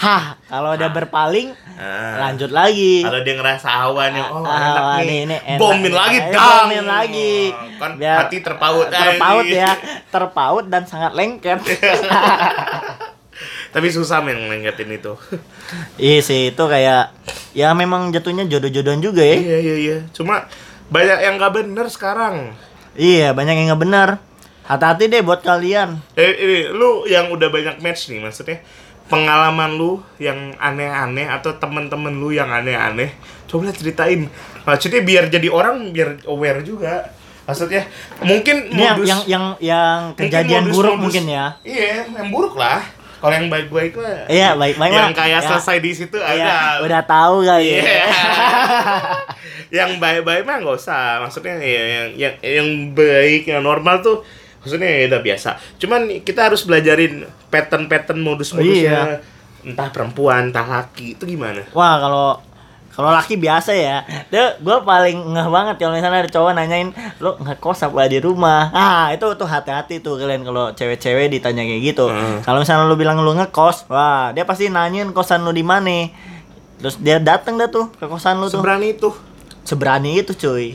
Hah, 0.00 0.24
kalau 0.42 0.72
udah 0.72 0.88
berpaling 0.88 1.52
Ah. 1.76 2.18
lanjut 2.24 2.50
lagi. 2.50 3.04
kalau 3.04 3.20
dia 3.20 3.36
ngerasa 3.36 3.68
awannya 3.84 4.24
oh 4.24 4.42
Ah, 4.42 4.58
enak 4.58 4.82
nih, 4.98 5.06
nih, 5.06 5.18
ini 5.20 5.36
enak 5.46 5.60
bomin 5.60 5.84
nih. 5.84 5.94
lagi 5.94 6.18
Eh, 6.18 6.24
dang 6.32 6.48
bomin 6.64 6.84
lagi. 6.84 7.34
kan 7.78 7.90
Biar- 7.94 8.18
hati 8.24 8.36
terpaut 8.40 8.86
terpaut 8.88 9.46
ya, 9.46 9.70
terpaut 10.08 10.64
dan 10.66 10.82
sangat 10.82 11.12
lengket. 11.12 11.60
tapi 13.70 13.88
susah 13.88 14.20
men 14.20 14.36
ngelengketin 14.38 14.90
itu 14.90 15.12
iya 16.00 16.18
sih, 16.18 16.50
itu 16.50 16.62
kayak 16.62 17.12
ya 17.52 17.72
memang 17.72 18.08
jatuhnya 18.08 18.44
jodoh-jodohan 18.44 18.98
juga 18.98 19.20
ya. 19.20 19.36
iya 19.36 19.58
iya 19.58 19.76
iya 19.76 19.96
cuma 20.10 20.48
banyak 20.88 21.18
yang 21.20 21.36
nggak 21.36 21.54
bener 21.54 21.86
sekarang 21.86 22.52
Iya, 22.94 23.30
banyak 23.30 23.54
yang 23.54 23.66
nggak 23.70 23.82
benar. 23.84 24.08
Hati-hati 24.66 25.06
deh 25.06 25.22
buat 25.22 25.38
kalian. 25.38 26.02
Eh, 26.12 26.34
ini 26.34 26.58
lu 26.66 27.06
yang 27.06 27.30
udah 27.30 27.46
banyak 27.46 27.78
match 27.78 28.10
nih, 28.10 28.18
maksudnya 28.18 28.58
pengalaman 29.06 29.78
lu 29.78 30.02
yang 30.18 30.34
aneh-aneh 30.58 31.24
atau 31.24 31.54
temen-temen 31.54 32.10
lu 32.12 32.28
yang 32.28 32.50
aneh-aneh, 32.50 33.14
coba 33.46 33.70
ceritain. 33.70 34.26
Maksudnya 34.66 35.00
biar 35.00 35.30
jadi 35.30 35.46
orang 35.46 35.94
biar 35.94 36.26
aware 36.26 36.60
juga. 36.60 37.06
Maksudnya 37.46 37.86
mungkin 38.20 38.56
yang 38.68 38.98
modus 38.98 39.06
yang 39.06 39.20
yang 39.24 39.44
yang 39.62 39.98
mungkin 40.10 40.26
kejadian 40.26 40.62
modus- 40.64 40.74
buruk 40.74 40.90
modus- 40.90 41.02
mungkin 41.06 41.24
ya. 41.30 41.46
Iya, 41.62 41.86
yang 42.10 42.28
buruk 42.28 42.54
lah. 42.58 42.82
Kalau 43.18 43.34
yang 43.34 43.48
baik-baik 43.48 43.94
lah. 43.94 44.26
Iya, 44.26 44.54
baik-baik 44.54 44.90
Yang 44.90 45.10
mah. 45.10 45.18
kayak 45.18 45.40
Ya, 45.40 45.48
selesai 45.48 45.76
di 45.78 45.90
situ 45.92 46.16
Iya, 46.16 46.38
ada. 46.38 46.54
udah 46.80 47.02
tahu 47.02 47.36
kali 47.42 47.66
Iya. 47.68 47.82
ya. 47.82 48.06
yang 49.78 49.90
baik-baik 49.98 50.42
mah 50.42 50.56
nggak 50.58 50.76
usah. 50.76 51.20
Maksudnya 51.20 51.58
ya, 51.58 51.82
yang 51.84 52.08
yang 52.16 52.34
yang 52.40 52.68
baik, 52.92 53.42
yang 53.44 53.60
normal 53.60 54.00
tuh 54.00 54.22
maksudnya 54.58 54.88
ya 54.88 55.02
udah 55.08 55.20
biasa. 55.20 55.50
Cuman 55.76 56.00
kita 56.22 56.46
harus 56.46 56.62
belajarin 56.62 57.22
pattern-pattern 57.48 58.18
modus-modusnya. 58.18 59.18
Iya. 59.18 59.22
Entah 59.58 59.90
perempuan, 59.90 60.48
entah 60.48 60.64
laki, 60.64 61.18
itu 61.18 61.26
gimana? 61.26 61.66
Wah, 61.74 61.98
kalau 61.98 62.26
kalau 62.98 63.14
laki 63.14 63.38
biasa 63.38 63.78
ya. 63.78 64.02
Dia 64.26 64.58
gue 64.58 64.76
paling 64.82 65.30
ngeh 65.30 65.48
banget 65.54 65.78
kalau 65.78 65.94
misalnya 65.94 66.26
ada 66.26 66.30
cowok 66.34 66.50
nanyain, 66.58 66.90
"Lu 67.22 67.38
ngekos 67.38 67.86
apa 67.86 68.10
di 68.10 68.18
rumah?" 68.18 68.74
Ah, 68.74 69.14
itu 69.14 69.22
tuh 69.38 69.46
hati-hati 69.46 70.02
tuh 70.02 70.18
kalian 70.18 70.42
kalau 70.42 70.74
cewek-cewek 70.74 71.30
ditanya 71.30 71.62
kayak 71.62 71.94
gitu. 71.94 72.10
Hmm. 72.10 72.42
Kalau 72.42 72.58
misalnya 72.58 72.90
lu 72.90 72.98
bilang 72.98 73.22
lu 73.22 73.38
ngekos, 73.38 73.86
wah, 73.86 74.34
dia 74.34 74.42
pasti 74.42 74.66
nanyain 74.66 75.14
kosan 75.14 75.46
lu 75.46 75.54
di 75.54 75.62
mana. 75.62 76.10
Terus 76.82 76.98
dia 76.98 77.22
dateng 77.22 77.54
dah 77.54 77.70
tuh 77.70 77.86
ke 77.94 78.10
kosan 78.10 78.42
lu 78.42 78.50
tuh. 78.50 78.58
Seberani 78.58 78.90
itu. 78.90 79.14
Seberani 79.62 80.10
itu, 80.18 80.34
cuy. 80.34 80.74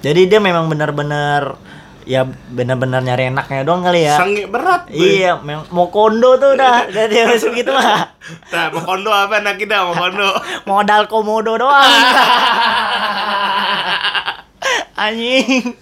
Jadi 0.00 0.32
dia 0.32 0.40
memang 0.40 0.64
benar-benar 0.64 1.60
ya 2.08 2.24
benar-benar 2.26 3.04
nyari 3.04 3.28
enaknya 3.28 3.64
doang 3.64 3.84
kali 3.84 4.08
ya. 4.08 4.16
Sange 4.16 4.48
berat. 4.48 4.88
Iya, 4.88 5.40
memang 5.40 5.68
mau 5.72 5.88
kondo 5.92 6.36
tuh 6.40 6.56
udah 6.56 6.86
dari 6.96 7.24
masuk 7.28 7.52
gitu 7.52 7.70
mah. 7.72 8.16
Nah, 8.52 8.64
mau 8.72 8.82
kondo 8.84 9.10
apa 9.12 9.40
anak 9.40 9.60
kita 9.60 9.84
mau 9.84 9.94
kondo? 9.96 10.30
Modal 10.68 11.06
komodo 11.06 11.56
doang. 11.56 11.80
Anjing. 15.00 15.74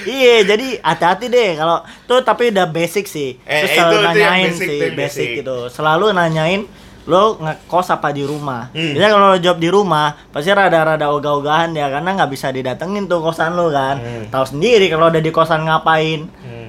Iya, 0.00 0.42
jadi 0.48 0.80
hati-hati 0.82 1.28
deh 1.30 1.54
kalau 1.54 1.84
tuh 2.08 2.24
tapi 2.24 2.50
udah 2.50 2.66
basic 2.66 3.06
sih. 3.06 3.36
Eh, 3.44 3.62
Terus 3.62 3.70
selalu 3.76 3.92
itu 3.92 4.00
yang 4.00 4.08
nanyain 4.08 4.50
basic, 4.50 4.66
sih, 4.66 4.78
yang 4.80 4.96
basic, 4.96 4.98
basic. 4.98 5.28
gitu. 5.44 5.56
Selalu 5.70 6.06
nanyain 6.10 6.62
lo 7.08 7.40
ngekos 7.40 7.88
apa 7.96 8.12
di 8.12 8.26
rumah. 8.28 8.68
Hmm. 8.74 8.92
Biasanya 8.92 9.10
kalau 9.16 9.26
lo 9.32 9.38
job 9.40 9.56
di 9.56 9.68
rumah, 9.72 10.12
pasti 10.28 10.52
rada-rada 10.52 11.08
ogah-ogahan 11.08 11.72
ya 11.72 11.88
karena 11.88 12.12
nggak 12.20 12.30
bisa 12.30 12.52
didatengin 12.52 13.08
tuh 13.08 13.24
kosan 13.24 13.56
lo 13.56 13.72
kan. 13.72 13.96
Hmm. 13.96 14.24
Tahu 14.28 14.44
sendiri 14.56 14.92
kalau 14.92 15.08
udah 15.08 15.22
di 15.22 15.32
kosan 15.32 15.64
ngapain? 15.64 16.28
Hmm. 16.44 16.68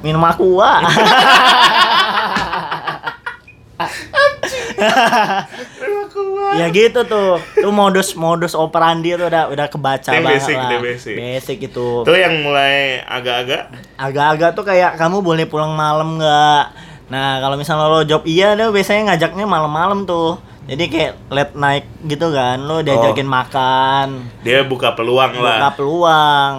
Minum 0.00 0.24
aqua. 0.24 0.80
ya 6.58 6.66
gitu 6.72 7.00
tuh. 7.04 7.38
Tuh 7.54 7.72
modus 7.74 8.14
modus 8.16 8.54
operandi 8.56 9.14
tuh 9.14 9.28
udah 9.28 9.52
udah 9.52 9.66
kebaca 9.68 10.10
banget 10.10 10.40
basic, 10.40 10.56
lah. 10.56 10.70
itu 10.70 10.76
basic. 10.80 11.14
Basic 11.14 11.58
itu. 11.70 11.88
Itu 12.06 12.14
yang 12.16 12.34
mulai 12.42 13.02
agak-agak 13.04 13.62
Agak-agak 13.98 14.50
tuh 14.56 14.64
kayak 14.64 14.96
kamu 14.96 15.20
boleh 15.20 15.44
pulang 15.44 15.74
malam 15.74 16.16
nggak? 16.16 16.87
Nah 17.08 17.40
kalau 17.40 17.56
misalnya 17.56 17.88
lo 17.88 18.04
job 18.04 18.22
iya 18.24 18.52
deh 18.52 18.68
biasanya 18.68 19.12
ngajaknya 19.12 19.44
malam-malam 19.44 20.04
tuh. 20.04 20.36
Jadi 20.68 20.84
kayak 20.92 21.12
late 21.32 21.54
night 21.56 21.86
gitu 22.04 22.28
kan, 22.28 22.60
lo 22.60 22.84
diajakin 22.84 23.24
makan, 23.24 24.28
dia 24.44 24.60
buka 24.60 24.92
peluang 24.92 25.32
buka 25.32 25.64
lah. 25.64 25.72
peluang, 25.72 26.54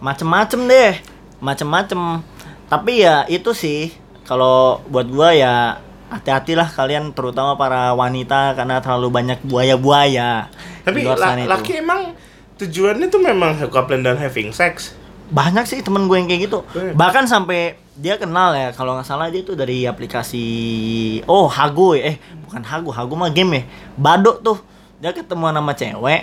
macem-macem 0.00 0.64
deh, 0.64 0.96
macem-macem. 1.36 2.24
Tapi 2.64 3.04
ya 3.04 3.28
itu 3.28 3.52
sih, 3.52 3.92
kalau 4.24 4.80
buat 4.88 5.04
gua 5.12 5.36
ya 5.36 5.84
hati-hatilah 6.08 6.64
kalian 6.72 7.12
terutama 7.12 7.60
para 7.60 7.92
wanita 7.92 8.56
karena 8.56 8.80
terlalu 8.80 9.12
banyak 9.12 9.38
buaya-buaya. 9.44 10.48
Tapi 10.88 11.02
di 11.02 11.04
luar 11.04 11.20
la- 11.20 11.28
sana 11.28 11.40
itu. 11.44 11.50
laki 11.52 11.72
emang 11.76 12.00
tujuannya 12.56 13.06
tuh 13.12 13.20
memang 13.20 13.60
couple 13.68 14.00
dan 14.00 14.16
having 14.16 14.48
sex. 14.48 14.96
Banyak 15.26 15.64
sih 15.64 15.82
temen 15.82 16.06
gue 16.06 16.16
yang 16.16 16.26
kayak 16.26 16.42
gitu. 16.46 16.58
Bahkan 16.92 17.26
sampai 17.26 17.74
dia 17.96 18.14
kenal 18.14 18.52
ya 18.52 18.70
kalau 18.70 18.94
nggak 18.94 19.04
salah 19.04 19.26
dia 19.26 19.40
tuh 19.40 19.54
dari 19.54 19.82
aplikasi 19.82 20.44
oh 21.24 21.48
Hago 21.48 21.92
ya. 21.92 22.12
eh 22.12 22.16
bukan 22.44 22.62
Hago 22.62 22.90
Hago 22.90 23.14
mah 23.14 23.30
game 23.30 23.52
ya. 23.52 23.62
Badok 23.96 24.38
tuh. 24.40 24.58
Dia 24.96 25.10
ketemu 25.10 25.50
sama 25.50 25.72
cewek 25.72 26.22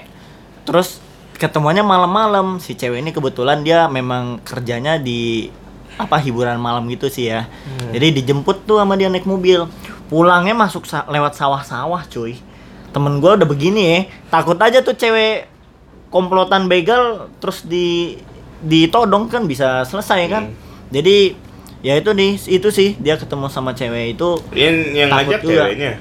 terus 0.63 1.04
ketemuannya 1.36 1.84
malam-malam. 1.84 2.58
Si 2.58 2.74
cewek 2.74 3.00
ini 3.00 3.12
kebetulan 3.12 3.62
dia 3.62 3.86
memang 3.88 4.39
kerjanya 4.42 4.96
di 4.96 5.52
apa 5.94 6.18
hiburan 6.18 6.58
malam 6.58 6.88
gitu 6.88 7.06
sih 7.06 7.28
ya. 7.28 7.46
Jadi 7.92 8.24
dijemput 8.24 8.63
tuh 8.63 8.80
sama 8.80 8.96
dia 8.96 9.12
naik 9.12 9.28
mobil. 9.28 9.68
Pulangnya 10.08 10.54
masuk 10.54 10.86
sa- 10.86 11.06
lewat 11.06 11.34
sawah-sawah 11.34 12.08
cuy. 12.08 12.39
Temen 12.89 13.18
gue 13.18 13.32
udah 13.34 13.46
begini 13.46 13.82
ya 13.84 14.00
takut 14.30 14.56
aja 14.58 14.80
tuh 14.80 14.94
cewek 14.94 15.50
komplotan 16.08 16.70
begal 16.70 17.28
terus 17.42 17.66
di 17.66 18.18
ditodong 18.63 19.28
kan 19.28 19.43
bisa 19.43 19.84
selesai 19.84 20.21
kan. 20.26 20.43
Hmm. 20.45 20.56
jadi 20.89 21.36
ya 21.80 21.93
itu 21.95 22.10
nih 22.10 22.32
itu 22.39 22.67
sih 22.69 22.95
dia 22.95 23.15
ketemu 23.15 23.47
sama 23.47 23.71
cewek 23.71 24.13
itu 24.13 24.39
Yang 24.52 24.76
yang 24.93 25.10
Takut 25.10 25.19
ngajak 25.30 25.41
juga. 25.41 25.56
ceweknya. 25.62 25.91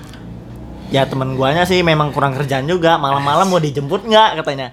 ya 0.89 1.03
temen 1.03 1.35
guanya 1.35 1.65
sih 1.65 1.81
memang 1.81 2.11
kurang 2.11 2.33
kerjaan 2.33 2.65
juga 2.65 2.95
malam-malam 2.97 3.47
mau 3.47 3.59
dijemput 3.59 4.05
nggak 4.05 4.39
katanya. 4.39 4.71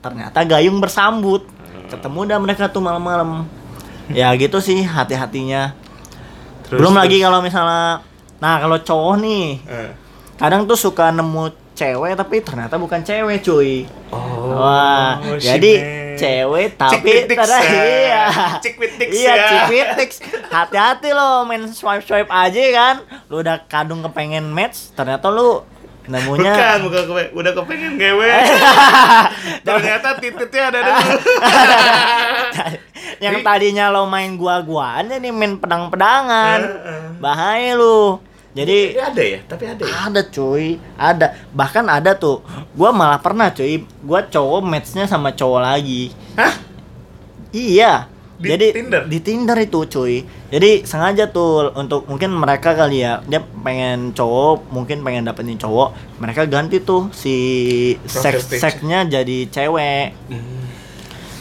Ternyata 0.00 0.42
gayung 0.42 0.78
bersambut. 0.78 1.46
Ketemu 1.86 2.20
dah 2.26 2.38
mereka 2.38 2.66
tuh 2.66 2.80
malam-malam. 2.80 3.46
Ya 4.08 4.34
gitu 4.34 4.58
sih 4.58 4.82
hati-hatinya. 4.82 5.72
Terus- 6.62 6.76
belum 6.76 6.92
lagi 6.92 7.16
terus- 7.16 7.24
kalau 7.24 7.38
misalnya 7.40 8.02
nah 8.36 8.58
kalau 8.58 8.76
cowok 8.76 9.14
nih 9.16 9.46
Eh, 9.64 9.90
kadang 10.34 10.66
tuh 10.66 10.74
suka 10.74 11.08
nemu 11.08 11.48
cewek 11.72 12.12
tapi 12.14 12.42
ternyata 12.42 12.74
bukan 12.74 13.00
cewek 13.00 13.40
cuy. 13.40 13.86
Oh, 14.10 14.58
wah 14.58 15.22
jadi 15.34 15.72
man. 15.72 16.03
Cewek 16.16 16.68
tapi 16.74 17.10
ternyata 17.24 17.58
ya. 17.62 17.70
iya 17.70 18.22
dicks, 18.98 19.14
iya 19.14 19.34
ya. 19.34 20.06
hati-hati 20.50 21.10
lo 21.10 21.44
main 21.44 21.66
swipe 21.68 22.02
swipe 22.02 22.30
aja 22.30 22.60
kan 22.72 22.96
lu 23.28 23.40
udah 23.40 23.62
kadung 23.66 24.00
kepengen 24.02 24.48
match 24.50 24.92
ternyata 24.92 25.28
lu 25.28 25.62
nemunya 26.04 26.52
Bukan, 26.52 26.78
bukan 26.84 27.02
kepe- 27.08 27.32
udah 27.32 27.52
kepengen 27.56 27.92
ngewe. 27.96 28.28
Ternyata 29.66 30.08
titiknya 30.20 30.62
ada 30.68 30.78
dulu. 30.84 31.16
yang 33.24 33.40
tadinya 33.40 33.88
lo 33.88 34.04
main 34.04 34.36
gua-guaan 34.36 35.08
jadi 35.08 35.28
main 35.32 35.56
pedang-pedangan 35.56 36.60
bahaya 37.24 37.72
lu 37.72 38.20
jadi 38.54 38.78
Ini 38.94 39.02
ada 39.02 39.22
ya, 39.22 39.38
tapi 39.50 39.64
ada 39.66 39.82
ya. 39.82 39.94
ada 40.06 40.20
cuy. 40.30 40.78
Ada. 40.94 41.26
Bahkan 41.50 41.84
ada 41.90 42.14
tuh. 42.14 42.38
Gua 42.78 42.94
malah 42.94 43.18
pernah 43.18 43.50
cuy. 43.50 43.82
Gua 44.06 44.22
cowok 44.22 44.62
matchnya 44.62 45.10
sama 45.10 45.34
cowok 45.34 45.60
lagi. 45.60 46.14
Hah? 46.38 46.54
iya. 47.50 48.06
Di 48.34 48.50
jadi 48.50 48.66
Tinder? 48.74 49.02
di 49.06 49.18
Tinder 49.22 49.58
itu 49.58 49.86
cuy. 49.90 50.22
Jadi 50.50 50.86
sengaja 50.86 51.30
tuh 51.30 51.70
untuk 51.74 52.06
mungkin 52.10 52.34
mereka 52.34 52.74
kali 52.74 53.02
ya 53.02 53.22
dia 53.26 53.42
pengen 53.42 54.10
cowok 54.10 54.70
mungkin 54.70 55.02
pengen 55.02 55.26
dapetin 55.26 55.58
cowok. 55.58 56.18
Mereka 56.22 56.46
ganti 56.46 56.78
tuh 56.82 57.10
si 57.10 57.34
seks 58.06 58.54
seksnya 58.54 59.06
jadi 59.06 59.50
cewek. 59.50 60.14
Hmm. 60.30 60.62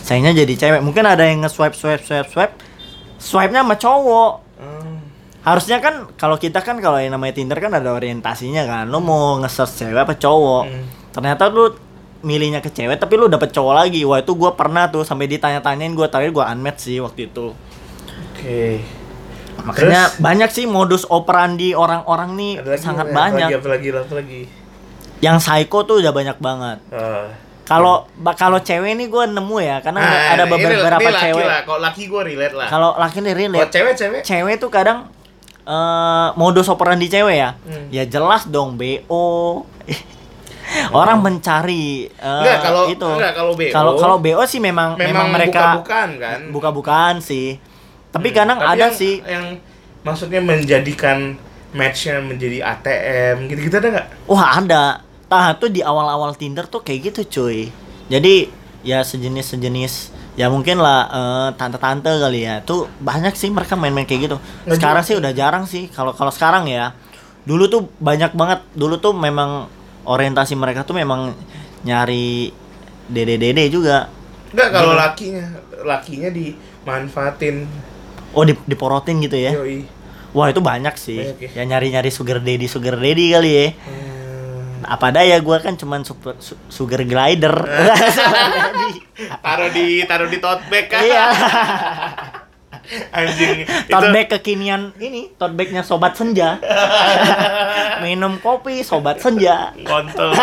sayangnya 0.05 0.45
jadi 0.45 0.53
cewek. 0.53 0.81
Mungkin 0.83 1.05
ada 1.07 1.23
yang 1.25 1.45
nge-swipe 1.45 1.77
swipe 1.77 2.03
swipe 2.05 2.29
swipe. 2.29 2.53
Swipe 3.17 3.53
nya 3.55 3.61
sama 3.65 3.77
cowok. 3.79 4.31
Harusnya 5.43 5.77
kan 5.77 6.07
kalau 6.13 6.35
kita 6.35 6.59
kan 6.59 6.79
kalau 6.79 6.97
yang 6.97 7.11
namanya 7.11 7.35
Tinder 7.35 7.55
kan 7.57 7.69
ada 7.69 7.91
orientasinya 7.91 8.63
kan 8.63 8.85
lu 8.85 8.97
mau 8.97 9.35
nge-search 9.37 9.73
cewek 9.81 9.99
apa 9.99 10.15
cowok 10.15 10.63
Hmm. 10.65 10.85
ternyata 11.11 11.47
lu 11.47 11.75
milihnya 12.21 12.57
ke 12.57 12.69
cewek 12.69 12.95
tapi 12.95 13.13
lu 13.13 13.27
dapet 13.27 13.51
cowok 13.51 13.73
lagi 13.77 14.01
wah 14.01 14.17
itu 14.17 14.31
gua 14.31 14.53
pernah 14.53 14.87
tuh 14.87 15.03
sampai 15.03 15.27
ditanya-tanyain 15.27 15.91
gua 15.91 16.07
terakhir 16.07 16.31
gua 16.31 16.47
unmatch 16.49 16.79
sih 16.81 16.97
waktu 16.97 17.27
itu 17.27 17.51
Oke. 18.31 18.79
makanya 19.59 20.07
Terus? 20.07 20.19
banyak 20.19 20.49
sih 20.49 20.65
modus 20.65 21.03
operandi 21.05 21.71
orang-orang 21.73 22.29
nih 22.33 22.53
lagi 22.59 22.79
sangat 22.79 23.05
apa? 23.05 23.15
banyak 23.17 23.43
lagi, 23.45 23.53
apa 23.53 23.67
lagi, 23.69 23.87
apa 23.91 24.13
lagi? 24.15 24.41
yang 25.19 25.37
psycho 25.37 25.83
tuh 25.83 25.99
udah 25.99 26.11
banyak 26.11 26.37
banget 26.37 26.79
Oh. 26.89 27.27
kalau 27.63 28.07
kalau 28.33 28.59
cewek 28.59 28.91
nih 28.93 29.07
gua 29.07 29.23
nemu 29.25 29.57
ya 29.59 29.79
karena 29.79 29.99
ada- 29.99 30.07
Ah, 30.09 30.33
ada 30.33 30.43
ini- 30.45 30.51
beberapa 30.53 30.99
ini 31.01 31.11
laki 31.11 31.23
cewek 31.25 31.45
lah. 31.45 31.59
Kalau 31.61 31.79
laki 31.81 32.03
gue 32.05 32.21
relate 32.25 32.55
lah. 32.55 32.67
kalau 32.69 32.89
laki 32.93 33.17
nih 33.17 33.23
Kalau 33.25 33.39
relate 33.41 33.69
cewek 33.69 33.93
cewek 33.93 34.21
cewek 34.21 34.55
tuh 34.57 34.69
kadang 34.69 34.99
eh 35.63 36.27
modus 36.35 36.67
operandi 36.67 37.07
cewek 37.07 37.35
ya? 37.35 37.55
Hmm. 37.57 37.87
ya 37.89 38.03
jelas 38.03 38.45
dong 38.45 38.75
bo 38.75 39.63
orang 40.93 41.19
mencari 41.19 42.07
eh, 42.09 42.39
Enggak, 42.39 42.57
kalau- 42.61 42.87
itu. 42.89 43.09
enggak, 43.09 43.33
kalau 43.33 43.53
BO, 43.53 43.69
kalau 43.69 43.91
kalau 43.95 44.17
bo 44.17 44.41
sih 44.43 44.59
memang 44.59 44.95
memang, 44.95 45.07
memang 45.09 45.27
mereka 45.29 45.59
buka-bukaan 45.77 46.09
kan. 46.17 46.39
buka-bukaan 46.49 47.15
sih. 47.19 47.59
Tapi 48.09 48.29
Hmm, 48.29 48.35
kadang 48.35 48.57
tapi 48.57 48.69
ada 48.69 48.79
yang- 48.83 48.93
sih. 48.93 49.13
yang 49.21 49.45
maksudnya 50.01 50.39
menjadikan 50.39 51.35
matchnya 51.71 52.19
menjadi 52.19 52.59
ATM 52.61 53.47
gitu-gitu 53.47 53.75
ada 53.75 53.87
nggak? 53.91 54.07
wah 54.25 54.49
ada. 54.55 54.83
Tah 55.25 55.55
tuh 55.55 55.67
di 55.67 55.81
awal-awal 55.81 56.33
Tinder 56.33 56.63
tuh 56.63 56.79
kayak 56.79 57.09
gitu 57.09 57.21
cuy. 57.41 57.71
Jadi 58.05 58.51
ya 58.83 59.01
sejenis 59.01 59.47
sejenis 59.49 59.93
ya 60.33 60.49
mungkin 60.49 60.81
lah 60.81 60.99
eh, 61.09 61.49
tante-tante 61.57 62.09
kali 62.09 62.45
ya. 62.45 62.61
Tuh 62.65 62.89
banyak 62.99 63.33
sih 63.37 63.49
mereka 63.53 63.77
main-main 63.77 64.05
kayak 64.05 64.21
gitu. 64.29 64.37
Sekarang 64.67 65.03
sih 65.05 65.15
udah 65.17 65.31
jarang 65.33 65.65
sih. 65.69 65.89
Kalau 65.89 66.13
kalau 66.13 66.31
sekarang 66.33 66.65
ya 66.65 66.93
dulu 67.45 67.69
tuh 67.69 67.81
banyak 68.01 68.33
banget. 68.33 68.59
Dulu 68.73 68.97
tuh 68.97 69.13
memang 69.13 69.67
orientasi 70.03 70.57
mereka 70.57 70.83
tuh 70.83 70.97
memang 70.97 71.31
nyari 71.83 72.51
dede-dede 73.07 73.67
juga. 73.69 74.07
Enggak 74.53 74.69
kalau 74.69 74.93
lakinya, 74.93 75.45
lakinya 75.81 76.29
dimanfaatin. 76.29 77.65
oh 78.33 78.43
dip- 78.45 78.65
diporotin 78.65 79.21
gitu 79.21 79.37
ya? 79.37 79.53
Yoi. 79.53 79.85
wah 80.33 80.49
itu 80.49 80.57
banyak 80.57 80.97
sih. 80.97 81.21
Banyak 81.21 81.53
ya? 81.53 81.61
ya 81.61 81.63
nyari-nyari 81.69 82.09
sugar 82.09 82.41
daddy 82.41 82.65
sugar 82.65 82.97
daddy 82.97 83.33
kali 83.33 83.51
ya. 83.53 83.65
Hmm. 83.85 84.12
Apa 84.83 85.09
daya 85.09 85.39
gua 85.39 85.57
kan 85.57 85.73
cuman 85.73 86.03
super, 86.03 86.35
su- 86.37 86.59
sugar 86.67 87.01
glider 87.01 87.53
taruh 89.45 89.69
di 89.69 90.03
taruh 90.03 90.27
di 90.27 90.37
tote 90.37 90.63
bag 90.67 90.85
kan. 90.89 91.01
iya 91.01 91.25
Anjing. 93.15 93.63
tote 93.87 94.09
bag 94.11 94.27
kekinian 94.27 94.91
ini 94.99 95.31
tote 95.33 95.55
bagnya 95.55 95.81
sobat 95.81 96.13
senja 96.13 96.59
minum 98.03 98.35
kopi 98.37 98.83
sobat 98.83 99.17
senja 99.17 99.71
kontol. 99.87 100.35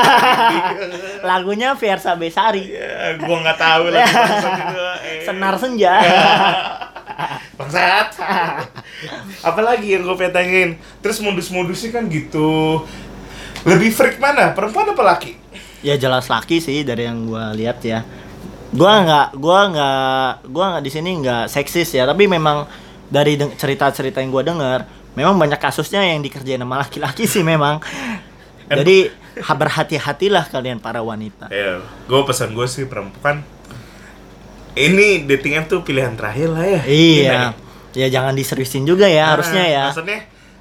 lagunya 1.20 1.76
Fiersa 1.76 2.16
Besari 2.16 2.72
ya, 2.72 3.20
gua 3.20 3.36
nggak 3.44 3.58
tahu 3.60 3.82
itu. 3.92 4.00
Eh. 4.00 5.20
senar 5.22 5.54
senja 5.60 5.94
Bangsat. 7.60 8.16
Apalagi 9.44 9.92
yang 9.92 10.08
gue 10.08 10.16
pengen 10.16 10.32
tanyain. 10.32 10.70
Terus 11.04 11.20
modus-modusnya 11.20 11.92
kan 11.92 12.08
gitu. 12.08 12.80
Lebih 13.64 13.90
freak 13.90 14.16
mana? 14.16 14.52
Perempuan 14.52 14.88
apa 14.88 15.04
laki? 15.06 15.32
ya 15.80 15.96
jelas 15.96 16.28
laki 16.28 16.60
sih 16.60 16.84
dari 16.84 17.08
yang 17.08 17.24
gua 17.24 17.56
lihat 17.56 17.80
ya 17.80 18.04
gua 18.68 19.00
nggak 19.00 19.28
gua 19.34 19.60
nggak 19.66 20.28
gua 20.52 20.64
nggak 20.76 20.84
di 20.84 20.92
sini 20.92 21.10
nggak 21.18 21.48
seksis 21.48 21.96
ya 21.96 22.04
tapi 22.04 22.28
memang 22.28 22.68
dari 23.08 23.40
cerita-cerita 23.56 24.20
yang 24.20 24.28
gua 24.28 24.44
dengar 24.44 24.84
memang 25.16 25.40
banyak 25.40 25.56
kasusnya 25.56 26.04
yang 26.04 26.20
dikerjain 26.20 26.60
sama 26.60 26.84
laki-laki 26.84 27.24
sih 27.24 27.40
memang 27.40 27.80
jadi 28.68 29.08
ha- 29.40 29.56
berhati-hatilah 29.56 30.52
kalian 30.52 30.78
para 30.78 31.00
wanita 31.00 31.48
Ya, 31.48 31.80
gue 31.80 32.20
pesan 32.22 32.52
gue 32.52 32.68
sih 32.68 32.84
perempuan. 32.84 33.40
Ini 34.70 35.26
dating 35.26 35.58
app 35.58 35.66
tuh 35.66 35.80
pilihan 35.80 36.14
terakhir 36.14 36.48
lah 36.52 36.62
ya. 36.62 36.80
iya 36.86 37.40
ya 37.90 38.06
jangan 38.06 38.36
diseriusin 38.36 38.86
juga 38.86 39.08
ya 39.08 39.34
harusnya 39.34 39.64
Nah, 39.64 39.72
ya 39.72 39.84
Maksudnya 39.90 40.20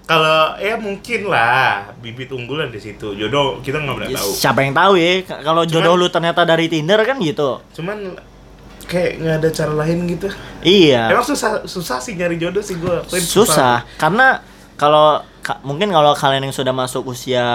kalau 0.10 0.58
ya 0.58 0.74
mungkin 0.76 1.30
lah 1.30 1.94
bibit 1.96 2.30
unggulan 2.30 2.68
di 2.68 2.82
situ. 2.82 3.14
Jodoh 3.14 3.62
kita 3.62 3.78
nggak 3.78 3.96
pernah 3.96 4.10
Ya, 4.10 4.18
tahu. 4.18 4.32
siapa 4.34 4.60
yang 4.60 4.74
tahu 4.74 4.94
ya 4.96 5.12
kalau 5.40 5.64
jodoh 5.64 5.94
lu 5.94 6.10
ternyata 6.10 6.42
dari 6.44 6.66
Tinder 6.66 6.98
kan 7.00 7.22
gitu 7.22 7.62
Cuman 7.72 8.18
kayak 8.84 9.22
nggak 9.22 9.36
ada 9.38 9.50
cara 9.52 9.74
lain 9.78 10.10
gitu. 10.10 10.26
iya 10.60 11.08
Emang 11.08 11.22
susah 11.22 11.62
susah 11.64 12.02
sih 12.02 12.18
nyari 12.18 12.36
jodoh 12.36 12.60
sih 12.60 12.74
gue. 12.76 12.98
susah 13.14 13.86
karena 13.96 14.42
kalau 14.74 15.22
ka- 15.40 15.62
mungkin 15.62 15.88
kalau 15.88 16.12
kalian 16.12 16.42
yang 16.44 16.56
sudah 16.56 16.74
masuk 16.74 17.06
usia 17.06 17.46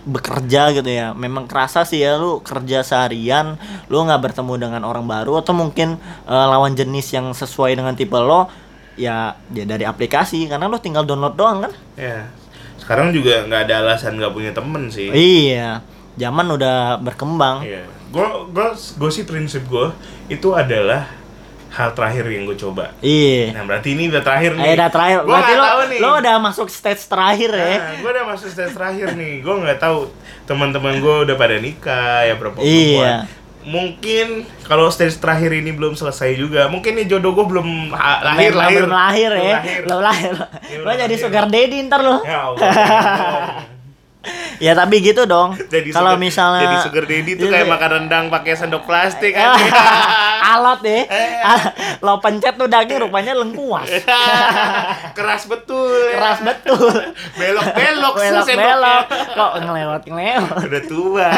bekerja 0.00 0.72
gitu 0.72 0.88
ya 0.88 1.12
memang 1.12 1.44
kerasa 1.44 1.84
sih 1.84 2.00
ya 2.00 2.16
lu 2.16 2.40
kerja 2.40 2.80
seharian 2.80 3.60
lu 3.86 4.00
nggak 4.00 4.24
bertemu 4.24 4.54
dengan 4.58 4.82
orang 4.82 5.04
baru 5.04 5.36
atau 5.36 5.52
mungkin 5.52 6.00
eh, 6.24 6.46
lawan 6.48 6.72
jenis 6.72 7.12
yang 7.12 7.28
sesuai 7.30 7.76
dengan 7.76 7.92
tipe 7.92 8.16
lo 8.16 8.48
ya 8.92 9.16
dia 9.46 9.64
dari 9.64 9.82
aplikasi 9.82 10.44
karena 10.44 10.66
lo 10.66 10.76
tinggal 10.76 11.02
download 11.02 11.34
doang 11.34 11.58
kan 11.62 11.72
Ya. 11.94 12.28
Sekarang 12.76 13.10
juga 13.10 13.44
nggak 13.44 13.60
ada 13.64 13.74
alasan 13.84 14.14
nggak 14.14 14.30
punya 14.30 14.50
temen 14.50 14.88
sih. 14.88 15.08
iya 15.08 15.78
zaman 16.12 16.46
udah 16.48 16.98
berkembang 16.98 17.62
Iya. 17.62 17.86
Gue 18.08 18.26
gue 18.48 18.66
gue 18.72 19.10
sih 19.10 19.22
prinsip 19.22 19.62
gue 19.64 19.94
itu 20.28 20.50
adalah 20.50 21.06
hal 21.70 21.94
terakhir 21.94 22.26
yang 22.26 22.42
gue 22.44 22.58
coba. 22.58 22.90
iya 22.98 23.54
Nah 23.54 23.62
berarti 23.62 23.94
ini 23.94 24.10
udah 24.10 24.18
terakhir 24.20 24.52
nih. 24.52 24.64
Eh, 24.64 24.74
udah 24.74 24.90
terakhir. 24.90 25.18
Gua 25.20 25.30
Berarti 25.30 25.46
nggak 25.46 25.60
lo, 25.60 25.70
tahu 25.70 25.82
nih. 25.86 25.98
lo 25.98 26.10
udah 26.18 26.34
masuk 26.40 26.66
stage 26.66 27.02
terakhir 27.06 27.50
ya. 27.52 27.70
Nah, 27.72 27.92
gue 27.96 28.10
udah 28.10 28.24
masuk 28.26 28.48
stage 28.48 28.74
terakhir 28.74 29.08
nih. 29.14 29.34
Gue 29.38 29.54
nggak 29.56 29.78
tahu 29.78 29.98
teman-teman 30.44 30.98
gue 30.98 31.14
udah 31.24 31.36
pada 31.36 31.56
nikah 31.56 32.26
ya 32.26 32.34
perempuan. 32.34 32.66
Iya. 32.66 33.14
Mungkin 33.60 34.26
kalau 34.64 34.88
stage 34.88 35.16
terakhir 35.16 35.52
ini 35.52 35.70
belum 35.70 35.92
selesai 35.92 36.32
juga. 36.32 36.66
Mungkin 36.66 36.96
nih 36.96 37.06
jodoh 37.06 37.32
gue 37.32 37.46
belum 37.46 37.92
lahir 37.92 38.50
Belum- 38.50 38.56
lahir. 38.56 38.80
Belum 38.80 38.94
lahir 39.04 39.30
ya. 39.32 39.56
Belum 39.82 40.00
lahir. 40.00 40.32
Lo 40.80 40.90
jadi 40.90 41.14
sugar 41.14 41.44
daddy 41.46 41.84
ntar 41.84 42.00
lo. 42.00 42.20
Ya 42.22 42.38
Allah. 42.46 42.60
Ya 44.60 44.76
tapi 44.76 45.00
gitu 45.00 45.24
dong. 45.24 45.56
Kalau 45.96 46.20
misalnya 46.20 46.60
jadi 46.60 46.78
sugar 46.84 47.04
daddy 47.08 47.40
tuh 47.40 47.48
Iya, 47.48 47.52
kayak 47.56 47.64
iya. 47.64 47.72
makan 47.72 47.90
rendang 47.96 48.24
pakai 48.28 48.52
sendok 48.52 48.84
plastik 48.84 49.32
aja. 49.32 49.56
Alat 50.52 50.84
deh. 50.84 51.08
Eh. 51.08 51.40
Lo 52.04 52.20
pencet 52.20 52.52
tuh 52.52 52.68
daging 52.68 53.00
rupanya 53.00 53.32
lengkuas. 53.32 53.88
Keras 55.16 55.48
betul. 55.48 55.88
ya. 56.12 56.20
Keras 56.20 56.38
betul. 56.44 56.92
Sih 56.92 57.40
Belok 57.40 58.12
sendoknya. 58.12 58.56
belok. 58.60 59.04
Kok 59.32 59.52
ngelewat 59.64 60.02
ngelewat. 60.04 60.56
Udah 60.68 60.82
tua. 60.84 61.28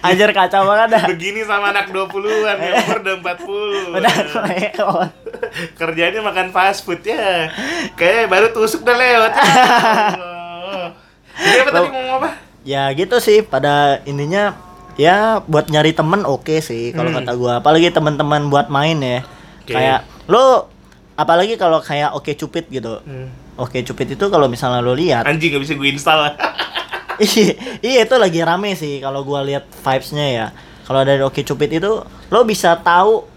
Ajar 0.00 0.30
kacau 0.30 0.64
banget 0.64 0.88
dah. 0.90 1.04
Begini 1.06 1.40
sama 1.42 1.70
anak 1.70 1.88
20-an, 1.88 2.56
yang 2.56 2.74
umur 2.82 2.98
udah 2.98 3.14
40. 3.20 3.94
Udah 3.94 4.14
lewat. 4.46 5.10
Kerjanya 5.74 6.20
makan 6.20 6.48
fast 6.50 6.82
food 6.82 7.00
ya. 7.02 7.52
Kayak 7.94 8.28
baru 8.28 8.46
tusuk 8.50 8.80
udah 8.82 8.96
lewat. 8.96 9.32
Ya. 10.70 10.92
Jadi 11.40 11.58
apa 11.58 11.70
tadi 11.72 11.88
ngomong 11.88 12.14
apa? 12.16 12.28
Ya 12.62 12.82
gitu 12.92 13.16
sih 13.18 13.40
pada 13.40 13.74
intinya 14.04 14.54
ya 14.94 15.40
buat 15.42 15.66
nyari 15.66 15.90
temen 15.90 16.22
oke 16.22 16.60
sih 16.60 16.92
kalau 16.92 17.08
Hmm. 17.08 17.24
kata 17.24 17.32
gua 17.34 17.52
apalagi 17.58 17.88
teman-teman 17.88 18.46
buat 18.46 18.68
main 18.68 19.00
ya 19.00 19.24
Oke. 19.58 19.72
kayak 19.72 20.00
lo 20.28 20.68
apalagi 21.16 21.56
kalau 21.56 21.80
kayak 21.80 22.12
oke 22.12 22.28
cupid 22.34 22.68
gitu 22.68 23.00
Hmm. 23.02 23.32
Oke 23.56 23.80
Cupid 23.82 24.14
itu 24.14 24.24
kalau 24.26 24.46
misalnya 24.46 24.80
lo 24.80 24.92
lihat 24.92 25.24
Anjing 25.24 25.50
gak 25.50 25.60
bisa 25.60 25.74
gue 25.74 25.88
install. 25.88 26.20
Iya, 27.20 27.52
iya 27.84 28.00
itu 28.08 28.16
lagi 28.16 28.40
rame 28.40 28.72
sih 28.72 28.96
kalau 29.04 29.20
gua 29.28 29.44
lihat 29.44 29.68
vibes-nya 29.68 30.26
ya. 30.32 30.46
Kalau 30.88 31.04
dari 31.04 31.20
Oke 31.20 31.44
Cupid 31.44 31.70
itu 31.76 32.02
lo 32.04 32.40
bisa 32.48 32.74
tahu 32.80 33.28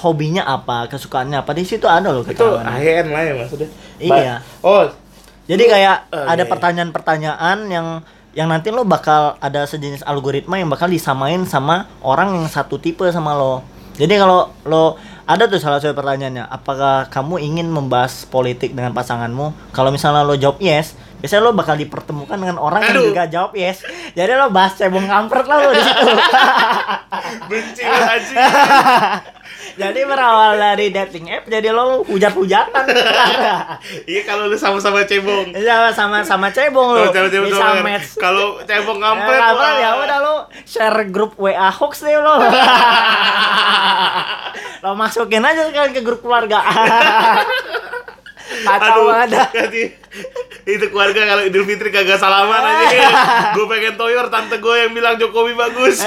hobinya 0.00 0.48
apa, 0.48 0.88
kesukaannya 0.88 1.44
apa. 1.44 1.52
Di 1.52 1.68
situ 1.68 1.84
ada 1.84 2.08
loh 2.08 2.24
itu. 2.24 2.40
AHN 2.40 3.06
lah 3.12 3.22
ya 3.22 3.32
maksudnya. 3.36 3.68
Iya. 4.00 4.34
Oh, 4.64 4.88
Jadi 5.48 5.64
kayak 5.64 6.12
Oh, 6.12 6.24
ada 6.28 6.40
iya, 6.40 6.44
iya. 6.44 6.50
pertanyaan-pertanyaan 6.50 7.58
yang 7.72 7.86
yang 8.36 8.48
nanti 8.52 8.68
lo 8.68 8.84
bakal 8.84 9.40
ada 9.40 9.64
sejenis 9.64 10.04
algoritma 10.04 10.60
yang 10.60 10.68
bakal 10.68 10.86
disamain 10.86 11.42
sama 11.48 11.88
orang 12.04 12.36
yang 12.36 12.46
satu 12.48 12.76
tipe 12.76 13.04
sama 13.12 13.32
lo. 13.32 13.64
Jadi 13.96 14.14
kalau 14.20 14.52
lo 14.68 15.00
ada 15.28 15.44
tuh 15.44 15.60
salah 15.60 15.76
satu 15.76 15.92
pertanyaannya, 15.92 16.48
apakah 16.48 17.12
kamu 17.12 17.36
ingin 17.44 17.68
membahas 17.68 18.24
politik 18.24 18.72
dengan 18.72 18.96
pasanganmu? 18.96 19.76
Kalau 19.76 19.92
misalnya 19.92 20.24
lo 20.24 20.36
jawab 20.36 20.56
yes, 20.60 20.96
biasanya 21.18 21.42
lo 21.42 21.52
bakal 21.54 21.74
dipertemukan 21.74 22.38
dengan 22.38 22.58
orang 22.62 22.82
yang 22.86 22.94
Aduh. 22.98 23.06
juga 23.10 23.26
jawab 23.26 23.52
yes. 23.58 23.82
Jadi 24.14 24.32
lo 24.38 24.54
bahas 24.54 24.78
cebong 24.78 25.06
kampret 25.06 25.46
lah 25.50 25.58
lo 25.66 25.70
di 25.74 25.82
situ. 25.82 26.06
benci 27.50 27.82
anjing. 27.82 28.38
jadi 29.78 30.00
berawal 30.06 30.58
dari 30.58 30.90
dating 30.90 31.26
app, 31.30 31.44
jadi 31.46 31.70
lo 31.74 32.06
hujat-hujatan. 32.06 32.84
Iya 34.08 34.22
kalau 34.24 34.48
lu 34.48 34.56
sama-sama 34.56 35.04
cebong. 35.04 35.54
Iya 35.54 35.90
sama 35.92 36.22
sama 36.22 36.48
cebong 36.54 36.94
lo. 36.94 37.10
Bisa 37.10 37.82
match 37.82 38.16
Kalau 38.16 38.62
cebong 38.62 38.98
kampret 39.02 39.38
ya 39.82 39.90
udah 39.98 40.18
lo 40.22 40.34
share 40.64 41.08
grup 41.10 41.34
WA 41.38 41.70
hoax 41.70 42.06
deh 42.06 42.14
lo. 42.18 42.38
lo 44.82 44.90
masukin 44.94 45.42
aja 45.42 45.68
kan 45.74 45.90
ke 45.90 46.00
grup 46.00 46.22
keluarga. 46.22 46.62
Kacau 48.48 49.12
dah. 49.28 49.48
ganti. 49.52 49.92
itu 50.64 50.84
keluarga 50.88 51.24
kalau 51.24 51.42
Idul 51.44 51.64
Fitri 51.68 51.88
kagak 51.88 52.16
salaman 52.16 52.60
aja. 52.60 53.08
gue 53.52 53.66
pengen 53.68 53.94
toyor 53.96 54.28
tante 54.28 54.56
gue 54.56 54.74
yang 54.74 54.92
bilang 54.92 55.20
Jokowi 55.20 55.52
bagus. 55.52 56.00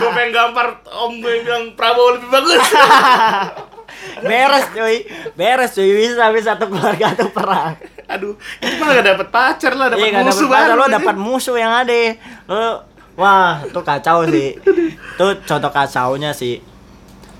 gue 0.00 0.10
pengen 0.12 0.32
gampar 0.32 0.84
om 0.92 1.20
gue 1.20 1.30
yang 1.40 1.44
bilang 1.44 1.64
Prabowo 1.72 2.20
lebih 2.20 2.28
bagus. 2.28 2.60
Beres 4.28 4.66
cuy. 4.72 4.96
Beres 5.34 5.72
cuy. 5.72 5.88
Bisa 5.88 6.28
bisa 6.32 6.56
satu 6.56 6.68
keluarga 6.68 7.12
tuh 7.16 7.28
perang. 7.32 7.76
Aduh, 8.04 8.36
itu 8.60 8.74
mah 8.76 8.92
gak 9.00 9.06
dapet 9.16 9.28
pacar 9.32 9.72
lah, 9.72 9.86
dapet 9.88 10.04
Iya 10.04 10.20
kan 10.20 10.24
musuh 10.28 10.48
baru. 10.48 10.72
lo 10.76 10.84
dapat 10.92 11.16
musuh 11.16 11.56
yang 11.56 11.72
ada. 11.72 11.96
Lo 12.44 12.84
wah, 13.16 13.64
itu 13.64 13.80
kacau 13.80 14.28
sih. 14.28 14.60
Itu 14.60 15.26
contoh 15.48 15.70
kacaunya 15.72 16.30
sih. 16.36 16.60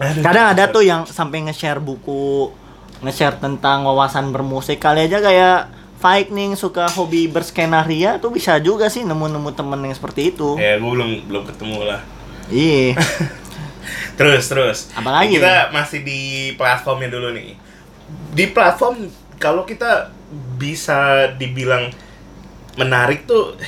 Aduh, 0.01 0.25
Kadang 0.25 0.57
ada 0.57 0.65
tuh 0.73 0.83
yang 0.83 1.05
sampai 1.07 1.45
nge-share 1.47 1.79
buku, 1.79 2.51
nge-share 3.05 3.39
tentang 3.39 3.85
wawasan 3.85 4.33
bermusik. 4.33 4.81
Kali 4.81 5.05
aja 5.05 5.21
kayak 5.21 5.59
Faik 5.95 6.29
nih 6.29 6.53
suka 6.53 6.85
hobi 6.91 7.33
berskenaria 7.33 8.21
tuh 8.21 8.29
bisa 8.29 8.61
juga 8.61 8.93
sih 8.93 9.09
nemu-nemu 9.09 9.49
temen 9.53 9.81
yang 9.81 9.93
seperti 9.93 10.37
itu. 10.37 10.53
Ya, 10.61 10.77
gue 10.77 10.85
belum 10.85 11.25
belum 11.25 11.49
ketemu 11.49 11.81
lah. 11.81 12.01
Iya. 12.49 12.93
Terus, 14.19 14.47
terus. 14.47 14.79
Apalagi? 14.93 15.41
Kita 15.41 15.73
masih 15.73 16.05
di 16.05 16.21
platformnya 16.55 17.11
dulu 17.11 17.33
nih. 17.33 17.57
Di 18.31 18.47
platform 18.49 19.09
kalau 19.37 19.65
kita 19.65 20.13
bisa 20.55 21.29
dibilang 21.35 21.91
menarik 22.77 23.25
tuh 23.25 23.59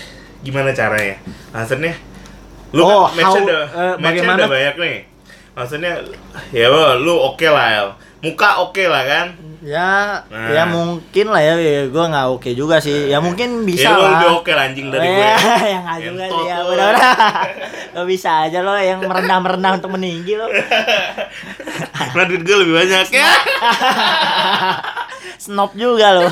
gimana 0.40 0.70
caranya? 0.70 1.18
Maksudnya 1.51 1.94
lu 2.70 2.83
Oh, 2.83 3.09
kan 3.09 3.27
how- 3.27 3.42
udah, 3.42 3.62
eh, 3.64 3.94
match-nya 3.96 4.03
bagaimana? 4.03 4.38
udah 4.38 4.51
banyak 4.51 4.75
nih. 4.79 4.96
Maksudnya 5.57 5.92
ya 6.53 6.66
lu 6.94 7.14
oke 7.16 7.49
lah 7.49 7.66
ya. 7.66 7.85
Muka 8.19 8.61
oke 8.61 8.81
lah 8.83 9.05
kan? 9.05 9.27
Ya, 9.61 10.23
Nah. 10.27 10.49
ya 10.49 10.63
mungkin 10.65 11.27
lah 11.27 11.43
ya, 11.43 11.55
ya 11.57 11.83
gue 11.87 12.05
nggak 12.07 12.27
oke 12.31 12.51
juga 12.53 12.79
sih. 12.79 13.09
Ya 13.09 13.19
mungkin 13.19 13.63
bisa 13.63 13.89
ya, 13.89 13.93
lah. 13.93 14.11
lebih 14.15 14.29
oke 14.37 14.51
lah 14.51 14.65
anjing 14.65 14.89
dari 14.89 15.05
gue. 15.05 15.27
Eh, 15.27 15.37
ya 15.73 15.79
nggak 15.81 15.99
juga 16.03 16.25
sih 16.25 16.43
ya, 16.45 16.57
lu. 16.57 16.71
udah-udah. 16.71 17.13
Lo 17.93 18.03
bisa 18.09 18.47
aja 18.47 18.59
lo 18.61 18.73
yang 18.75 19.01
merendah-merendah 19.01 19.73
untuk 19.77 19.91
meninggi 19.93 20.35
lo. 20.35 20.47
Nah, 22.17 22.25
duit 22.25 22.41
gue 22.41 22.57
lebih 22.57 22.75
banyak 22.75 23.09
ya. 23.11 23.29
Snob 25.37 25.73
juga 25.75 26.15
lo. 26.15 26.29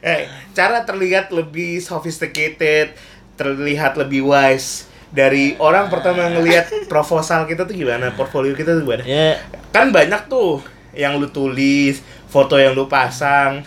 Eh, 0.00 0.24
cara 0.52 0.82
terlihat 0.82 1.30
lebih 1.30 1.80
sophisticated, 1.80 2.92
terlihat 3.34 3.96
lebih 3.96 4.20
wise 4.22 4.84
dari 5.08 5.56
orang 5.56 5.88
pertama 5.88 6.28
ngelihat 6.28 6.68
proposal 6.86 7.44
kita 7.44 7.64
tuh 7.64 7.72
gimana, 7.74 8.12
portfolio 8.12 8.52
kita 8.52 8.76
tuh 8.76 8.84
gimana. 8.84 9.02
ya, 9.02 9.40
Kan 9.70 9.92
banyak 9.92 10.28
tuh 10.28 10.60
yang 10.92 11.16
lu 11.16 11.28
tulis, 11.28 12.00
foto 12.28 12.60
yang 12.60 12.76
lu 12.76 12.88
pasang. 12.88 13.64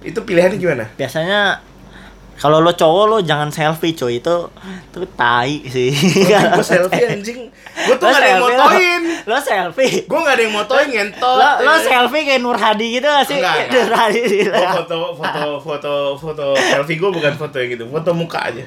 Itu 0.00 0.22
pilihannya 0.22 0.56
gimana? 0.60 0.84
biasanya 0.94 1.60
kalau 2.36 2.60
lo 2.60 2.76
cowok 2.76 3.04
lo 3.08 3.18
jangan 3.24 3.48
selfie 3.48 3.96
coy 3.96 4.20
itu 4.20 4.36
itu 4.92 4.98
tai 5.16 5.64
sih. 5.72 5.88
gue 6.28 6.64
selfie 6.76 7.08
anjing. 7.08 7.48
Gue 7.88 7.96
tuh 7.96 8.04
Lo 8.04 8.12
gak 8.12 8.20
ada 8.20 8.28
yang 8.28 8.44
motoin. 8.44 9.02
Lo, 9.24 9.32
lo 9.32 9.38
selfie. 9.40 10.04
Gue 10.04 10.20
gak 10.20 10.34
ada 10.36 10.42
yang 10.44 10.52
motoin 10.52 10.88
ngentot. 10.92 11.36
Lo, 11.40 11.48
lo 11.64 11.72
selfie 11.80 12.28
kayak 12.28 12.40
Nur 12.44 12.60
Hadi 12.60 13.00
gitu 13.00 13.08
gak 13.08 13.24
sih? 13.24 13.40
Enggak. 13.40 13.72
Nur 13.72 13.88
Hadi 13.88 14.20
gitu. 14.28 14.52
Oh, 14.52 14.68
foto 14.84 14.96
foto 15.16 15.42
foto 15.64 15.92
foto 16.20 16.44
selfie 16.60 17.00
gue 17.00 17.08
bukan 17.08 17.32
foto 17.40 17.56
yang 17.56 17.70
gitu, 17.72 17.84
foto 17.88 18.10
muka 18.12 18.52
aja. 18.52 18.64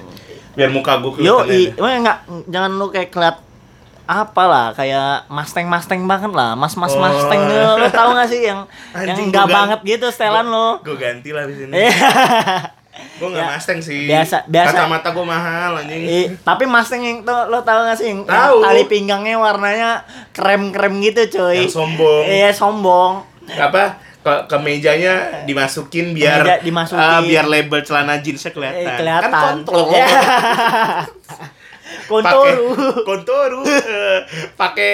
Biar 0.57 0.69
muka 0.73 0.97
gue 0.97 1.21
Yo, 1.21 1.45
kelihatan. 1.45 1.53
i, 1.53 1.61
aja. 1.69 1.77
wah, 1.77 1.91
enggak 1.93 2.17
jangan 2.49 2.71
lu 2.73 2.85
kayak 2.89 3.09
keliat 3.13 3.37
apa 4.11 4.43
lah 4.43 4.67
kayak 4.73 5.29
masteng 5.29 5.65
masteng 5.65 6.01
banget 6.03 6.31
lah 6.31 6.53
mas 6.53 6.73
mas 6.73 6.89
Oh. 6.89 6.97
masteng 6.97 7.45
lo, 7.45 7.77
lo 7.77 7.87
tau 7.89 8.09
gak 8.11 8.25
sih 8.25 8.41
yang 8.41 8.65
yang 8.91 9.13
Anjing, 9.13 9.29
enggak 9.29 9.37
gua 9.39 9.47
gan- 9.47 9.57
banget 9.59 9.79
gitu 9.87 10.07
setelan 10.09 10.45
lo 10.45 10.81
Gue 10.81 10.97
ganti 10.97 11.29
lah 11.29 11.45
di 11.45 11.53
sini. 11.55 11.73
Eh, 11.75 11.93
Gue 13.15 13.29
gak 13.29 13.39
Ya, 13.39 13.53
Mustang 13.53 13.79
sih. 13.79 14.09
biasa- 14.09 14.43
biasa. 14.45 14.75
Kacamata 14.75 15.09
gue 15.09 15.23
mahal 15.23 15.71
anjing. 15.77 16.01
eh, 16.03 16.25
tapi 16.41 16.65
masteng 16.65 16.99
yang 16.99 17.21
tuh 17.21 17.47
lo 17.47 17.61
tau 17.61 17.85
gak 17.85 17.95
sih 17.95 18.09
yang, 18.09 18.19
yang 18.19 18.33
Tahu. 18.49 18.57
tali 18.59 18.83
pinggangnya 18.87 19.37
warnanya 19.37 20.01
krem 20.31 20.69
krem 20.69 20.97
gitu 20.99 21.21
cuy 21.31 21.61
Yang 21.61 21.77
sombong. 21.77 22.23
iya 22.25 22.49
sombong 22.49 23.13
Apa? 23.51 23.93
Ke, 24.19 24.33
ke 24.45 24.57
mejanya 24.57 25.13
dimasukin 25.43 26.11
biar 26.11 26.41
Meja 26.41 26.55
dimasukin. 26.59 26.99
ah, 26.99 27.21
biar 27.21 27.45
label 27.45 27.79
celana 27.79 28.17
jeansnya 28.17 28.51
kelihatan. 28.51 28.83
Eh, 28.83 28.97
kelihatan 28.97 29.29
Kan 29.29 29.43
kontrol. 29.63 29.87
Kontoru 32.09 32.67
kontoru. 33.05 33.61
eh, 33.69 34.19
Pakai 34.57 34.93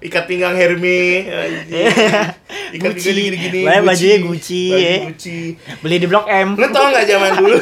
ikat 0.00 0.24
pinggang 0.24 0.56
Hermes. 0.56 1.28
Ikat 2.76 2.92
Gucci. 2.96 3.04
pinggang 3.12 3.36
gini-gini. 3.36 3.62
Lah, 3.62 3.80
bajunya 3.84 4.16
Gucci, 4.24 4.64
Baju. 4.72 4.98
Gucci. 5.12 5.38
beli 5.84 5.96
di 6.02 6.06
blok 6.10 6.26
M 6.26 6.58
Lu 6.58 6.66
tau 6.72 6.90
gak 6.90 7.06
zaman 7.06 7.32
dulu? 7.38 7.56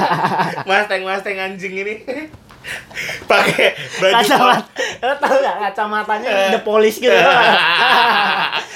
Mustang 0.66 1.02
Mustang 1.04 1.36
anjing 1.36 1.74
ini. 1.74 1.94
Pakai 3.24 3.72
baju 3.98 4.14
kacamata 4.20 4.68
lo 5.00 5.14
tau 5.16 5.32
gak 5.40 5.56
kacamatanya 5.64 6.52
the 6.52 6.60
police 6.60 7.00
gitu 7.00 7.08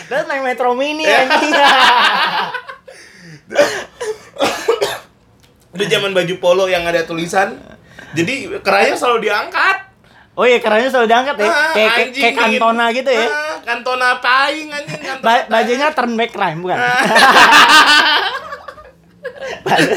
terus 0.08 0.24
naik 0.24 0.40
metro 0.40 0.72
mini 0.72 1.04
anjing 1.04 1.52
Itu 5.74 5.84
zaman 5.90 6.14
baju 6.14 6.34
polo 6.38 6.64
yang 6.70 6.86
ada 6.86 7.02
tulisan. 7.04 7.58
Jadi 8.14 8.32
kerahnya 8.62 8.94
selalu 8.94 9.30
diangkat. 9.30 9.76
oh 10.34 10.42
iya 10.42 10.58
kerannya 10.58 10.90
selalu 10.90 11.06
diangkat 11.14 11.36
ya? 11.38 11.46
Ah, 11.46 11.54
kayak 11.54 11.70
kayak, 11.74 11.94
anjing, 11.94 12.22
kayak 12.26 12.34
kantona 12.34 12.84
gitu 12.90 13.10
ya? 13.14 13.26
Ah, 13.30 13.54
kantona 13.62 14.08
paing 14.18 14.66
anjing? 14.66 14.98
Kantona. 14.98 15.30
ba 15.30 15.46
bajunya 15.46 15.86
turn 15.94 16.12
back 16.18 16.30
crime 16.34 16.58
bukan? 16.58 16.78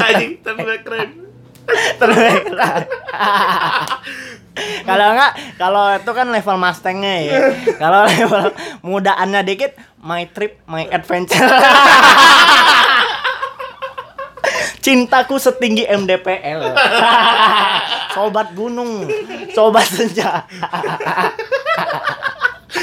Anjing 0.07 0.37
tapi 0.45 0.61
keren. 0.85 1.09
turn 1.97 2.13
back 2.15 2.43
crime 2.45 2.85
kalau 4.87 5.05
enggak 5.13 5.31
kalau 5.59 5.85
itu 5.93 6.11
kan 6.13 6.27
level 6.33 6.57
mustangnya 6.57 7.13
ya. 7.21 7.33
Kalau 7.77 8.09
level 8.09 8.43
mudaannya 8.81 9.41
dikit 9.45 9.77
my 10.01 10.25
trip 10.33 10.57
my 10.65 10.87
adventure 10.89 11.45
Cintaku 14.87 15.35
setinggi 15.35 15.83
MDPL. 15.83 16.63
sobat 18.15 18.55
gunung, 18.55 19.03
sobat 19.51 19.83
senja. 19.83 20.47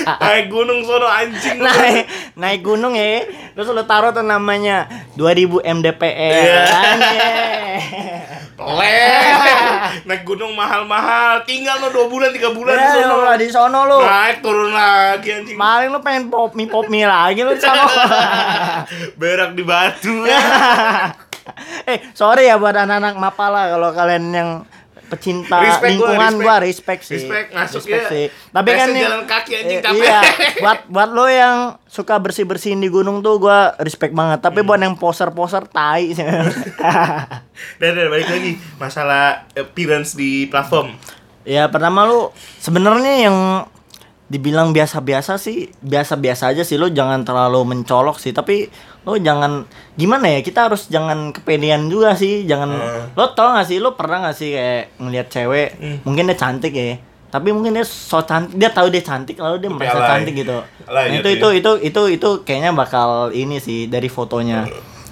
Naik 0.05 0.53
gunung 0.53 0.85
sono 0.85 1.07
anjing. 1.07 1.57
naik 1.57 2.05
naik 2.35 2.61
gunung 2.61 2.93
ya 2.93 3.25
terus 3.55 3.71
lo 3.71 3.85
taruh 3.85 4.11
tuh 4.11 4.21
namanya 4.21 4.85
2000 5.15 5.65
mdpl 5.65 6.35
Iya. 6.35 6.65
Leh. 8.55 9.33
Naik 10.05 10.23
gunung 10.25 10.53
mahal-mahal. 10.53 11.41
Tinggal 11.45 11.79
lo 11.79 11.89
2 11.89 12.05
bulan 12.07 12.31
3 12.31 12.53
bulan 12.53 12.75
di 12.75 12.83
Ya, 12.83 12.93
sono. 12.99 13.15
lo 13.19 13.33
di 13.35 13.49
sono 13.49 13.79
lo 13.87 13.99
Naik 14.03 14.39
turun 14.41 14.71
lagi 14.71 15.29
anjing. 15.33 15.57
paling 15.57 15.89
lo 15.89 15.99
pengen 16.01 16.29
pop 16.29 16.53
mie 16.53 16.67
pop 16.67 16.85
mie 16.87 17.07
lagi 17.07 17.41
lo 17.41 17.55
di 17.55 17.63
sono 17.63 17.85
Berak 19.21 19.55
di 19.55 19.63
batu. 19.63 20.15
eh 21.91 21.99
sorry 22.13 22.47
ya 22.47 22.57
buat 22.57 22.73
anak-anak 22.73 23.15
mapala 23.15 23.69
kalau 23.69 23.91
kalian 23.91 24.25
yang 24.31 24.51
pecinta 25.05 25.61
Respect 25.61 26.01
gua, 26.01 26.09
lingkungan 26.11 26.33
respect. 26.33 26.41
gua 26.41 26.55
respect 26.59 27.03
sih. 27.05 27.17
Respect, 27.21 27.49
ya. 27.87 28.09
sih. 28.09 28.27
Tapi 28.51 28.69
kan 28.73 28.89
nih- 28.89 29.05
jalan 29.05 29.23
kaki, 29.29 29.53
anjing, 29.55 29.79
eh, 29.79 29.85
capek. 29.85 30.01
Iya, 30.01 30.21
buat 30.65 30.79
buat 30.89 31.11
lo 31.13 31.27
yang 31.29 31.57
suka 31.85 32.17
bersih-bersihin 32.17 32.81
di 32.81 32.89
gunung 32.89 33.21
tuh 33.21 33.37
gua 33.37 33.77
respect 33.79 34.11
banget. 34.11 34.41
Tapi 34.41 34.65
Hmm. 34.65 34.67
buat 34.67 34.81
yang 34.81 34.97
poser-poser 34.97 35.69
tai. 35.69 36.09
Dan, 37.79 37.91
dan 37.95 38.07
balik 38.09 38.27
lagi 38.27 38.53
masalah 38.77 39.45
appearance 39.53 40.17
di 40.17 40.47
platform. 40.47 40.97
Ya 41.45 41.69
pertama 41.69 42.03
lu 42.03 42.33
sebenarnya 42.59 43.29
yang 43.29 43.37
dibilang 44.25 44.73
biasa-biasa 44.73 45.37
sih 45.37 45.69
biasa-biasa 45.79 46.49
aja 46.49 46.65
sih 46.65 46.75
lo 46.75 46.89
jangan 46.89 47.23
terlalu 47.23 47.61
mencolok 47.63 48.17
sih 48.17 48.33
tapi 48.33 48.73
lo 49.05 49.15
jangan 49.15 49.69
gimana 49.95 50.27
ya 50.29 50.41
kita 50.41 50.67
harus 50.67 50.89
jangan 50.89 51.31
kepedean 51.31 51.87
juga 51.87 52.13
sih 52.13 52.43
jangan 52.43 52.73
Hmm. 52.73 53.05
lo 53.13 53.25
tau 53.31 53.53
gak 53.53 53.67
sih 53.67 53.77
lo 53.77 53.93
pernah 53.93 54.25
gak 54.25 54.35
sih 54.35 54.51
kayak 54.51 54.97
ngeliat 54.97 55.29
cewek 55.29 55.69
Hmm. 55.75 55.97
mungkin 56.03 56.25
dia 56.25 56.35
cantik 56.35 56.73
ya 56.73 56.97
tapi 57.29 57.51
mungkin 57.51 57.73
dia 57.73 57.83
so 57.83 58.19
cantik 58.21 58.55
dia 58.55 58.71
tahu 58.71 58.89
dia 58.89 59.01
cantik 59.01 59.37
lalu 59.37 59.59
dia 59.59 59.67
Tapi 59.67 59.77
merasa 59.77 59.99
alay. 59.99 60.09
cantik 60.11 60.35
gitu 60.37 60.57
Alay 60.85 61.05
Nah, 61.05 61.15
itu 61.15 61.29
gitu 61.29 61.29
itu 61.31 61.49
ya. 61.49 61.55
itu 61.55 61.71
itu 61.85 62.03
itu 62.15 62.29
kayaknya 62.43 62.71
bakal 62.73 63.09
ini 63.31 63.57
sih 63.59 63.87
dari 63.87 64.07
fotonya 64.07 64.65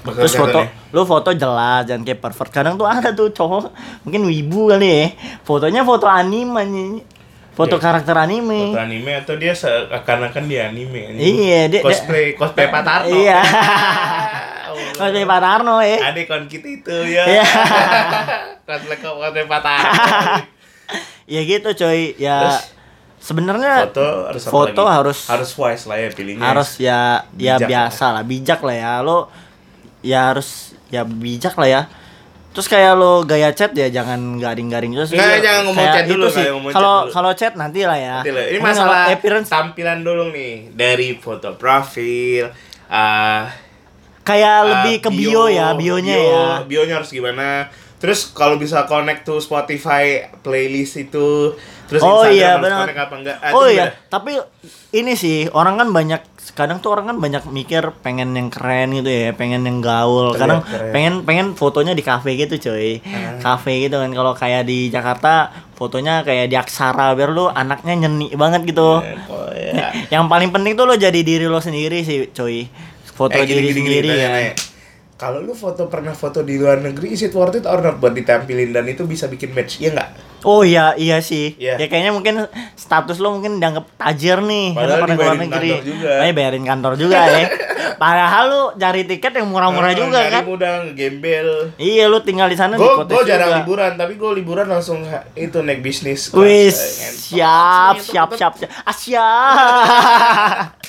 Bakal 0.02 0.18
Terus 0.18 0.34
foto, 0.34 0.58
kelihatan 0.58 0.90
lu 0.90 1.02
foto 1.04 1.30
jelas 1.30 1.86
jangan 1.86 2.02
kayak 2.02 2.18
pervert. 2.18 2.50
Kadang 2.50 2.74
tuh 2.74 2.82
ada 2.84 3.14
tuh 3.14 3.30
cowok 3.30 3.70
mungkin 4.02 4.26
wibu 4.26 4.66
kali 4.66 4.82
ya. 4.90 5.06
Fotonya 5.40 5.86
foto 5.86 6.10
anime. 6.10 7.06
Foto 7.52 7.76
Iya. 7.76 7.82
karakter 7.82 8.16
anime. 8.16 8.72
Foto 8.72 8.80
anime 8.80 9.12
atau 9.14 9.34
dia 9.36 9.52
seakan-akan 9.52 10.44
dia 10.46 10.66
anime 10.66 11.00
anjing. 11.06 11.20
Iya, 11.20 11.60
dia- 11.68 11.82
cosplay 11.82 12.32
cosplay 12.32 12.66
Pak 12.66 12.82
Tarno. 12.82 13.12
Iya. 13.12 13.40
Cosplay 14.98 15.24
Pak 15.24 15.40
Tarno 15.40 15.76
ya. 15.78 15.98
Adik 16.06 16.26
kon 16.26 16.44
kita 16.46 16.68
itu 16.70 16.96
ya. 17.06 17.24
Iya. 17.30 17.44
cosplay 18.66 18.96
cosplay 18.98 19.44
Pak 19.44 19.60
Tarno. 19.60 19.92
Ya 21.24 21.40
gitu 21.42 21.68
coy. 21.74 22.16
Ya 22.16 22.36
Terus, 22.42 22.58
sebenarnya 23.20 23.86
foto 23.86 24.06
harus 24.26 24.42
foto 24.44 24.82
lagi? 24.82 24.94
harus 24.94 25.18
harus 25.28 25.50
wise 25.54 25.84
lah 25.86 25.96
ya 25.96 26.08
pilihnya. 26.10 26.42
harus 26.42 26.70
ya 26.76 27.00
ya 27.32 27.54
Bijak 27.56 27.68
biasa 27.68 28.04
lah, 28.10 28.22
bijak 28.22 28.60
lah 28.60 28.74
ya. 28.74 28.92
Lo 28.98 29.28
ya 30.00 30.32
harus 30.32 30.48
ya 30.88 31.04
bijak 31.04 31.54
lah 31.54 31.68
ya. 31.70 31.82
Terus 32.52 32.68
kayak 32.68 32.92
lo 33.00 33.24
gaya 33.24 33.48
chat 33.56 33.72
ya 33.72 33.88
jangan 33.88 34.36
garing-garing 34.36 34.92
terus. 34.92 35.08
Nggak, 35.16 35.24
ya, 35.24 35.38
jangan 35.40 35.60
ngomong 35.64 35.80
kayak 35.80 35.94
chat 35.96 36.06
dulu, 36.08 36.26
sih. 36.28 36.46
Kalau 36.76 36.96
kalau 37.08 37.32
chat 37.32 37.52
nanti 37.56 37.80
lah 37.88 37.96
ya. 37.96 38.16
Nanti 38.20 38.32
lah. 38.32 38.44
Ini 38.44 38.58
Mungkin 38.60 38.76
masalah 38.76 39.00
appearance 39.08 39.48
tampilan 39.48 40.04
dulu 40.04 40.28
nih 40.28 40.76
dari 40.76 41.16
foto 41.16 41.56
profil 41.56 42.52
ah 42.92 43.48
kayak 44.22 44.52
ah, 44.52 44.62
lebih 44.68 45.00
ke 45.00 45.10
bio, 45.10 45.48
ya, 45.48 45.72
bionya 45.72 46.14
bio, 46.14 46.28
ya. 46.28 46.44
Bionya 46.68 46.94
harus 47.00 47.10
gimana? 47.10 47.72
Terus 47.98 48.34
kalau 48.34 48.58
bisa 48.58 48.84
connect 48.84 49.22
to 49.22 49.38
Spotify 49.38 50.26
playlist 50.42 50.98
itu, 50.98 51.54
terus 51.84 52.00
Oh 52.00 52.22
Instagram 52.22 52.32
iya 52.32 52.50
benar. 52.56 52.80
connect 52.84 53.00
apa 53.00 53.14
enggak? 53.16 53.36
Ah, 53.38 53.50
Oh 53.52 53.66
iya, 53.66 53.84
tapi 54.06 54.32
ini 54.92 55.12
sih 55.12 55.48
orang 55.48 55.76
kan 55.76 55.88
banyak 55.88 56.22
kadang 56.52 56.78
tuh 56.78 56.90
orang 56.90 57.06
kan 57.06 57.16
banyak 57.16 57.42
mikir 57.46 57.80
pengen 57.98 58.32
yang 58.32 58.48
keren 58.48 58.92
gitu 58.92 59.06
ya, 59.06 59.30
pengen 59.30 59.62
yang 59.62 59.78
gaul. 59.78 60.30
Terlihat 60.30 60.40
Kadang 60.40 60.60
keren. 60.62 60.90
pengen 60.90 61.14
pengen 61.22 61.46
fotonya 61.52 61.92
di 61.92 62.00
kafe 62.00 62.36
gitu 62.36 62.54
cuy. 62.60 63.00
Ah. 63.02 63.38
Kafe 63.38 63.82
gitu 63.82 63.96
kan 63.96 64.10
kalau 64.10 64.32
kayak 64.32 64.62
di 64.62 64.88
Jakarta 64.88 65.48
fotonya 65.72 66.20
kayak 66.20 66.46
di 66.46 66.54
Aksara 66.54 67.12
biar 67.12 67.30
lu 67.30 67.46
anaknya 67.46 67.94
nyeni 67.98 68.32
banget 68.32 68.64
gitu. 68.64 69.00
Eh, 69.00 69.16
Oh 69.26 69.48
iya. 69.48 69.90
Yang 70.12 70.24
paling 70.26 70.50
penting 70.50 70.72
tuh 70.74 70.84
lo 70.84 70.94
jadi 70.94 71.16
diri 71.16 71.44
lo 71.44 71.58
sendiri 71.58 72.00
sih 72.00 72.28
cuy. 72.28 72.66
Foto 73.08 73.32
Eh, 73.34 73.44
gini, 73.44 73.60
diri 73.60 73.64
gini, 73.64 73.72
gini, 73.72 73.80
sendiri 73.82 74.08
tanya, 74.08 74.18
ya. 74.18 74.30
tanya. 74.30 74.52
Kalau 75.22 75.38
lu 75.38 75.54
foto 75.54 75.86
pernah 75.86 76.10
foto 76.12 76.42
di 76.42 76.58
luar 76.58 76.82
negeri, 76.82 77.14
is 77.14 77.22
it 77.22 77.30
worth 77.30 77.54
it 77.54 77.62
or 77.62 77.78
not 77.78 78.02
buat 78.02 78.10
ditampilin 78.10 78.74
dan 78.74 78.82
itu 78.84 79.06
bisa 79.06 79.30
bikin 79.30 79.54
match, 79.54 79.78
iya 79.78 79.94
nggak? 79.94 80.10
Oh 80.42 80.66
iya 80.66 80.98
iya 80.98 81.22
sih. 81.22 81.54
Iya. 81.54 81.78
Ya 81.78 81.86
kayaknya 81.86 82.10
mungkin 82.10 82.42
status 82.74 83.22
lo 83.22 83.30
mungkin 83.30 83.62
dianggap 83.62 83.86
tajir 83.94 84.42
nih. 84.42 84.74
Padahal 84.74 84.90
karena 84.98 84.98
pernah 84.98 85.14
ke 85.14 85.22
luar 85.22 85.38
negeri. 85.38 85.68
kantor 85.70 85.86
juga. 85.86 86.10
Iya, 86.18 86.32
bayarin 86.34 86.64
kantor 86.66 86.92
juga 86.98 87.18
ya. 87.30 87.46
Padahal 88.02 88.44
lu 88.44 88.62
cari 88.74 89.02
tiket 89.06 89.30
yang 89.32 89.46
murah-murah 89.46 89.86
Ah, 89.86 89.94
juga 89.94 90.18
nyari 90.18 90.34
kan. 90.34 90.42
mudah 90.42 90.72
ngegembel. 90.82 91.48
Iya 91.78 92.04
lu 92.10 92.18
tinggal 92.20 92.50
di 92.50 92.58
sana 92.58 92.74
di 92.74 92.82
Gue 92.82 93.06
gue 93.06 93.22
jarang 93.22 93.46
juga. 93.46 93.58
liburan, 93.62 93.92
tapi 93.94 94.12
gue 94.18 94.30
liburan 94.34 94.66
langsung 94.66 95.06
itu 95.38 95.58
naik 95.62 95.78
bisnis. 95.78 96.34
Wis, 96.34 96.74
siap, 97.22 98.02
siap, 98.02 98.34
siap, 98.34 98.52
siap. 98.58 98.70
Ah, 98.82 98.90
siap. 98.90 100.66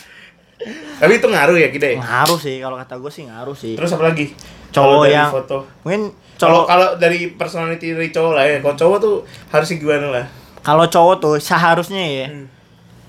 Tapi 0.99 1.13
itu 1.19 1.27
ngaruh 1.27 1.57
ya 1.59 1.67
kita 1.69 1.85
ya. 1.91 1.97
ngaruh 1.99 2.39
sih 2.39 2.55
kalau 2.57 2.77
kata 2.79 2.95
gue 2.95 3.11
sih 3.11 3.23
ngaruh 3.27 3.57
sih. 3.57 3.73
Terus 3.75 3.91
apa 3.91 4.03
lagi? 4.09 4.31
Cowok 4.71 5.05
yang 5.05 5.29
foto. 5.29 5.67
mungkin 5.85 6.09
cowok 6.33 6.63
kalau 6.65 6.87
dari 6.97 7.33
personality 7.35 7.93
dari 7.93 8.09
cowok 8.09 8.31
lah 8.33 8.45
ya. 8.47 8.57
Kalau 8.61 8.75
cowok 8.75 8.97
tuh 8.99 9.15
harusnya 9.49 9.77
gimana 9.77 10.07
lah? 10.09 10.25
kalau 10.63 10.87
cowok 10.87 11.15
tuh 11.19 11.35
seharusnya 11.43 12.03
ya. 12.07 12.27
Hmm. 12.31 12.47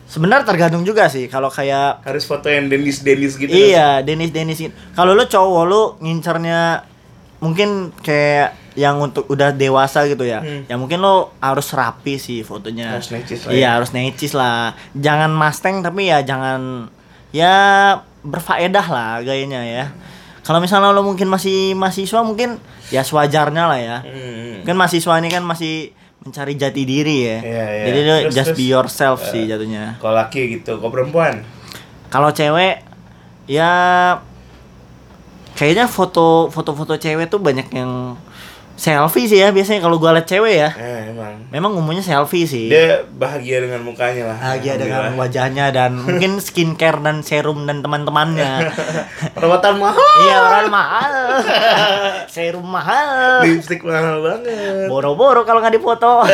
Sebenarnya 0.04 0.44
tergantung 0.44 0.82
juga 0.82 1.06
sih 1.08 1.30
kalau 1.30 1.48
kayak 1.48 2.02
Harus 2.04 2.26
foto 2.26 2.50
yang 2.50 2.66
Dennis 2.68 3.00
Dennis 3.00 3.38
gitu. 3.38 3.48
Iya, 3.48 4.02
Denis 4.02 4.34
Denis 4.34 4.58
gitu. 4.58 4.74
Kalau 4.92 5.14
lu 5.14 5.24
cowok 5.24 5.62
lu 5.64 5.82
ngincernya 6.02 6.84
mungkin 7.38 7.94
kayak 8.02 8.58
yang 8.74 8.98
untuk 8.98 9.30
udah 9.30 9.54
dewasa 9.54 10.02
gitu 10.10 10.26
ya. 10.26 10.42
Hmm. 10.42 10.66
Ya 10.66 10.74
mungkin 10.74 10.98
lo 10.98 11.30
harus 11.38 11.70
rapi 11.70 12.18
sih 12.18 12.42
fotonya. 12.42 12.98
Harus 12.98 13.14
necis 13.14 13.46
lah 13.46 13.50
Iya, 13.54 13.62
ya. 13.62 13.68
harus 13.78 13.90
necis 13.94 14.32
lah. 14.34 14.74
Jangan 14.98 15.30
mustang 15.30 15.78
tapi 15.80 16.10
ya 16.10 16.20
jangan 16.26 16.90
ya 17.34 17.54
berfaedah 18.22 18.86
lah 18.86 19.10
gayanya 19.26 19.66
ya. 19.66 19.84
Kalau 20.46 20.62
misalnya 20.62 20.94
lo 20.94 21.02
mungkin 21.02 21.26
masih 21.26 21.74
mahasiswa 21.74 22.22
mungkin 22.22 22.62
ya 22.94 23.02
sewajarnya 23.02 23.64
lah 23.66 23.80
ya. 23.82 23.98
Hmm. 24.06 24.62
Kan 24.62 24.78
mahasiswa 24.78 25.18
ini 25.18 25.28
kan 25.34 25.42
masih 25.42 25.90
mencari 26.22 26.54
jati 26.54 26.82
diri 26.86 27.16
ya. 27.26 27.38
Iya, 27.42 27.64
iya. 27.66 27.84
Jadi 27.90 27.98
lo 28.00 28.14
Terus, 28.14 28.34
just 28.38 28.50
terus, 28.54 28.58
be 28.60 28.64
yourself 28.70 29.18
eh, 29.26 29.30
sih 29.34 29.42
jatuhnya. 29.50 29.98
Kalau 29.98 30.14
laki 30.14 30.60
gitu, 30.60 30.78
kalau 30.78 30.92
perempuan 30.94 31.42
Kalau 32.08 32.30
cewek 32.30 32.86
ya 33.50 33.72
kayaknya 35.58 35.90
foto 35.90 36.46
foto-foto 36.54 36.94
cewek 36.94 37.26
tuh 37.26 37.42
banyak 37.42 37.66
yang 37.74 38.14
selfie 38.74 39.24
sih 39.24 39.38
ya 39.38 39.48
biasanya 39.48 39.80
kalau 39.80 39.96
gua 39.96 40.12
liat 40.12 40.24
cewek 40.24 40.54
ya. 40.56 40.70
eh 40.74 41.08
emang 41.08 41.46
Memang 41.48 41.72
umumnya 41.74 42.00
selfie 42.00 42.42
sih. 42.42 42.66
dia 42.66 43.06
bahagia 43.08 43.62
dengan 43.62 43.80
mukanya 43.80 44.26
lah. 44.26 44.36
Bahagia 44.36 44.74
dengan 44.74 45.14
wajahnya 45.14 45.70
dan 45.70 45.94
mungkin 46.04 46.38
skincare 46.38 46.98
dan 46.98 47.22
serum 47.22 47.64
dan 47.64 47.78
teman-temannya. 47.80 48.66
Perawatan 49.34 49.78
mahal, 49.78 50.10
iya, 50.20 50.36
orang 50.40 50.66
mahal. 50.68 51.12
serum 52.34 52.66
mahal. 52.66 53.42
lipstick 53.42 53.80
mahal 53.80 54.18
banget. 54.20 54.86
Boro-boro 54.86 55.42
kalau 55.42 55.62
nggak 55.62 55.74
dipoto. 55.74 56.26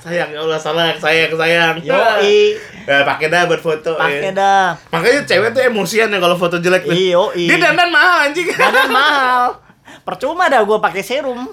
sayang 0.00 0.30
ya 0.30 0.40
Allah 0.40 0.58
salah, 0.58 0.90
sayang 0.92 1.30
sayang. 1.32 1.74
Yoi, 1.80 2.58
Nah, 2.82 3.04
pakai 3.04 3.28
dah 3.28 3.44
buat 3.44 3.60
foto. 3.60 3.94
pakai 3.94 4.32
ya. 4.32 4.32
dah. 4.32 4.66
Makanya 4.90 5.20
cewek 5.22 5.52
tuh 5.52 5.62
emosian 5.62 6.08
ya 6.08 6.18
kalau 6.18 6.34
foto 6.34 6.58
jelek. 6.58 6.88
Yoi. 6.88 7.46
Dia 7.46 7.58
dandan 7.60 7.88
mahal 7.88 8.26
anjing. 8.26 8.48
Dandan 8.48 8.90
mahal. 8.90 9.67
Percuma 10.08 10.48
dah 10.48 10.64
gua 10.64 10.80
pakai 10.80 11.04
serum. 11.04 11.52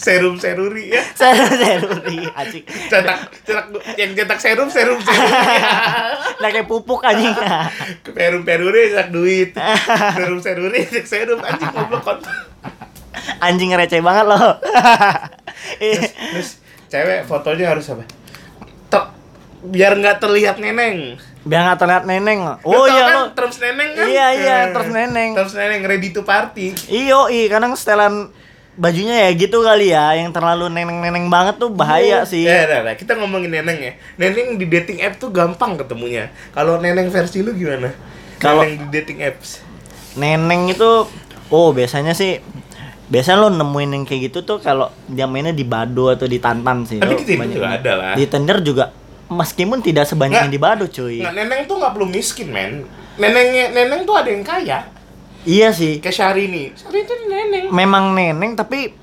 serum 0.00 0.40
seruri 0.40 0.96
ya. 0.96 1.04
Serum 1.20 1.52
seruri 1.60 2.24
asik. 2.24 2.64
Cetak 2.88 3.18
cetak 3.44 3.66
yang 4.00 4.16
cetak 4.16 4.40
serum 4.40 4.68
serum 4.72 4.96
seruri. 5.04 5.28
Nah 6.40 6.48
kayak 6.48 6.64
pupuk 6.64 7.04
anjing. 7.04 7.36
Perum 8.16 8.48
peruri 8.48 8.96
cetak 8.96 9.12
duit. 9.12 9.52
Serum 10.16 10.40
seruri 10.40 10.88
cetak 10.88 11.04
serum 11.04 11.40
anjing 11.44 11.68
goblok 11.68 12.24
anjing 13.44 13.70
receh 13.76 14.00
banget 14.00 14.24
loh. 14.24 14.56
Terus 15.78 16.58
cewek 16.88 17.28
fotonya 17.28 17.76
harus 17.76 17.92
apa? 17.92 18.04
Tok 18.88 19.06
biar 19.68 20.00
nggak 20.00 20.16
terlihat 20.16 20.56
neneng. 20.58 21.20
Biar 21.42 21.60
nggak 21.66 21.78
terlihat 21.82 22.04
neneng. 22.06 22.62
Oh 22.62 22.86
iya 22.86 23.04
kan 23.10 23.18
lo. 23.18 23.22
terms 23.34 23.58
neneng 23.58 23.88
kan? 23.98 24.06
Iya, 24.06 24.26
iya, 24.38 24.56
Eh, 24.62 24.70
terms 24.70 24.92
neneng. 24.94 25.30
Terms 25.34 25.54
neneng 25.58 25.80
ready 25.82 26.14
to 26.14 26.22
party. 26.22 26.70
Iyo, 26.86 27.26
i 27.26 27.50
kadang 27.50 27.74
setelan 27.74 28.30
bajunya 28.72 29.28
ya 29.28 29.30
gitu 29.36 29.60
kali 29.60 29.92
ya, 29.92 30.16
yang 30.16 30.32
terlalu 30.32 30.72
neneng-neneng 30.72 31.28
banget 31.28 31.60
tuh 31.60 31.68
bahaya 31.68 32.24
sih. 32.24 32.46
Ya, 32.46 32.64
nah, 32.64 32.80
nah, 32.88 32.94
kita 32.96 33.18
ngomongin 33.18 33.52
neneng 33.52 33.76
ya. 33.76 33.92
Neneng 34.16 34.56
di 34.56 34.64
dating 34.64 35.02
app 35.02 35.18
tuh 35.18 35.28
gampang 35.28 35.76
ketemunya. 35.76 36.30
Kalau 36.54 36.78
neneng 36.80 37.10
versi 37.12 37.42
lu 37.44 37.52
gimana? 37.52 37.92
Kalau- 38.38 38.64
di 38.64 38.88
dating 38.88 39.20
apps. 39.20 39.60
Neneng 40.14 40.70
itu 40.72 41.06
oh 41.52 41.68
biasanya 41.72 42.16
sih 42.16 42.40
biasanya 43.12 43.44
lo 43.44 43.48
nemuin 43.52 43.90
yang 43.92 44.04
kayak 44.08 44.32
gitu 44.32 44.40
tuh 44.40 44.56
kalau 44.56 44.88
dia 45.04 45.28
mainnya 45.28 45.52
di 45.52 45.68
Bado 45.68 46.08
atau 46.08 46.24
di 46.24 46.40
Tantan 46.40 46.88
sih. 46.88 46.96
Tapi 46.96 47.12
di 47.20 47.24
Tinder 47.28 47.48
juga 47.52 47.68
ada 47.76 47.92
lah. 47.92 48.12
Di 48.16 48.24
Tinder 48.24 48.58
juga 48.64 48.84
meskipun 49.32 49.80
tidak 49.80 50.04
sebanyak 50.04 50.36
Nggak. 50.36 50.44
yang 50.44 50.52
di 50.52 50.60
Bado 50.60 50.84
cuy. 50.86 51.18
Nggak, 51.18 51.34
neneng 51.34 51.60
tuh 51.64 51.76
nggak 51.76 51.92
perlu 51.92 52.06
miskin, 52.06 52.48
men. 52.48 52.84
Nenengnya 53.14 53.64
neneng 53.70 54.04
tuh 54.04 54.14
ada 54.14 54.28
yang 54.28 54.40
kaya. 54.40 54.78
Iya 55.42 55.68
sih. 55.70 55.98
Kayak 55.98 56.14
Syahrini. 56.14 56.70
Syahrini 56.72 57.02
tuh 57.02 57.16
neneng. 57.24 57.64
memang 57.68 58.04
neneng 58.12 58.52
tapi 58.52 58.94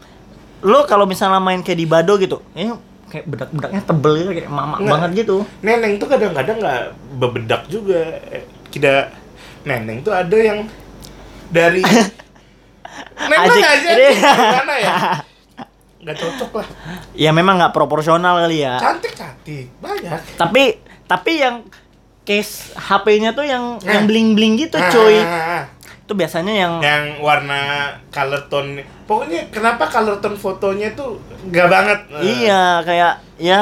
lo 0.60 0.84
kalau 0.84 1.04
misalnya 1.04 1.38
main 1.38 1.60
kayak 1.60 1.76
di 1.76 1.86
Bado 1.86 2.16
gitu, 2.16 2.40
eh 2.54 2.72
kayak 3.08 3.26
bedak-bedaknya 3.26 3.82
tebel 3.82 4.14
gitu 4.16 4.32
kayak 4.36 4.48
mama 4.48 4.78
Nggak. 4.78 4.92
banget 4.92 5.10
gitu. 5.20 5.38
Neneng 5.60 5.98
tuh 5.98 6.08
kadang-kadang 6.08 6.58
nggak 6.58 6.82
bebedak 7.16 7.62
juga. 7.68 8.22
Tidak 8.70 9.02
neneng 9.62 10.00
tuh 10.00 10.12
ada 10.12 10.38
yang 10.38 10.64
dari 11.50 11.82
Neneng 13.20 13.52
Asik. 13.52 13.64
aja 13.64 13.90
Ini- 13.92 14.16
gimana 14.20 14.76
ya? 14.76 14.94
nggak 16.00 16.16
cocok 16.16 16.52
lah. 16.56 16.68
Ya 17.12 17.30
memang 17.30 17.58
nggak 17.58 17.72
proporsional 17.72 18.40
kali 18.40 18.62
ya. 18.62 18.76
Cantik 18.78 19.14
cantik 19.14 19.68
banyak. 19.78 20.20
Tapi 20.36 20.80
tapi 21.04 21.32
yang 21.38 21.66
case 22.22 22.72
HP-nya 22.74 23.32
tuh 23.32 23.44
yang 23.44 23.78
Nah. 23.78 23.90
yang 23.92 24.06
bling-bling 24.06 24.54
gitu, 24.56 24.76
Ah, 24.76 24.88
cuy. 24.88 25.18
ah. 25.18 25.66
Itu 26.00 26.14
biasanya 26.14 26.50
yang 26.52 26.74
yang 26.80 27.04
warna 27.20 27.62
color 28.10 28.48
tone 28.48 28.82
pokoknya 29.06 29.50
kenapa 29.50 29.86
color 29.86 30.18
tone 30.18 30.34
fotonya 30.34 30.90
tuh 30.94 31.18
nggak 31.46 31.68
banget 31.68 32.00
Iya, 32.18 32.82
kayak 32.82 33.14
ya 33.38 33.62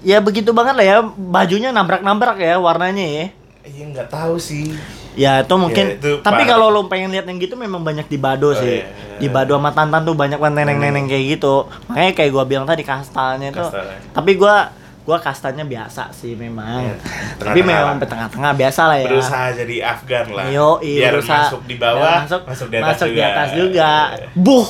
ya 0.00 0.18
begitu 0.18 0.50
banget 0.50 0.74
lah 0.74 0.84
ya 0.84 0.96
bajunya 1.06 1.70
nabrak-nabrak 1.70 2.36
ya 2.36 2.58
warnanya 2.58 3.04
ya. 3.04 3.26
Iya 3.64 3.84
nggak 3.86 4.08
tahu 4.08 4.36
sih 4.36 4.72
Ya 5.14 5.40
itu 5.40 5.54
mungkin 5.54 5.86
Ya, 5.86 5.94
itu 5.94 6.10
tapi 6.20 6.42
kalau 6.42 6.68
lo 6.68 6.84
pengen 6.84 7.08
lihat 7.08 7.22
yang 7.24 7.38
gitu 7.38 7.54
memang 7.54 7.80
banyak 7.80 8.04
di 8.04 8.18
Bado 8.18 8.50
Oh, 8.50 8.52
sih. 8.52 8.82
iya, 8.82 8.90
iya. 8.90 9.16
Di 9.16 9.28
Bado 9.28 9.54
sama 9.54 9.70
Tantan 9.70 10.02
tuh 10.02 10.10
banyak 10.12 10.36
banget 10.36 10.66
neneng-neneng 10.66 11.06
kayak 11.06 11.38
gitu. 11.38 11.70
Makanya 11.86 12.12
kayak 12.12 12.30
gua 12.30 12.42
bilang 12.42 12.66
tadi 12.66 12.82
kastanya 12.82 13.48
itu. 13.48 13.62
Tapi 14.10 14.34
gua 14.34 14.74
gua 15.00 15.22
kastanya 15.22 15.62
biasa 15.62 16.10
sih 16.10 16.34
memang. 16.34 16.82
Iya, 16.82 16.94
Tapi 17.38 17.60
memang 17.62 18.02
tengah-tengah 18.02 18.58
biasa 18.58 18.80
lah 18.84 18.98
ya. 18.98 19.06
berusaha 19.06 19.44
jadi 19.54 19.76
Afgan 19.86 20.26
lah 20.28 20.44
Yo, 20.50 20.82
iya, 20.82 20.98
biar 20.98 21.12
berusaha 21.14 21.42
masuk 21.46 21.62
di 21.62 21.76
bawah 21.78 22.16
masuk, 22.26 22.40
masuk 22.42 22.66
di 22.66 22.76
atas 22.76 22.88
masuk 22.90 23.06
juga 23.06 23.14
di 23.14 23.22
atas 23.22 23.48
juga. 23.54 23.90
Buh. 24.34 24.68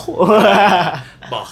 Boh. 1.25 1.49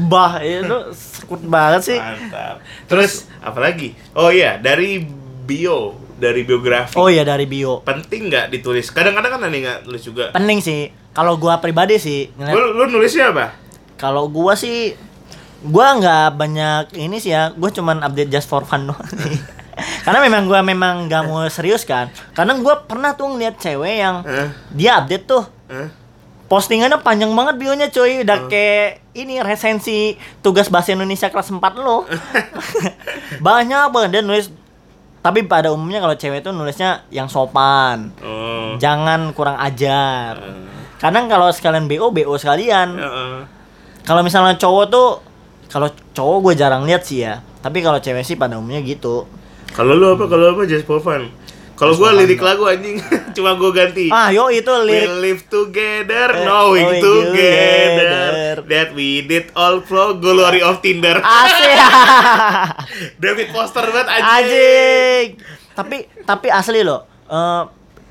bah, 0.12 0.32
itu 0.38 0.76
sekut 0.92 1.40
banget 1.42 1.80
sih. 1.82 1.98
mantap 1.98 2.60
terus 2.84 3.12
apalagi 3.40 3.96
oh 4.12 4.28
iya 4.28 4.54
dari 4.54 5.02
bio 5.42 5.96
dari 6.20 6.44
biografi 6.44 6.94
Oh 6.94 7.08
iya 7.08 7.24
dari 7.24 7.44
bio. 7.44 7.80
penting 7.80 8.28
nggak 8.28 8.46
ditulis 8.50 8.86
kadang-kadang 8.88 9.34
kan 9.34 9.48
yang 9.48 9.64
nggak 9.64 9.80
tulis 9.82 10.02
juga 10.02 10.24
Penting 10.30 10.60
sih. 10.60 10.80
Kalau 11.10 11.34
gua 11.34 11.58
pribadi 11.58 11.96
sih, 11.96 12.30
ngeliat- 12.30 12.54
lu, 12.54 12.62
lu 12.76 12.84
nulisnya 12.88 13.32
apa 13.32 13.56
kalau 13.96 14.28
gua 14.28 14.54
sih 14.54 14.94
gua 15.60 15.92
nggak 15.94 16.26
banyak 16.34 16.82
ini 16.94 17.16
sih 17.16 17.30
ya. 17.30 17.50
Gua 17.50 17.68
cuman 17.68 18.00
update 18.00 18.30
just 18.30 18.46
for 18.46 18.62
fun 18.62 18.86
doang. 18.86 19.00
Karena 20.04 20.20
memang 20.20 20.44
gua 20.44 20.60
memang 20.60 21.04
nggak 21.04 21.22
mau 21.24 21.42
serius 21.46 21.82
kan. 21.82 22.08
Karena 22.30 22.54
gua 22.56 22.80
pernah 22.80 23.12
tuh 23.12 23.26
ngeliat 23.26 23.56
cewek 23.56 23.96
yang 23.96 24.20
Hah? 24.20 24.48
dia 24.70 25.00
update 25.00 25.24
tuh 25.24 25.42
Hah? 25.66 25.88
postingannya 26.46 26.98
panjang 26.98 27.30
banget 27.30 27.54
bionya 27.56 27.86
cuy 27.88 28.20
udah 28.20 28.50
kayak 28.50 29.06
ini 29.14 29.38
resensi 29.38 30.14
tugas 30.40 30.66
bahasa 30.66 30.90
Indonesia 30.90 31.30
kelas 31.30 31.46
4 31.48 31.62
lo 31.76 32.02
banyak 33.46 33.86
banget 33.88 34.10
dia 34.10 34.22
nulis 34.22 34.50
tapi 35.20 35.44
pada 35.44 35.68
umumnya 35.68 36.00
kalau 36.00 36.16
cewek 36.16 36.40
tuh 36.40 36.56
nulisnya 36.56 37.04
yang 37.12 37.28
sopan. 37.28 38.08
Oh. 38.24 38.76
Jangan 38.80 39.36
kurang 39.36 39.60
ajar. 39.60 40.40
Eh, 40.40 40.68
kadang 40.96 41.28
kalau 41.28 41.52
sekalian 41.52 41.84
BO 41.84 42.08
BO 42.12 42.34
sekalian. 42.40 42.96
Heeh. 42.96 43.34
kalau 44.00 44.24
misalnya 44.24 44.56
cowok 44.56 44.84
tuh 44.88 45.08
kalau 45.68 45.86
cowok 46.16 46.38
gue 46.50 46.54
jarang 46.56 46.88
lihat 46.88 47.04
sih 47.04 47.22
ya. 47.22 47.44
Tapi 47.60 47.84
kalau 47.84 48.00
cewek 48.00 48.24
sih 48.24 48.40
pada 48.40 48.56
umumnya 48.56 48.80
gitu. 48.80 49.28
Kalau 49.76 49.92
lu 49.94 50.16
apa? 50.16 50.24
Kalau 50.26 50.56
apa 50.56 50.64
just 50.64 50.88
for 50.88 50.98
fun 50.98 51.28
kalau 51.80 51.96
gua 51.96 52.12
lirik 52.12 52.36
lagu 52.38 52.62
anjing 52.62 53.00
cuma 53.36 53.56
gua 53.56 53.72
ganti 53.72 54.12
ah 54.12 54.28
yo 54.28 54.52
itu 54.52 54.68
lirik 54.84 55.08
We 55.08 55.16
live 55.24 55.42
together, 55.48 56.28
Eh, 56.30 56.44
knowing 56.44 56.84
knowing 56.84 57.00
together 57.00 58.04
together. 58.04 58.54
that 58.68 58.88
we 58.92 59.08
did 59.22 59.48
all 59.54 59.80
for 59.80 60.12
glory 60.14 60.60
of 60.60 60.78
Tinder. 60.78 61.16
asik 61.16 61.80
David 63.22 63.48
Foster 63.50 63.84
banget 63.86 64.06
anjing. 64.10 64.28
Anjing. 64.28 65.26
Tapi 65.72 65.96
tapi 66.22 66.48
asli 66.48 66.82
loh. 66.82 67.08
eh, 67.26 67.64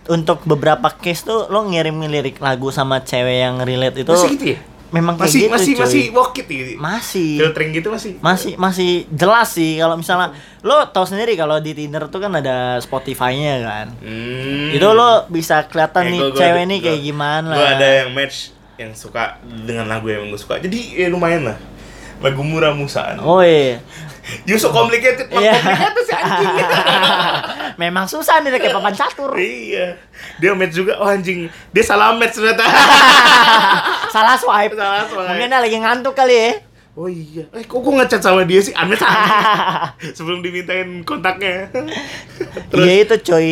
untuk 0.10 0.42
beberapa 0.44 0.90
case 0.92 1.22
tuh 1.22 1.46
lo 1.46 1.62
ngirim 1.64 2.02
lirik 2.02 2.42
lagu 2.42 2.68
sama 2.70 2.98
cewek 3.00 3.38
yang 3.40 3.62
relate 3.62 4.02
itu 4.02 4.10
Masih 4.10 4.30
gitu 4.34 4.46
ya? 4.50 4.60
Memang 4.90 5.16
kayak 5.16 5.28
Masih 5.28 5.40
gitu, 5.40 5.52
masih 5.52 5.72
cuy. 5.72 5.82
masih 5.82 6.04
wokit 6.12 6.46
gitu. 6.46 6.72
masih 6.76 7.30
Filtering 7.38 7.70
gitu 7.72 7.88
masih. 7.90 8.12
masih 8.20 8.52
masih 8.56 8.92
jelas 9.08 9.50
sih 9.50 9.78
kalau 9.78 9.96
misalnya 9.96 10.34
lo 10.60 10.82
tau 10.88 11.04
sendiri 11.04 11.34
kalau 11.34 11.58
di 11.58 11.72
Tinder 11.72 12.06
tuh 12.06 12.20
kan 12.20 12.34
ada 12.34 12.78
Spotify-nya 12.80 13.56
kan. 13.62 13.88
Hmm. 13.96 14.70
Itu 14.70 14.88
lo 14.90 15.26
bisa 15.28 15.64
kelihatan 15.64 16.04
Eh, 16.04 16.10
nih 16.10 16.20
gua- 16.20 16.30
gua 16.30 16.40
cewek 16.40 16.64
ini 16.64 16.76
kayak 16.80 17.02
gimana. 17.02 17.52
Gua 17.52 17.68
ada 17.72 17.88
yang 18.00 18.10
match 18.12 18.38
yang 18.76 18.92
suka 18.92 19.38
dengan 19.62 19.86
lagu 19.86 20.08
yang 20.08 20.26
gue 20.26 20.36
suka. 20.36 20.58
Jadi 20.58 20.98
ya 20.98 21.08
lumayan 21.08 21.46
lah. 21.46 21.58
Lagu 22.20 22.42
murah 22.42 22.72
musaan. 22.72 23.20
Oh 23.20 23.40
iya. 23.40 23.80
You 24.44 24.56
so 24.56 24.70
complicated, 24.70 25.28
mak 25.28 25.40
Iya. 25.40 25.54
complicated 25.56 26.04
si 26.04 26.14
anjing. 26.14 26.54
Memang 27.82 28.06
susah 28.06 28.40
nih 28.40 28.52
kayak 28.54 28.74
papan 28.74 28.94
catur. 28.94 29.32
iya. 29.34 29.96
Dia 30.38 30.52
match 30.52 30.74
juga, 30.74 30.98
oh 30.98 31.08
anjing. 31.08 31.46
Dia 31.70 31.84
salah 31.84 32.12
match 32.12 32.36
ternyata. 32.36 32.66
Salah 34.10 34.36
swipe. 34.36 34.74
Salah 34.74 35.06
swipe. 35.06 35.30
Mungkin 35.32 35.50
lagi 35.52 35.78
ngantuk 35.78 36.14
kali 36.14 36.36
ya. 36.36 36.52
Oh 36.92 37.08
iya, 37.08 37.48
eh 37.50 37.64
kok 37.64 37.80
gue 37.80 37.94
ngechat 37.94 38.20
sama 38.20 38.44
dia 38.44 38.60
sih 38.60 38.76
aneh 38.76 39.00
sebelum 40.18 40.42
dimintain 40.42 41.00
kontaknya. 41.02 41.72
terus 42.68 42.84
Iya 42.84 42.94
itu 43.02 43.16
coy. 43.24 43.50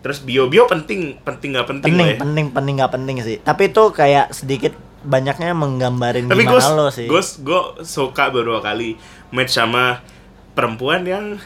terus 0.00 0.16
bio 0.18 0.48
bio 0.48 0.64
penting 0.64 1.20
penting 1.20 1.52
nggak 1.52 1.68
penting, 1.68 1.92
penting 1.92 2.00
lah 2.00 2.08
ya. 2.08 2.16
penting 2.16 2.46
penting 2.48 2.74
nggak 2.74 2.88
penting 2.88 3.16
sih 3.20 3.36
tapi 3.36 3.68
itu 3.68 3.84
kayak 3.92 4.32
sedikit 4.32 4.72
banyaknya 5.02 5.52
menggambarin 5.52 6.24
Tapi 6.24 6.40
gimana 6.40 6.72
lo 6.72 6.88
sih 6.88 7.04
gue 7.04 7.20
gue 7.20 7.60
suka 7.84 8.32
beberapa 8.32 8.64
kali 8.64 8.96
match 9.30 9.52
sama 9.52 10.02
perempuan 10.52 11.02
yang 11.02 11.38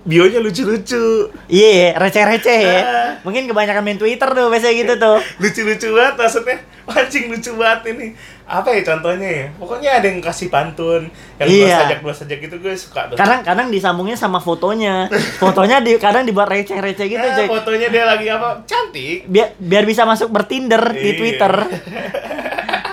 bionya 0.00 0.40
lucu-lucu, 0.40 1.28
iya 1.46 1.92
receh-receh 1.92 2.56
ya 2.58 2.80
Ah. 2.80 3.10
mungkin 3.20 3.44
kebanyakan 3.44 3.84
main 3.84 3.96
Twitter 3.96 4.24
tuh 4.26 4.48
biasanya 4.48 4.74
gitu 4.74 4.94
tuh 4.96 5.20
lucu-lucu 5.42 5.88
banget 5.92 6.14
maksudnya. 6.16 6.56
Wah, 6.84 7.00
Anjing 7.00 7.28
lucu 7.28 7.52
banget 7.52 7.92
ini. 7.92 8.16
Apa 8.44 8.68
ya 8.70 8.80
contohnya 8.82 9.24
ya? 9.24 9.46
Pokoknya 9.54 9.90
ada 9.94 10.06
yang 10.06 10.20
kasih 10.20 10.48
pantun, 10.48 11.08
yang 11.38 11.46
dua 11.46 11.60
Iya. 11.64 11.76
sajak 11.82 11.98
dua 12.00 12.14
sajak 12.14 12.40
itu 12.42 12.56
gue 12.58 12.74
suka 12.74 13.08
tuh. 13.08 13.16
kadang 13.16 13.40
kadang 13.40 13.68
disambungnya 13.68 14.12
sama 14.14 14.36
fotonya 14.38 15.08
fotonya 15.42 15.80
di 15.80 15.96
kadang 15.98 16.24
dibuat 16.24 16.48
receh-receh 16.48 17.06
gitu 17.06 17.20
coy 17.26 17.46
fotonya 17.46 17.88
dia 17.88 18.04
lagi 18.06 18.26
apa? 18.26 18.64
Cantik. 18.64 19.24
biar 19.26 19.52
biar 19.54 19.84
bisa 19.84 20.04
masuk 20.04 20.28
bertinder 20.28 20.80
di 20.94 21.00
Iya. 21.06 21.18
Twitter 21.18 21.52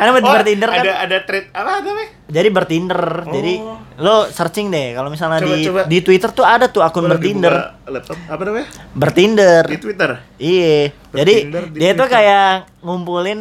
karena 0.01 0.11
Oh, 0.17 0.33
bertinder 0.33 0.65
kan 0.67 0.81
ada 0.81 0.93
ada 0.99 1.17
thread 1.21 1.45
apa 1.51 1.69
namanya? 1.79 2.09
jadi 2.25 2.47
bertinder 2.49 3.01
jadi 3.29 3.53
Oh. 3.61 3.77
lo 3.99 4.25
searching 4.27 4.67
deh 4.67 4.97
kalau 4.97 5.07
misalnya 5.07 5.37
Coba, 5.37 5.53
di 5.53 5.61
coba. 5.63 5.81
di 5.85 5.97
Twitter 6.01 6.29
tuh 6.31 6.41
ada 6.41 6.65
tuh 6.65 6.81
akun 6.81 7.05
lagi 7.05 7.21
bertinder 7.29 7.53
laptop 7.85 8.17
apa 8.25 8.41
namanya? 8.41 8.67
bertinder 8.91 9.63
Di 9.63 9.77
Twitter. 9.77 10.09
Iya. 10.35 10.89
Jadi 11.13 11.33
di 11.45 11.77
dia 11.77 11.93
tuh 11.93 12.01
Twitter. 12.01 12.07
kayak 12.09 12.51
ngumpulin 12.81 13.39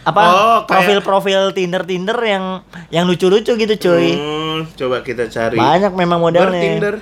apa 0.00 0.20
Oh, 0.22 0.30
kayak- 0.30 0.66
profil-profil 0.70 1.52
Tinder-Tinder 1.52 2.16
yang 2.22 2.44
yang 2.88 3.04
lucu-lucu 3.04 3.52
gitu, 3.52 3.74
cuy. 3.76 4.14
Hmm, 4.14 4.64
coba 4.72 5.02
kita 5.02 5.26
cari. 5.26 5.58
Banyak 5.58 5.92
memang 5.92 6.16
modelnya. 6.18 6.54
Bertinder. 6.54 6.94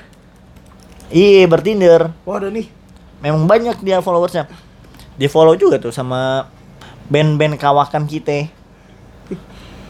Iya, 1.09 1.47
bertinder. 1.47 2.03
Wah, 2.24 2.36
ada 2.36 2.49
nih. 2.49 2.66
Memang 3.20 3.47
banyak 3.47 3.78
dia 3.78 4.01
followersnya. 4.01 4.51
Di 5.14 5.26
follow 5.26 5.55
juga 5.55 5.78
tuh 5.78 5.90
sama 5.90 6.51
band-band 7.07 7.55
kawakan 7.57 8.05
kita. 8.05 8.51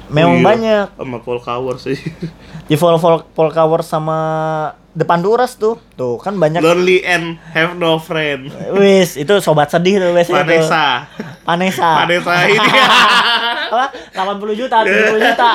Memang 0.07 0.33
Oh, 0.33 0.39
iya. 0.39 0.47
banyak. 0.47 0.87
Sama 0.95 1.19
Cower 1.21 1.77
sih. 1.77 1.99
Di 2.65 2.75
follow 2.75 2.97
follow 2.97 3.27
Polkawar 3.27 3.83
sama 3.83 4.19
depan 4.93 5.19
Duras 5.19 5.55
tuh. 5.55 5.83
Tuh, 5.95 6.17
kan 6.17 6.35
banyak. 6.35 6.63
Lonely 6.63 7.03
and 7.03 7.39
have 7.51 7.75
no 7.75 7.99
friend. 7.99 8.49
Wis, 8.73 9.15
itu 9.15 9.35
sobat 9.41 9.67
sedih 9.69 9.99
tuh 9.99 10.11
biasanya 10.11 10.43
tuh. 10.43 10.63
Vanessa. 10.63 10.85
Vanessa. 11.43 11.91
Vanessa 12.03 12.33
ini. 12.47 12.69
Apa? 13.67 13.85
80 14.15 14.55
juta, 14.57 14.77
70 14.83 15.27
juta. 15.27 15.51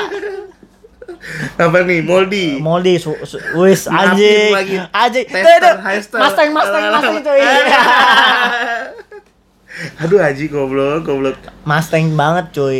apa 1.54 1.78
nih? 1.84 2.00
Moldy. 2.02 2.46
Moldy 2.58 2.96
su, 2.96 3.14
su, 3.24 3.36
wis 3.56 3.86
anjing. 3.86 4.52
Anjing. 4.90 5.26
Mustang, 6.12 6.50
Mustang, 6.50 6.84
Mustang 6.90 7.16
coy. 7.22 7.40
Aduh, 9.98 10.20
Haji 10.20 10.46
goblok, 10.48 11.02
goblok. 11.04 11.36
Mustang 11.64 12.14
banget 12.14 12.46
cuy. 12.52 12.80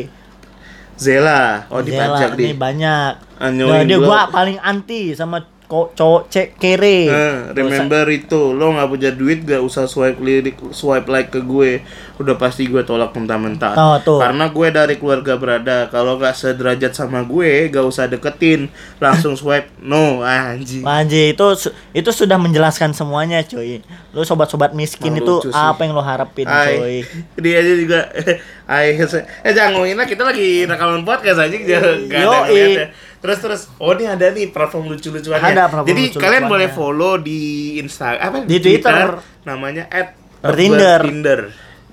Zela. 1.02 1.66
Oh, 1.74 1.82
dipajak 1.82 2.38
Gila, 2.38 2.38
di. 2.38 2.54
banyak. 2.54 3.14
Anyoin 3.42 3.74
Nah, 3.74 3.82
dia 3.90 3.98
gua. 3.98 4.06
gua 4.06 4.22
paling 4.30 4.62
anti 4.62 5.18
sama 5.18 5.42
cowok 5.72 6.28
cek 6.28 6.60
kere. 6.60 7.08
Nah, 7.08 7.56
remember 7.56 8.04
itu, 8.12 8.52
lo 8.52 8.76
nggak 8.76 8.90
punya 8.92 9.12
duit 9.16 9.48
gak 9.48 9.64
usah 9.64 9.88
swipe 9.88 10.20
lirik, 10.20 10.60
swipe 10.76 11.08
like 11.08 11.32
ke 11.32 11.40
gue, 11.40 11.80
udah 12.20 12.36
pasti 12.36 12.68
gue 12.68 12.84
tolak 12.84 13.16
mentah-mentah. 13.16 13.74
Oh, 13.80 13.96
tuh. 14.04 14.20
Karena 14.20 14.52
gue 14.52 14.68
dari 14.68 14.96
keluarga 15.00 15.40
berada, 15.40 15.88
kalau 15.88 16.20
nggak 16.20 16.36
sederajat 16.36 16.92
sama 16.92 17.24
gue, 17.24 17.72
gak 17.72 17.86
usah 17.88 18.12
deketin, 18.12 18.68
langsung 19.00 19.40
swipe 19.40 19.72
no, 19.80 20.20
anjing. 20.22 20.84
Anjing 20.84 21.32
itu 21.32 21.48
itu 21.96 22.10
sudah 22.12 22.36
menjelaskan 22.36 22.92
semuanya 22.92 23.40
cuy. 23.48 23.80
Lu 24.12 24.28
sobat-sobat 24.28 24.76
miskin 24.76 25.16
Emang 25.16 25.24
itu 25.24 25.36
apa 25.56 25.88
yang 25.88 25.96
lo 25.96 26.04
harapin 26.04 26.52
cuy? 26.52 26.76
Ay, 26.76 26.96
dia 27.44 27.64
aja 27.64 27.74
juga, 27.80 28.00
ay, 28.76 29.00
eh 29.48 29.52
jangan 29.56 29.80
ngomongin 29.80 29.96
lah, 29.96 30.08
kita 30.08 30.28
lagi 30.28 30.68
rekaman 30.68 31.08
podcast 31.08 31.48
aja, 31.48 31.56
lihat 31.56 32.12
ya. 32.52 32.92
Terus 33.22 33.38
terus, 33.38 33.62
oh 33.78 33.94
ini 33.94 34.10
ada 34.10 34.34
nih 34.34 34.50
platform 34.50 34.98
lucu-lucuannya. 34.98 35.54
Ada 35.54 35.61
platform 35.70 35.88
Jadi 35.92 36.02
lucu-lucuannya. 36.08 36.26
kalian 36.26 36.44
boleh 36.50 36.68
follow 36.72 37.14
di 37.20 37.40
Insta, 37.78 38.18
apa? 38.18 38.48
Di 38.48 38.58
Twitter. 38.58 39.22
namanya 39.44 39.86
at 39.90 40.16
Bertinder. 40.42 41.02
Bertinder. 41.06 41.42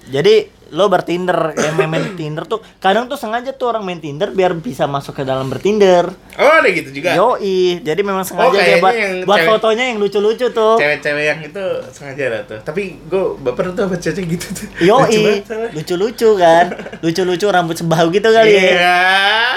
Jadi 0.09 0.35
lo 0.71 0.87
bertinder 0.87 1.35
ya 1.55 1.73
main, 1.73 1.89
main 1.89 2.13
Tinder 2.13 2.45
tuh 2.45 2.61
kadang 2.77 3.05
tuh 3.05 3.15
sengaja 3.15 3.51
tuh 3.51 3.69
orang 3.69 3.83
main 3.83 3.97
Tinder 3.97 4.29
biar 4.29 4.53
bisa 4.53 4.85
masuk 4.85 5.13
ke 5.13 5.23
dalam 5.23 5.47
bertinder 5.47 6.13
Oh, 6.35 6.53
ada 6.55 6.69
gitu 6.69 6.93
juga. 6.93 7.13
yoi 7.13 7.81
jadi 7.81 8.01
memang 8.01 8.23
sengaja 8.23 8.53
dia 8.53 8.61
kayaknya 8.77 8.81
buat 8.81 8.95
yang 8.95 9.13
buat 9.25 9.39
cewek- 9.39 9.51
fotonya 9.51 9.85
yang 9.87 9.99
lucu-lucu 9.99 10.47
tuh 10.49 10.75
Cewek-cewek 10.77 11.25
yang 11.27 11.41
itu 11.43 11.65
sengaja 11.91 12.23
ada 12.27 12.41
tuh. 12.45 12.59
Tapi 12.63 12.83
gue 13.03 13.23
baper 13.39 13.73
tuh 13.73 13.89
cewek 13.93 14.25
gitu 14.31 14.47
tuh. 14.55 14.67
Yoi 14.79 15.43
soalnya. 15.43 15.69
lucu-lucu 15.73 16.29
kan 16.37 16.67
lucu-lucu 16.99 17.47
rambut 17.47 17.75
sebahu 17.75 18.09
gitu 18.11 18.29
kali 18.29 18.51
ya 18.51 18.61
Iya. 18.61 18.99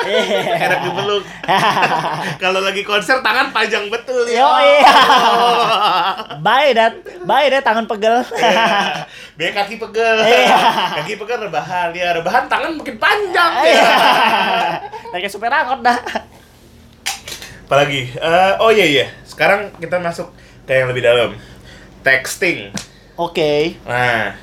Iya. 0.01 0.39
Enak 0.59 0.80
dipeluk. 0.84 1.24
Kalau 2.41 2.59
lagi 2.59 2.82
konser 2.82 3.20
tangan 3.20 3.51
panjang 3.51 3.86
betul. 3.88 4.26
ya. 4.26 4.41
Yoi. 4.41 4.72
bye 6.39 6.72
dat 6.72 6.93
bye 7.22 7.47
dat 7.47 7.62
tangan 7.62 7.86
pegel 7.86 8.24
Iya. 8.34 8.66
Biar 9.34 9.51
kaki 9.55 9.76
pegel. 9.78 10.18
Iya. 10.24 10.57
Kaki 11.01 11.17
pegel 11.17 11.49
rebahan. 11.49 11.89
Ya 11.97 12.13
rebahan 12.13 12.45
tangan 12.45 12.77
makin 12.77 12.97
panjang. 13.01 13.53
Ya. 15.11 15.17
kayak 15.19 15.27
supir 15.27 15.51
angkot 15.51 15.83
dah 15.83 15.97
Apalagi? 17.67 18.13
Eh, 18.15 18.53
oh 18.61 18.71
iya 18.71 18.85
iya. 18.85 19.05
Sekarang 19.25 19.73
kita 19.81 19.97
masuk 19.99 20.31
ke 20.63 20.71
yang 20.77 20.87
lebih 20.87 21.03
dalam. 21.03 21.35
Texting. 22.05 22.73
oke 23.13 23.77
Nah, 23.85 24.33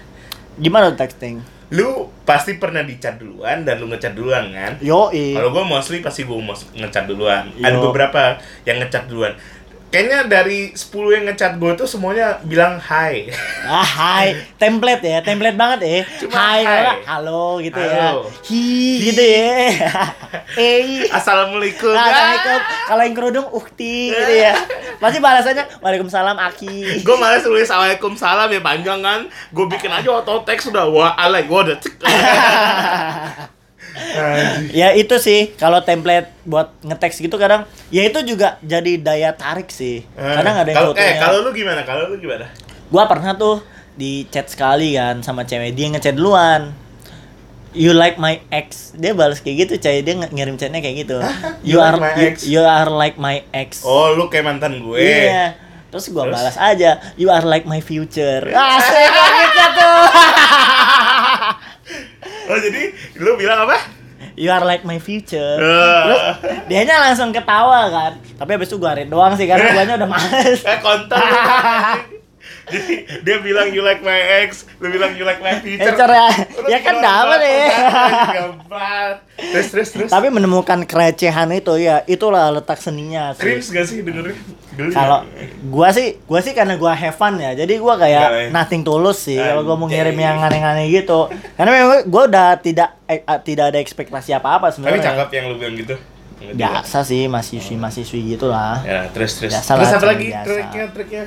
gimana 0.55 0.95
texting 0.95 1.43
lu 1.69 2.09
pasti 2.25 2.57
pernah 2.57 2.81
dicat 2.81 3.21
duluan 3.21 3.61
dan 3.61 3.77
lu 3.77 3.93
ngecat 3.93 4.17
duluan 4.17 4.49
kan? 4.57 4.81
yoi 4.81 5.37
Kalau 5.37 5.53
gue 5.53 5.65
mostly 5.69 6.01
pasti 6.01 6.25
gue 6.25 6.33
ngecat 6.81 7.05
duluan. 7.05 7.53
Ada 7.61 7.77
Yo. 7.77 7.93
beberapa 7.93 8.41
yang 8.65 8.81
ngecat 8.81 9.05
duluan. 9.05 9.37
Kayaknya 9.89 10.29
dari 10.29 10.77
10 10.77 11.17
yang 11.17 11.25
ngecat 11.25 11.57
gue 11.57 11.73
tuh 11.73 11.89
semuanya 11.89 12.37
bilang 12.45 12.77
hai. 12.77 13.33
Ah, 13.65 13.81
hai, 13.81 14.37
template 14.61 15.01
ya, 15.01 15.25
template 15.25 15.57
banget 15.57 15.81
ya. 15.81 16.01
Cuma 16.21 16.37
hai, 16.37 16.61
hai. 16.61 16.69
kalau 16.69 16.93
halo 17.09 17.45
gitu 17.65 17.81
ya. 17.81 18.13
Halo. 18.13 18.29
Hi, 18.29 18.69
gitu 19.01 19.25
ya. 19.25 19.57
Eh, 20.59 21.09
Assalamualaikum. 21.09 21.93
Assalamualaikum. 21.93 22.61
Kalau 22.89 23.03
yang 23.05 23.17
kerudung 23.17 23.47
ukti 23.49 24.13
gitu 24.13 24.33
ya. 24.33 24.57
Pasti 25.01 25.25
balasannya 25.25 25.65
Waalaikumsalam 25.81 26.37
Aki. 26.37 27.05
Gue 27.07 27.17
malas 27.17 27.47
tulis 27.47 27.69
Waalaikumsalam 27.69 28.49
ya 28.53 28.61
panjang 28.61 29.01
kan. 29.01 29.21
Gue 29.55 29.71
bikin 29.73 29.89
aja 29.89 30.09
auto 30.09 30.45
text 30.45 30.69
udah 30.69 30.85
wah 30.89 31.17
alay 31.17 31.49
gue 31.49 31.59
udah 31.65 31.77
cek. 31.81 31.95
Anjing. 32.05 33.58
Ya 34.71 34.93
itu 34.93 35.17
sih 35.17 35.53
kalau 35.55 35.81
template 35.81 36.31
buat 36.43 36.73
ngeteks 36.81 37.19
gitu 37.19 37.35
kadang 37.35 37.65
ya 37.89 38.03
itu 38.03 38.21
juga 38.25 38.57
jadi 38.61 38.97
daya 38.97 39.31
tarik 39.33 39.69
sih. 39.69 40.05
Kadang 40.15 40.55
ada 40.57 40.69
yang 40.69 40.77
Kalau- 40.79 40.93
fotonya. 40.93 41.09
eh 41.09 41.17
kalau 41.19 41.39
lu 41.41 41.51
gimana? 41.53 41.81
Kalau 41.83 42.05
lu 42.07 42.17
gimana? 42.17 42.47
Gua 42.89 43.05
pernah 43.05 43.35
tuh 43.35 43.61
di 43.95 44.25
chat 44.27 44.47
sekali 44.47 44.95
kan 44.95 45.21
sama 45.21 45.43
cewek 45.43 45.73
dia 45.73 45.89
ngechat 45.89 46.15
duluan. 46.15 46.73
You 47.71 47.93
like 47.93 48.17
my 48.17 48.41
ex. 48.49 48.97
Dia 48.97 49.13
balas 49.13 49.39
kayak 49.39 49.69
gitu, 49.69 49.75
coy. 49.79 50.01
Dia 50.01 50.17
ngirim 50.17 50.57
chatnya 50.57 50.81
kayak 50.81 51.05
gitu. 51.05 51.21
You 51.63 51.77
You, 51.77 51.79
like 51.79 51.85
are 51.85 51.99
my 51.99 52.11
you, 52.15 52.27
ex? 52.27 52.37
you 52.43 52.63
are 52.63 52.89
like 52.89 53.17
my 53.17 53.45
ex. 53.53 53.83
Oh, 53.83 54.17
lu 54.17 54.27
kayak 54.27 54.49
mantan 54.49 54.81
gue. 54.81 54.97
Iya. 54.97 55.53
Terus 55.89 56.09
gua 56.09 56.25
Terus? 56.25 56.35
balas 56.35 56.57
aja, 56.57 57.01
you 57.15 57.29
are 57.29 57.41
like 57.43 57.65
my 57.65 57.81
future. 57.81 58.41
Asik 58.57 59.09
gitu 59.13 59.65
tuh. 59.75 60.01
Oh, 62.49 62.57
jadi 62.59 62.83
lu 63.19 63.35
bilang 63.39 63.67
apa? 63.67 63.79
You 64.39 64.55
are 64.55 64.63
like 64.63 64.87
my 64.87 65.03
future. 65.03 65.59
Eh. 65.59 66.03
Terus 66.07 66.23
dianya 66.71 67.03
langsung 67.03 67.35
ketawa 67.35 67.91
kan. 67.91 68.13
Tapi 68.39 68.51
habis 68.55 68.71
itu 68.71 68.79
gua 68.79 68.95
read 68.95 69.11
doang 69.11 69.35
sih 69.35 69.51
karena 69.51 69.71
guanya 69.77 69.95
udah 69.99 70.11
males. 70.11 70.63
Eh 70.63 70.79
kontol. 70.79 71.19
Jadi 72.69 72.95
dia 73.27 73.37
bilang 73.41 73.69
you 73.73 73.81
like 73.81 74.01
my 74.01 74.17
ex, 74.45 74.69
lu 74.79 74.89
bilang 74.89 75.17
you 75.17 75.25
like 75.25 75.41
my 75.41 75.57
future. 75.59 75.89
Future 75.89 76.09
ya. 76.09 76.29
Ya 76.69 76.79
kan 76.81 76.95
dapat 77.01 77.41
ya. 77.41 77.67
Terus 79.39 79.67
terus 79.73 79.89
terus. 79.95 80.11
Tapi 80.11 80.29
menemukan 80.29 80.85
kerecehan 80.85 81.49
itu 81.55 81.79
ya, 81.79 82.03
itulah 82.05 82.51
letak 82.53 82.79
seninya 82.79 83.33
sih. 83.35 83.43
Cringe 83.43 83.67
gak 83.71 83.85
sih 83.87 83.99
dengerin? 84.03 84.37
Kalau 84.95 85.27
gua 85.71 85.91
sih, 85.91 86.23
gua 86.27 86.39
sih 86.39 86.55
karena 86.55 86.79
gua 86.79 86.95
have 86.95 87.17
fun 87.17 87.39
ya. 87.39 87.55
Jadi 87.55 87.79
gua 87.79 87.99
kayak 87.99 88.27
Enggak, 88.29 88.43
ya. 88.43 88.51
nothing 88.55 88.83
tulus 88.87 89.19
sih 89.27 89.39
kalau 89.39 89.63
gua 89.67 89.75
mau 89.75 89.91
ngirim 89.91 90.15
yang 90.15 90.39
aneh-aneh 90.39 90.87
gitu. 90.93 91.27
Karena 91.59 91.71
memang 91.75 92.07
gua 92.07 92.31
udah 92.31 92.49
tidak 92.63 92.95
eh, 93.11 93.23
eh, 93.23 93.41
tidak 93.43 93.75
ada 93.75 93.79
ekspektasi 93.83 94.31
apa-apa 94.37 94.71
Tapi 94.71 94.75
sebenarnya. 94.79 95.03
cakep 95.03 95.29
yang 95.35 95.45
lu 95.51 95.57
bilang 95.59 95.75
gitu. 95.75 95.95
Nggak 96.39 96.55
juga. 96.55 96.63
Biasa 96.63 96.99
sih, 97.03 97.23
mahasiswi-mahasiswi 97.27 98.21
gitu 98.39 98.47
lah. 98.47 98.79
Ya, 98.87 99.11
terus 99.11 99.35
terus. 99.35 99.59
Biasa 99.59 99.71
terus 99.75 99.91
apa 99.91 100.07
lagi 100.07 100.27
biasa. 100.31 100.47
triknya 100.47 100.85
triknya? 100.95 101.25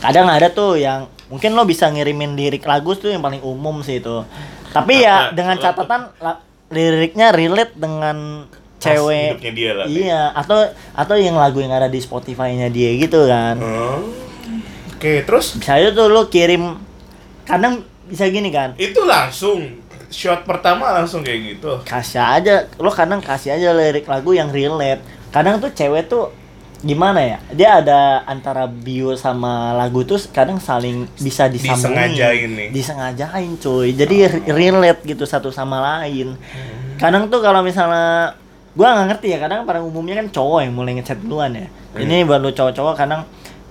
Kadang 0.00 0.26
ada 0.32 0.48
tuh 0.48 0.80
yang 0.80 1.06
mungkin 1.28 1.52
lo 1.52 1.68
bisa 1.68 1.86
ngirimin 1.92 2.34
lirik 2.34 2.64
lagu 2.64 2.96
tuh 2.96 3.12
yang 3.12 3.20
paling 3.20 3.44
umum 3.44 3.84
sih 3.84 4.00
itu. 4.00 4.24
Tapi 4.72 5.04
ya 5.04 5.30
dengan 5.30 5.60
catatan 5.60 6.08
liriknya 6.72 7.36
relate 7.36 7.76
dengan 7.76 8.48
cewek. 8.80 9.38
dia 9.52 9.72
lah. 9.76 9.84
Iya, 9.84 10.22
atau 10.32 10.58
atau 10.96 11.14
yang 11.20 11.36
lagu 11.36 11.60
yang 11.60 11.70
ada 11.74 11.86
di 11.86 12.00
Spotify-nya 12.00 12.72
dia 12.72 12.96
gitu 12.96 13.28
kan. 13.28 13.60
Oh. 13.60 14.00
Oke, 14.96 15.24
terus 15.24 15.56
Bisa 15.56 15.76
aja 15.80 15.92
tuh 15.92 16.08
lo 16.12 16.28
kirim 16.28 16.76
kadang 17.44 17.84
bisa 18.04 18.28
gini 18.28 18.52
kan. 18.52 18.76
itu 18.76 19.00
langsung 19.06 19.80
shot 20.10 20.42
pertama 20.44 20.90
langsung 20.92 21.22
kayak 21.22 21.56
gitu. 21.56 21.72
Kasih 21.86 22.20
aja 22.20 22.54
lo 22.80 22.90
kadang 22.90 23.22
kasih 23.22 23.56
aja 23.56 23.72
lirik 23.76 24.04
lagu 24.08 24.32
yang 24.34 24.48
relate. 24.50 25.00
Kadang 25.30 25.62
tuh 25.62 25.70
cewek 25.70 26.10
tuh 26.10 26.34
gimana 26.80 27.20
ya? 27.20 27.38
Dia 27.52 27.70
ada 27.84 28.24
antara 28.24 28.64
bio 28.64 29.12
sama 29.16 29.76
lagu 29.76 30.00
tuh 30.04 30.16
kadang 30.32 30.56
saling 30.56 31.04
bisa 31.20 31.46
disambungin. 31.46 32.16
Disengajain 32.16 32.50
nih. 32.56 32.68
Disengajain 32.72 33.52
cuy. 33.60 33.88
Jadi 33.92 34.16
re- 34.26 34.44
relate 34.48 35.00
gitu 35.04 35.24
satu 35.28 35.52
sama 35.52 35.80
lain. 35.80 36.34
Kadang 36.96 37.28
tuh 37.28 37.40
kalau 37.44 37.60
misalnya 37.60 38.36
gua 38.72 38.96
nggak 38.96 39.06
ngerti 39.12 39.26
ya, 39.34 39.38
kadang 39.40 39.68
pada 39.68 39.84
umumnya 39.84 40.20
kan 40.20 40.32
cowok 40.32 40.58
yang 40.64 40.72
mulai 40.72 40.96
ngechat 40.96 41.20
duluan 41.20 41.52
ya. 41.52 41.68
Ini 41.96 42.24
buat 42.24 42.40
lo 42.40 42.52
cowok-cowok 42.54 42.94
kadang 42.96 43.28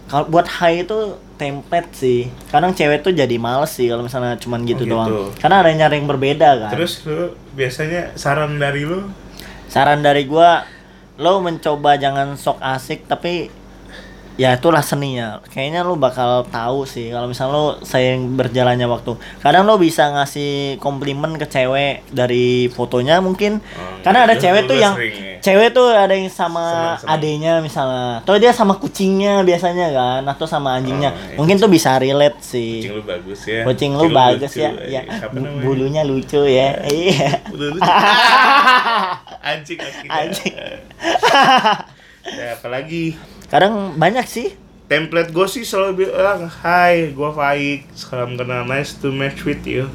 kalau 0.10 0.26
buat 0.30 0.46
high 0.50 0.86
itu 0.86 1.18
template 1.40 1.90
sih. 1.94 2.30
Kadang 2.50 2.74
cewek 2.74 3.06
tuh 3.06 3.14
jadi 3.14 3.36
males 3.38 3.72
sih 3.74 3.88
kalau 3.88 4.06
misalnya 4.06 4.36
cuman 4.38 4.66
gitu, 4.66 4.84
gitu. 4.86 4.98
doang. 4.98 5.32
Karena 5.38 5.62
ada 5.64 5.70
yang 5.72 5.86
nyari 5.88 5.96
yang 6.02 6.10
berbeda 6.10 6.50
kan. 6.68 6.72
Terus 6.74 7.06
lu 7.08 7.34
biasanya 7.58 8.14
saran 8.18 8.58
dari 8.58 8.86
lu 8.86 9.10
saran 9.70 10.02
dari 10.02 10.26
gua 10.26 10.66
lo 11.20 11.44
mencoba 11.44 12.00
jangan 12.00 12.40
sok 12.40 12.64
asik 12.64 13.04
tapi 13.06 13.52
ya 14.40 14.56
itulah 14.56 14.80
seninya 14.80 15.44
kayaknya 15.52 15.84
lo 15.84 16.00
bakal 16.00 16.48
tahu 16.48 16.88
sih 16.88 17.12
kalau 17.12 17.28
misalnya 17.28 17.60
lo 17.60 17.66
sayang 17.84 18.40
berjalannya 18.40 18.88
waktu. 18.88 19.20
Kadang 19.44 19.68
lo 19.68 19.76
bisa 19.76 20.08
ngasih 20.16 20.80
komplimen 20.80 21.36
ke 21.36 21.44
cewek 21.44 22.08
dari 22.08 22.72
fotonya 22.72 23.20
mungkin. 23.20 23.60
Oh, 23.60 24.00
karena 24.00 24.24
ada 24.24 24.40
iya, 24.40 24.42
cewek 24.48 24.64
tuh 24.64 24.80
yang 24.80 24.96
ya. 24.96 25.44
cewek 25.44 25.76
tuh 25.76 25.92
ada 25.92 26.16
yang 26.16 26.32
sama 26.32 26.96
adenya 27.04 27.60
misalnya. 27.60 28.24
Atau 28.24 28.40
dia 28.40 28.56
sama 28.56 28.80
kucingnya 28.80 29.44
biasanya 29.44 29.92
kan 29.92 30.24
atau 30.24 30.48
sama 30.48 30.80
anjingnya. 30.80 31.12
Oh, 31.12 31.20
iya. 31.20 31.36
mungkin 31.36 31.60
tuh 31.60 31.68
bisa 31.68 32.00
relate 32.00 32.40
sih. 32.40 32.88
Kucing 32.88 32.96
lu 32.96 33.04
bagus 33.04 33.40
ya. 33.44 33.62
kucing 33.68 33.92
lu 34.00 34.08
bagus 34.08 34.52
lucu, 34.56 34.64
ya, 34.64 34.72
eh. 34.72 35.04
ya 35.04 35.28
bulunya 35.60 36.08
lucu 36.08 36.48
ya. 36.48 36.80
Iya. 36.88 37.44
Lucu. 37.52 37.84
Anjing 39.42 39.78
akhirnya. 39.78 40.12
Anjing. 40.12 40.54
ya, 42.30 42.48
apalagi 42.54 43.16
kadang 43.48 43.96
banyak 43.96 44.26
sih 44.26 44.48
template 44.86 45.30
gue 45.30 45.48
sih 45.48 45.62
selalu 45.62 46.04
bilang 46.04 46.46
Hai, 46.46 47.14
gue 47.14 47.30
Faik 47.32 47.94
Salam 47.94 48.34
kenal, 48.34 48.66
nice 48.66 48.94
to 48.96 49.10
match 49.10 49.44
with 49.44 49.62
you 49.64 49.86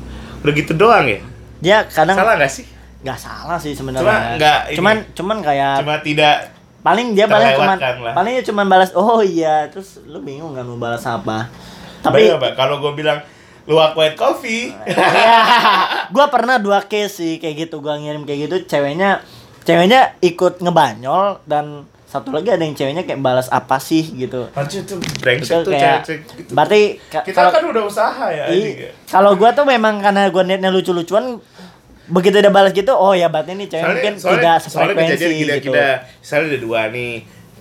Udah 0.40 0.52
gitu 0.52 0.72
doang 0.72 1.06
ya? 1.06 1.20
dia 1.58 1.78
kadang 1.84 2.14
Salah 2.14 2.36
gak 2.36 2.48
sih? 2.48 2.66
nggak 3.00 3.18
salah 3.18 3.58
sih 3.58 3.72
Cuma 3.72 3.92
sebenarnya 3.92 4.40
ini. 4.64 4.76
cuman 4.76 4.96
cuman 5.12 5.36
kayak 5.40 5.84
Cuma 5.84 5.94
tidak 6.00 6.36
paling 6.80 7.12
dia 7.12 7.24
paling 7.24 7.52
cuman 7.52 7.76
lah. 7.76 8.14
paling 8.14 8.32
dia 8.34 8.44
cuman 8.44 8.64
balas 8.66 8.90
oh 8.92 9.20
iya 9.20 9.68
terus 9.68 10.00
lu 10.04 10.20
bingung 10.20 10.52
kan 10.52 10.64
mau 10.64 10.76
balas 10.76 11.04
apa 11.04 11.48
Tapi 12.00 12.28
kalau 12.54 12.80
gue 12.80 12.92
bilang 12.94 13.20
Lu 13.64 13.76
aqua 13.76 14.12
coffee. 14.12 14.72
Ya 14.86 15.40
gua 16.08 16.28
pernah 16.28 16.56
dua 16.56 16.82
case 16.82 17.16
sih 17.16 17.32
kayak 17.36 17.66
gitu. 17.66 17.78
Gua 17.78 17.96
ngirim 17.96 18.22
kayak 18.22 18.40
gitu. 18.44 18.56
Ceweknya 18.68 19.24
ceweknya 19.60 20.20
ikut 20.20 20.60
ngebanyol 20.60 21.40
dan 21.44 21.82
satu 22.04 22.30
lagi 22.30 22.46
ada 22.46 22.60
yang 22.60 22.72
ceweknya 22.72 23.02
kayak 23.02 23.18
balas 23.18 23.48
apa 23.48 23.76
sih 23.78 24.04
gitu. 24.06 24.46
Anjir 24.52 24.84
tuh 24.84 24.96
itu 24.96 25.18
brengsek 25.18 25.50
tuh 25.58 25.72
kayak 25.72 26.04
cewek-cewek 26.04 26.20
gitu. 26.38 26.50
berarti 26.52 26.80
ka- 27.04 27.24
Kita 27.24 27.36
kalau 27.36 27.50
kan 27.50 27.62
udah 27.66 27.82
usaha 27.84 28.24
ya 28.28 28.42
anjing 28.46 28.76
ya. 28.78 28.86
i- 28.86 28.94
kalau 29.04 29.34
gua 29.34 29.50
tuh 29.50 29.64
memang 29.64 29.98
karena 29.98 30.28
gua 30.28 30.44
niatnya 30.44 30.70
lucu-lucuan 30.70 31.42
begitu 32.06 32.36
dia 32.36 32.52
balas 32.52 32.70
gitu 32.70 32.92
oh 32.92 33.12
ya 33.12 33.26
berarti 33.26 33.52
ini 33.52 33.66
cewek 33.66 33.82
mungkin 33.82 34.12
tidak 34.14 34.22
soalnya 34.22 34.52
sefrekuensi 34.60 35.10
kejadian 35.16 35.34
kita, 35.40 35.54
gitu. 35.56 35.72
kita 35.72 35.86
misalnya 36.20 36.46
ada 36.46 36.58
dua 36.60 36.80
nih 36.88 37.12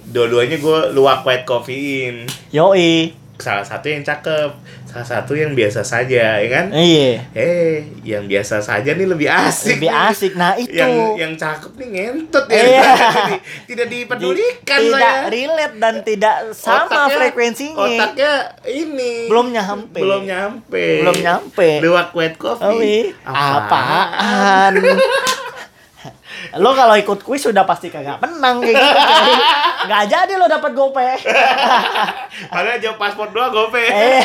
dua-duanya 0.04 0.58
gue 0.60 0.80
lu 0.92 1.08
aqua 1.08 1.34
coffeein. 1.42 2.28
Yoi. 2.52 3.16
Salah 3.34 3.64
satu 3.64 3.88
yang 3.88 4.04
cakep, 4.04 4.52
salah 4.94 5.10
satu 5.10 5.34
yang 5.34 5.52
biasa 5.52 5.82
saja, 5.82 6.38
ya 6.38 6.48
kan? 6.48 6.70
Iya. 6.70 7.26
Eh, 7.34 7.82
yang 8.04 8.24
biasa 8.24 8.62
saja 8.62 8.94
nih 8.94 9.04
lebih 9.04 9.26
asik. 9.26 9.82
Lebih 9.82 9.90
nih. 9.90 10.06
asik. 10.06 10.32
Nah, 10.34 10.54
itu. 10.54 10.70
Yang 10.72 10.94
yang 11.18 11.34
cakep 11.34 11.72
nih 11.74 11.90
ngentot 11.90 12.46
ya. 12.46 12.62
Iya. 12.62 12.84
Tidak- 12.94 13.42
Tidak 13.66 13.88
dipedulikan 13.90 14.80
tidak 14.80 15.02
saya. 15.02 15.26
relate 15.28 15.76
dan 15.76 15.96
tidak 16.04 16.36
sama 16.54 16.86
Otaknya- 16.86 17.18
frekuensinya. 17.18 17.82
Otaknya 17.82 18.34
ini 18.64 19.26
Belum 19.26 19.50
nyampe. 19.50 19.98
Belum 19.98 20.22
nyampe. 20.24 20.86
Belum 21.02 21.18
nyampe. 21.18 21.70
Lewat 21.82 22.14
wet 22.14 22.38
coffee. 22.38 22.62
Oh, 22.64 22.78
iya. 22.78 23.18
Apaan? 23.26 24.74
lo 26.56 26.72
kalau 26.74 26.96
ikut 26.96 27.20
kuis 27.22 27.42
sudah 27.42 27.64
pasti 27.64 27.88
kagak 27.88 28.20
menang 28.20 28.60
kayak 28.60 28.76
gitu. 28.76 29.00
Nggak 29.88 30.04
jadi 30.08 30.34
lo 30.36 30.46
dapat 30.48 30.72
gope. 30.72 31.08
Padahal 32.54 32.80
jawab 32.80 32.98
paspor 32.98 33.30
doang 33.32 33.52
gope. 33.52 33.80
Eh, 33.80 34.22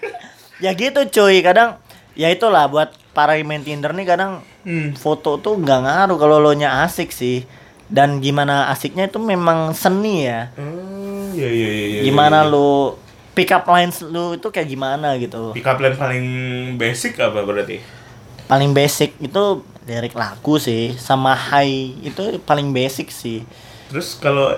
ya 0.64 0.70
gitu 0.72 1.06
cuy. 1.08 1.40
Kadang 1.40 1.78
ya 2.14 2.28
itulah 2.28 2.66
buat 2.66 2.90
para 3.10 3.34
main 3.42 3.62
Tinder 3.62 3.90
nih 3.92 4.06
kadang 4.06 4.32
Hmm. 4.68 4.92
foto 4.92 5.40
tuh 5.40 5.56
nggak 5.56 5.80
ngaruh 5.80 6.18
kalau 6.20 6.36
lo 6.38 6.52
nya 6.52 6.84
asik 6.84 7.08
sih. 7.08 7.48
Dan 7.88 8.20
gimana 8.20 8.68
asiknya 8.68 9.08
itu 9.08 9.16
memang 9.16 9.72
seni 9.72 10.28
ya. 10.28 10.52
Hmm, 10.60 11.32
iya 11.32 11.48
iya 11.48 11.68
iya. 11.72 11.86
iya, 11.88 12.00
Gimana 12.04 12.44
iya. 12.44 12.52
lo 12.52 13.00
pick 13.32 13.48
up 13.48 13.64
lines 13.64 14.04
lu 14.04 14.36
itu 14.36 14.44
kayak 14.52 14.68
gimana 14.68 15.16
gitu. 15.16 15.56
Pick 15.56 15.64
up 15.64 15.80
line 15.80 15.96
paling 15.96 16.26
basic 16.76 17.16
apa 17.16 17.40
berarti? 17.40 17.80
Paling 18.44 18.76
basic 18.76 19.16
itu 19.24 19.64
lirik 19.88 20.12
lagu 20.12 20.60
sih 20.60 20.92
sama 21.00 21.32
high 21.32 21.96
itu 22.04 22.36
paling 22.44 22.70
basic 22.76 23.08
sih. 23.08 23.40
Terus 23.88 24.20
kalau 24.20 24.52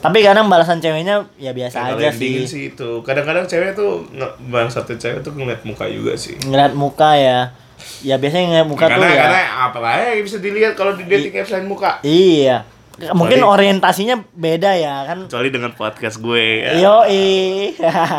Tapi 0.00 0.24
kadang 0.24 0.48
balasan 0.48 0.80
ceweknya 0.80 1.28
ya 1.36 1.52
biasa 1.52 1.92
aja 1.92 2.08
sih. 2.12 2.44
sih 2.48 2.62
itu 2.72 3.04
kadang-kadang 3.04 3.44
cewek 3.44 3.76
tuh 3.76 4.04
bang 4.48 4.68
satu 4.68 4.96
cewek 4.96 5.20
tuh 5.20 5.32
ngeliat 5.36 5.60
muka 5.62 5.84
juga 5.88 6.16
sih. 6.16 6.40
Ngeliat 6.40 6.72
muka 6.72 7.16
ya. 7.16 7.52
Ya 8.04 8.16
biasanya 8.16 8.44
ngeliat 8.48 8.68
muka 8.68 8.88
karena, 8.88 8.96
tuh 8.96 9.12
ya. 9.12 9.22
karena 9.24 9.42
apa 9.68 9.78
yang 10.16 10.24
bisa 10.24 10.36
dilihat 10.40 10.72
kalau 10.76 10.96
di 10.96 11.04
dating 11.04 11.32
apps 11.36 11.52
lain 11.52 11.68
muka. 11.68 12.00
Iya. 12.00 12.64
Mungkin 13.16 13.40
orientasinya 13.40 14.20
beda 14.36 14.70
ya 14.76 15.08
kan. 15.08 15.24
Kecuali 15.26 15.48
dengan 15.48 15.72
podcast 15.72 16.20
gue. 16.20 16.44
Ya. 16.68 16.72
Yo 16.76 16.96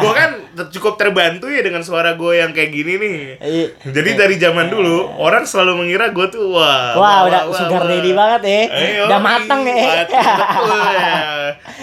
gue 0.01 0.13
kan 0.17 0.31
cukup 0.73 0.97
terbantu 0.97 1.47
ya 1.47 1.61
dengan 1.61 1.85
suara 1.85 2.17
gue 2.17 2.33
yang 2.41 2.51
kayak 2.51 2.71
gini 2.73 2.93
nih. 2.97 3.19
Iya. 3.37 3.67
Jadi 3.93 4.09
dari 4.17 4.35
zaman 4.41 4.73
dulu 4.73 5.05
orang 5.21 5.45
selalu 5.45 5.85
mengira 5.85 6.09
gue 6.09 6.27
tuh 6.33 6.57
wah. 6.57 6.97
Wah, 6.97 7.17
udah 7.29 7.41
sugar 7.53 7.85
daddy 7.85 8.11
banget 8.11 8.41
ya. 8.41 8.61
Ayo, 8.73 9.03
Udah 9.05 9.19
mateng 9.21 9.61
ya. 9.69 10.05
Betul 10.09 10.79
ya. 10.97 11.15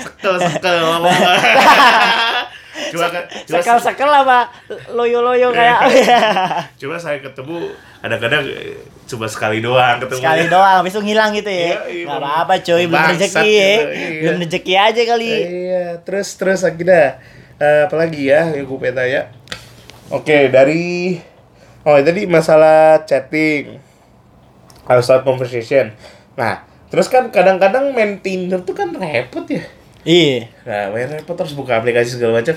Sekel 0.02 0.34
sekel. 0.42 0.86
Cuma 2.94 3.06
cuma, 3.10 3.20
Sekel-sekel 3.46 4.10
apa 4.10 4.48
loyo-loyo 4.94 5.50
kayak 5.50 5.78
cuma 6.80 6.96
saya 6.96 7.18
ketemu 7.18 7.70
kadang-kadang 7.98 8.42
eh, 8.46 8.78
cuma 9.08 9.26
sekali 9.26 9.58
doang 9.58 9.98
ketemu. 9.98 10.20
sekali 10.20 10.44
doang 10.46 10.74
habis 10.84 10.92
itu 10.94 11.02
ngilang 11.02 11.30
gitu 11.34 11.50
ya. 11.50 11.58
Iya, 11.58 11.78
iya, 11.90 12.04
Gak 12.06 12.18
bang. 12.18 12.22
apa-apa 12.22 12.54
coy, 12.62 12.84
belum 12.86 13.04
rezeki 13.16 13.50
ya. 13.50 13.66
gitu, 13.66 13.84
iya. 13.90 14.20
Belum 14.22 14.36
rezeki 14.44 14.74
aja 14.76 15.02
kali. 15.08 15.30
Iya, 15.34 15.84
terus 16.06 16.28
terus 16.38 16.60
akhirnya 16.62 17.04
eh, 17.58 17.80
apa 17.90 17.96
lagi 17.98 18.22
ya 18.30 18.40
yang 18.54 18.64
gue 18.68 18.78
pengen 18.78 18.96
tanya? 18.96 19.22
Oke, 20.08 20.48
dari 20.48 21.18
oh 21.84 21.96
tadi 22.00 22.24
masalah 22.24 23.04
chatting, 23.04 23.76
start 25.02 25.24
conversation. 25.26 25.92
Nah, 26.38 26.64
terus 26.88 27.10
kan 27.12 27.28
kadang-kadang 27.28 27.92
main 27.92 28.22
Tinder 28.22 28.62
tuh 28.64 28.72
kan 28.72 28.94
repot 28.94 29.44
ya. 29.50 29.64
Iya. 30.06 30.50
Nah, 30.66 30.94
main 30.94 31.10
repot 31.10 31.34
terus 31.34 31.54
buka 31.54 31.78
aplikasi 31.78 32.18
segala 32.18 32.38
macam. 32.38 32.54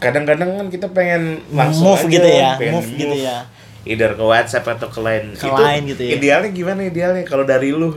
Kadang-kadang 0.00 0.48
kan 0.56 0.66
kita 0.72 0.86
pengen 0.90 1.44
langsung 1.52 1.92
Move 1.92 2.08
aja, 2.08 2.14
gitu 2.14 2.28
ya, 2.28 2.50
pengen 2.56 2.74
move 2.80 2.90
gitu 2.96 3.16
ya. 3.20 3.38
Either 3.84 4.12
ke 4.16 4.24
WhatsApp 4.24 4.64
atau 4.78 4.88
ke 4.88 5.00
lain. 5.00 5.36
Ke 5.36 5.48
line 5.48 5.84
gitu 5.92 6.02
ya. 6.04 6.10
Idealnya 6.16 6.50
gimana 6.52 6.80
idealnya 6.88 7.24
kalau 7.28 7.44
dari 7.44 7.68
lu? 7.72 7.96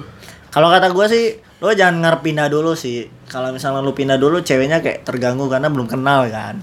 Kalau 0.52 0.68
kata 0.68 0.92
gue 0.92 1.06
sih, 1.08 1.26
lo 1.64 1.72
jangan 1.72 2.04
ngarep 2.04 2.22
pindah 2.24 2.48
dulu 2.52 2.76
sih. 2.76 3.08
Kalau 3.32 3.56
misalnya 3.56 3.80
lo 3.80 3.96
pindah 3.96 4.20
dulu, 4.20 4.44
ceweknya 4.44 4.84
kayak 4.84 5.08
terganggu 5.08 5.48
karena 5.48 5.72
belum 5.72 5.88
kenal 5.88 6.28
kan. 6.28 6.60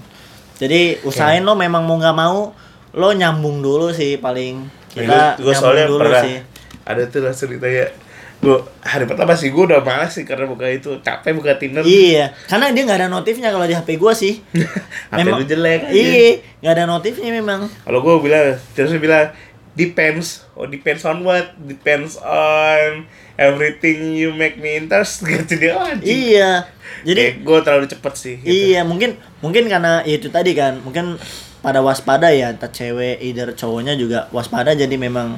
Jadi 0.61 1.01
usahain 1.05 1.41
lo 1.41 1.57
memang 1.57 1.89
mau 1.89 1.97
nggak 1.97 2.17
mau, 2.17 2.53
lo 2.93 3.09
nyambung 3.09 3.65
dulu 3.65 3.89
sih 3.89 4.21
paling. 4.21 4.61
Kita 4.93 5.41
gue 5.41 5.49
nyambung 5.49 5.57
soalnya 5.57 5.85
dulu 5.89 6.05
pernah 6.05 6.21
sih. 6.21 6.37
ada 6.85 7.03
tuh 7.07 7.21
langsung 7.25 7.49
ditanya 7.53 7.93
gue 8.41 8.57
hari 8.81 9.05
pertama 9.05 9.37
sih 9.37 9.53
gue 9.53 9.63
udah 9.69 9.85
malas 9.85 10.17
sih 10.17 10.25
karena 10.25 10.49
buka 10.49 10.65
itu 10.65 10.97
capek 11.05 11.37
buka 11.37 11.61
Tinder 11.61 11.85
Iya, 11.85 12.33
karena 12.49 12.73
dia 12.73 12.83
nggak 12.89 12.99
ada 13.05 13.09
notifnya 13.13 13.53
kalau 13.53 13.69
di 13.69 13.77
HP 13.77 14.01
gue 14.01 14.13
sih. 14.17 14.41
HP 15.13 15.29
lu 15.29 15.45
jelek. 15.45 15.93
Iya, 15.93 16.41
nggak 16.57 16.73
ada 16.73 16.85
notifnya 16.89 17.29
memang. 17.29 17.69
kalau 17.85 18.01
gue 18.01 18.15
bilang 18.25 18.57
terus 18.73 18.89
bilang 18.97 19.29
depends 19.77 20.43
oh 20.57 20.67
depends 20.67 21.05
on 21.07 21.21
what 21.21 21.53
depends 21.63 22.17
on 22.19 23.07
everything 23.39 24.11
you 24.11 24.33
make 24.33 24.59
me 24.59 24.75
interest 24.75 25.21
gitu 25.29 25.61
dia 25.61 25.77
oh, 25.77 25.85
anjing. 25.85 26.09
Iya, 26.09 26.65
jadi 27.05 27.45
gue 27.45 27.59
terlalu 27.61 27.85
cepet 27.93 28.13
sih 28.17 28.35
gitu. 28.41 28.49
Iya, 28.49 28.81
mungkin 28.81 29.21
mungkin 29.45 29.69
karena 29.69 30.01
itu 30.01 30.33
tadi 30.33 30.57
kan, 30.57 30.81
mungkin 30.81 31.21
pada 31.61 31.85
waspada 31.85 32.33
ya, 32.33 32.57
entah 32.57 32.73
cewek 32.73 33.21
either 33.21 33.53
cowoknya 33.53 33.93
juga 33.93 34.25
waspada 34.33 34.73
jadi 34.73 34.97
memang 34.97 35.37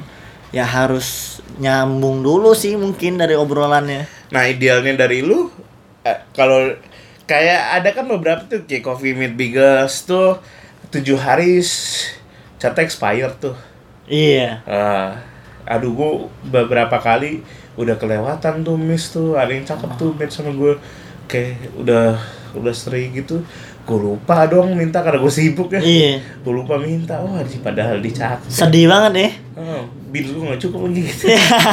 ya 0.54 0.62
harus 0.62 1.40
nyambung 1.56 2.22
dulu 2.22 2.54
sih 2.54 2.78
mungkin 2.78 3.18
dari 3.18 3.34
obrolannya. 3.34 4.06
nah 4.30 4.46
idealnya 4.46 4.94
dari 4.96 5.20
lu 5.20 5.50
eh, 6.00 6.18
kalau 6.30 6.70
kayak 7.24 7.60
ada 7.74 7.90
kan 7.90 8.06
beberapa 8.06 8.42
tuh 8.44 8.62
kayak 8.62 8.84
coffee 8.84 9.12
meet 9.12 9.34
biggest 9.34 10.06
tuh 10.06 10.38
tujuh 10.88 11.16
hari 11.16 11.58
catnya 12.56 12.82
expired 12.82 13.34
tuh 13.40 13.56
Iya. 14.04 14.60
Ah, 14.68 15.16
aduh 15.64 15.90
gue 15.90 16.10
beberapa 16.44 17.00
kali 17.00 17.40
udah 17.74 17.96
kelewatan 17.96 18.60
tuh 18.60 18.76
miss 18.76 19.08
tuh 19.10 19.32
ada 19.34 19.48
yang 19.48 19.64
cakep 19.64 19.90
tuh 19.96 20.12
match 20.12 20.36
sama 20.36 20.52
gue 20.52 20.76
kayak 21.24 21.72
udah 21.74 22.20
udah 22.52 22.74
sering 22.76 23.16
gitu 23.16 23.40
gue 23.84 23.98
lupa 23.98 24.44
dong 24.44 24.76
minta 24.76 25.00
karena 25.00 25.18
gue 25.18 25.32
sibuk 25.32 25.72
ya 25.72 25.80
Iya. 25.80 26.20
gue 26.20 26.52
lupa 26.52 26.76
minta 26.76 27.16
wah 27.18 27.40
di 27.40 27.56
padahal 27.58 27.98
dicakep 27.98 28.44
Sedih 28.46 28.86
banget 28.86 29.12
ya. 29.16 29.30
oh, 29.56 29.84
bil 30.14 30.30
gue 30.30 30.44
gak 30.46 30.60
cukup 30.60 30.86
lagi 30.86 31.00
gitu 31.04 31.24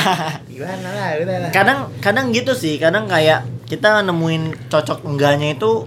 gimana 0.51 0.87
lah 0.89 1.07
udah 1.15 1.37
lah 1.39 1.49
Kadang 1.51 1.79
kadang 2.01 2.25
gitu 2.29 2.51
sih, 2.51 2.75
kadang 2.75 3.05
kayak 3.05 3.39
kita 3.65 4.01
nemuin 4.01 4.67
cocok 4.67 5.05
enggaknya 5.05 5.53
itu 5.53 5.85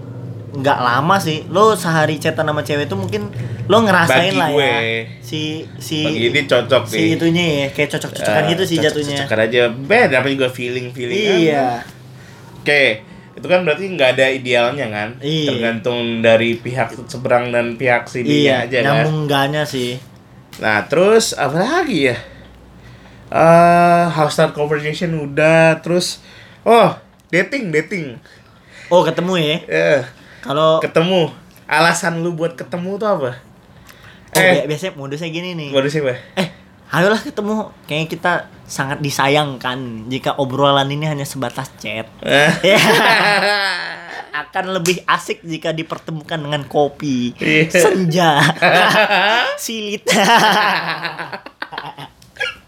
nggak 0.55 0.79
lama 0.79 1.19
sih. 1.19 1.43
Lo 1.45 1.75
sehari 1.75 2.15
chatan 2.15 2.47
sama 2.47 2.63
cewek 2.63 2.87
itu 2.87 2.95
mungkin 2.95 3.27
lo 3.65 3.77
ngerasain 3.81 4.31
Bagi 4.31 4.39
lah 4.39 4.49
gue. 4.49 4.63
ya. 4.63 4.79
Si 5.19 5.41
si 5.75 5.99
Bagi 6.01 6.31
ini 6.31 6.41
cocok 6.45 6.83
si 6.85 6.95
nih 6.95 7.07
itunya 7.13 7.43
ya, 7.43 7.67
kayak 7.69 7.89
cocok-cocokan 7.91 8.39
Ah, 8.39 8.47
gitu 8.47 8.63
sih 8.63 8.77
jatuhnya. 8.77 9.19
cocok-cocokan 9.19 9.39
aja 9.43 9.61
beda 9.67 10.15
apa 10.15 10.27
juga 10.29 10.47
feeling 10.47 10.87
feeling 10.89 11.19
Iya. 11.43 11.83
Oke, 12.57 12.83
itu 13.35 13.45
kan 13.45 13.59
berarti 13.61 13.83
nggak 13.89 14.09
ada 14.15 14.25
idealnya 14.27 14.85
kan? 14.87 15.09
Iya. 15.19 15.47
Tergantung 15.51 15.99
dari 16.19 16.55
pihak 16.55 17.03
seberang 17.03 17.51
dan 17.51 17.75
pihak 17.75 18.07
sini 18.07 18.47
Iya, 18.47 18.63
aja 18.63 18.77
kan. 18.79 18.85
nyambung 19.03 19.27
enggaknya 19.27 19.63
sih. 19.63 19.99
Nah, 20.55 20.87
terus 20.87 21.35
apa 21.35 21.59
lagi 21.59 22.09
ya? 22.09 22.15
Eh, 23.35 24.03
how 24.07 24.27
start 24.27 24.51
conversation 24.51 25.11
udah, 25.13 25.83
terus 25.83 26.23
oh, 26.63 26.95
dating, 27.27 27.67
dating. 27.69 28.15
Oh, 28.87 29.03
ketemu 29.03 29.33
ya. 29.35 29.57
Eh, 29.67 30.01
Kalau 30.39 30.79
ketemu. 30.79 31.35
Alasan 31.65 32.21
lu 32.21 32.31
buat 32.31 32.53
ketemu 32.53 32.95
tuh 32.95 33.09
apa? 33.09 33.31
oh, 34.31 34.37
eh, 34.37 34.63
bi- 34.63 34.67
biasanya 34.69 34.93
modusnya 34.93 35.27
gini 35.27 35.51
nih. 35.51 35.69
modusnya 35.69 36.01
apa? 36.01 36.13
Eh, 36.37 36.47
ayolah 36.91 37.19
ketemu. 37.19 37.73
Kayaknya 37.83 38.07
kita 38.07 38.33
sangat 38.63 39.01
disayangkan 39.01 40.07
jika 40.07 40.37
obrolan 40.37 40.87
ini 40.87 41.03
hanya 41.03 41.25
sebatas 41.25 41.67
chat. 41.75 42.07
Ya. 42.63 42.77
Akan 44.37 44.67
lebih 44.69 44.99
asik 45.05 45.39
jika 45.41 45.71
dipertemukan 45.71 46.35
dengan 46.37 46.63
kopi, 46.63 47.31
Iya. 47.35 47.71
senja, 47.71 48.29
silit. 49.57 50.03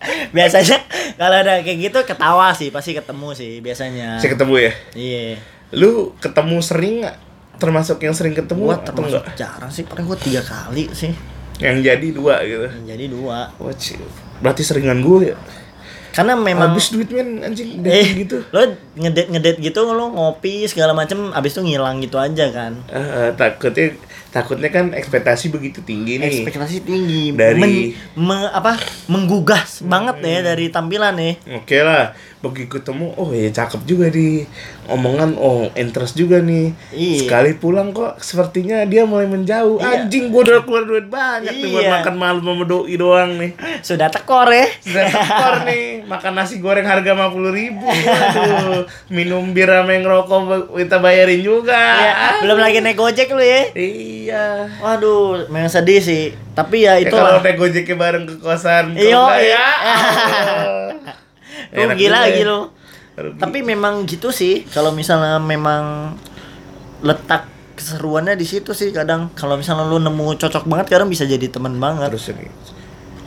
biasanya 0.35 0.77
kalau 1.17 1.35
ada 1.41 1.61
kayak 1.65 1.77
gitu 1.89 1.99
ketawa 2.05 2.53
sih, 2.53 2.69
pasti 2.69 2.93
ketemu 2.93 3.33
sih 3.33 3.51
biasanya. 3.59 4.21
Saya 4.21 4.37
ketemu 4.37 4.53
ya. 4.61 4.71
Iya. 4.93 5.25
Lu 5.73 6.13
ketemu 6.21 6.57
sering 6.61 7.03
nggak? 7.03 7.17
Termasuk 7.57 7.97
yang 8.05 8.13
sering 8.13 8.37
ketemu 8.37 8.69
Gua 8.69 8.77
atau 8.77 9.01
enggak? 9.01 9.33
jarang 9.33 9.71
sih, 9.73 9.81
paling 9.81 10.05
gua 10.05 10.17
tiga 10.17 10.45
kali 10.45 10.85
sih. 10.93 11.09
Yang 11.57 11.77
jadi 11.89 12.07
dua 12.13 12.35
gitu. 12.45 12.67
Jadi 12.85 13.05
dua. 13.09 13.49
Wah, 13.57 13.73
cil. 13.73 14.05
berarti 14.37 14.61
seringan 14.61 15.01
gue 15.01 15.33
ya. 15.33 15.37
Karena 16.13 16.37
memang 16.37 16.73
Habis 16.73 16.93
duit 16.93 17.09
men 17.09 17.41
anjing 17.41 17.81
eh, 17.85 18.25
gitu. 18.25 18.41
Lo 18.53 18.61
ngedate 18.93 19.33
ngedate 19.33 19.57
gitu 19.61 19.81
lo 19.85 20.13
ngopi 20.13 20.69
segala 20.69 20.93
macem 20.93 21.33
abis 21.33 21.57
itu 21.57 21.61
ngilang 21.65 21.97
gitu 22.01 22.17
aja 22.17 22.49
kan 22.49 22.73
Eh, 22.89 23.33
takutnya 23.37 23.93
takutnya 24.37 24.69
kan 24.69 24.93
ekspektasi 24.93 25.49
begitu 25.49 25.81
tinggi 25.81 26.21
nih. 26.21 26.45
Ekspektasi 26.45 26.85
tinggi. 26.85 27.33
Dari- 27.33 27.57
Men- 27.57 27.93
me- 28.13 28.53
apa? 28.53 28.77
Menggugah 29.09 29.65
banget 29.81 30.21
ya 30.21 30.39
dari 30.45 30.69
tampilan 30.69 31.17
nih 31.17 31.33
Oke 31.57 31.81
lah, 31.81 32.13
begitu 32.47 32.69
ketemu, 32.73 33.11
oh 33.13 33.29
ya 33.29 33.49
cakep 33.49 33.81
juga 33.83 34.07
di 34.07 34.43
omongan, 34.85 35.35
oh 35.35 35.67
interest 35.73 36.13
juga 36.13 36.39
nih. 36.39 36.71
Iya. 36.89 37.17
Sekali 37.21 37.51
pulang 37.53 37.91
kok 37.91 38.17
sepertinya 38.17 38.83
dia 38.83 39.03
mulai 39.03 39.25
menjauh. 39.25 39.77
Iya. 39.77 40.03
Anjing 40.03 40.29
gua 40.29 40.41
udah 40.43 40.59
keluar 40.61 40.83
duit 40.83 41.07
banyak 41.07 41.53
nih 41.53 41.69
buat 41.69 41.83
Iya. 41.83 41.91
makan 41.95 42.15
malam 42.15 42.41
sama 42.41 42.63
doi 42.63 42.95
doang 42.95 43.31
nih. 43.35 43.51
sudah 43.79 44.07
tekor 44.07 44.47
ya 44.47 44.65
Sudah 44.79 45.05
tekor 45.05 45.55
nih, 45.63 45.85
makan 46.03 46.31
nasi 46.33 46.57
goreng 46.57 46.83
harga 46.83 47.11
50 47.11 47.51
ribu. 47.51 47.85
Aduh, 47.87 48.83
minum 49.07 49.51
bir 49.51 49.67
sama 49.67 49.91
yang 49.91 50.03
ngerokok 50.03 50.39
kita 50.73 50.97
bayarin 50.97 51.39
juga. 51.39 51.77
Iya, 51.97 52.13
belum 52.41 52.57
lagi 52.57 52.77
naik 52.79 52.95
gojek 52.95 53.29
lu 53.29 53.39
ya 53.39 53.61
Iya. 53.71 54.45
waduh 54.77 55.47
memang 55.47 55.67
sedih 55.67 55.99
sih 55.99 56.23
tapi 56.51 56.81
ya 56.81 56.97
Ya, 56.97 57.05
itu 57.05 57.13
kalau 57.13 57.39
naik 57.39 57.55
gojeknya 57.55 57.95
bareng 57.95 58.25
ke 58.25 58.35
kosan 58.37 58.93
Iya, 58.93 59.23
iya. 59.37 59.45
ya. 59.45 59.67
Enak 61.71 61.95
rugi 61.95 62.05
juga 62.07 62.17
lagi 62.17 62.41
ya. 62.41 62.49
lo 62.49 62.59
Rugi. 63.17 63.37
tapi 63.41 63.59
memang 63.65 64.05
gitu 64.05 64.29
sih. 64.29 64.63
Kalau 64.69 64.93
misalnya 64.93 65.41
memang 65.41 66.13
letak 67.01 67.49
keseruannya 67.77 68.33
di 68.33 68.45
situ 68.45 68.73
sih 68.73 68.89
kadang 68.89 69.29
kalau 69.37 69.53
misalnya 69.53 69.85
lu 69.85 70.01
nemu 70.01 70.33
cocok 70.37 70.65
banget 70.65 70.97
kadang 70.97 71.09
bisa 71.09 71.25
jadi 71.25 71.45
teman 71.49 71.77
banget. 71.77 72.09
Terus 72.13 72.33
ini. 72.33 72.49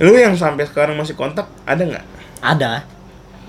Lu 0.03 0.17
yang 0.17 0.35
sampai 0.35 0.67
sekarang 0.67 0.99
masih 0.99 1.15
kontak 1.15 1.47
ada 1.67 1.83
nggak? 1.83 2.05
Ada. 2.41 2.83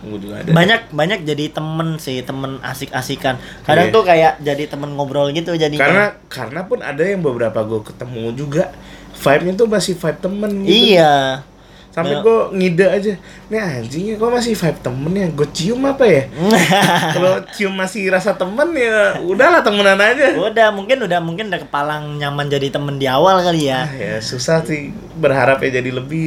Gue 0.02 0.18
juga 0.18 0.42
ada. 0.42 0.50
Banyak 0.50 0.90
banyak 0.94 1.20
jadi 1.26 1.54
temen 1.54 1.98
sih 1.98 2.22
temen 2.22 2.58
asik-asikan. 2.62 3.38
Kadang 3.62 3.90
Iya. 3.90 3.94
tuh 3.94 4.04
kayak 4.06 4.34
jadi 4.42 4.64
temen 4.66 4.98
ngobrol 4.98 5.30
gitu 5.32 5.54
jadi 5.54 5.74
karena 5.78 6.18
karena 6.26 6.66
pun 6.66 6.82
ada 6.82 7.02
yang 7.02 7.22
beberapa 7.22 7.62
gue 7.66 7.82
ketemu 7.86 8.34
juga. 8.34 8.74
Vibe-nya 9.22 9.54
tuh 9.54 9.70
masih 9.70 9.94
vibe 9.94 10.20
temen 10.22 10.52
gitu. 10.66 10.74
Iya 10.98 11.46
sampai 11.92 12.16
Nah. 12.18 12.24
gue 12.24 12.38
ngide 12.56 12.86
aja 12.88 13.14
nih 13.52 13.60
anjingnya 13.60 14.14
kok 14.16 14.32
masih 14.32 14.56
vibe 14.56 14.80
temen 14.80 15.12
ya? 15.14 15.28
Gue 15.32 15.48
cium 15.52 15.82
apa 15.84 16.04
ya? 16.08 16.24
Kalau 17.16 17.34
cium 17.52 17.74
masih 17.76 18.08
rasa 18.08 18.32
temen 18.34 18.72
ya 18.74 19.20
udahlah 19.20 19.60
temenan 19.60 20.00
aja. 20.00 20.32
Udah 20.40 20.72
mungkin 20.72 21.04
udah 21.04 21.20
mungkin 21.20 21.52
udah 21.52 21.62
kepalang 21.62 22.16
nyaman 22.18 22.48
jadi 22.48 22.72
temen 22.72 22.96
di 22.96 23.12
awal 23.12 23.44
kali 23.44 23.68
ya. 23.68 23.86
Ah, 23.86 23.92
ya 23.92 24.16
susah 24.24 24.64
sih 24.64 24.90
berharap 25.20 25.60
ya 25.62 25.84
jadi 25.84 25.92
lebih 25.92 26.24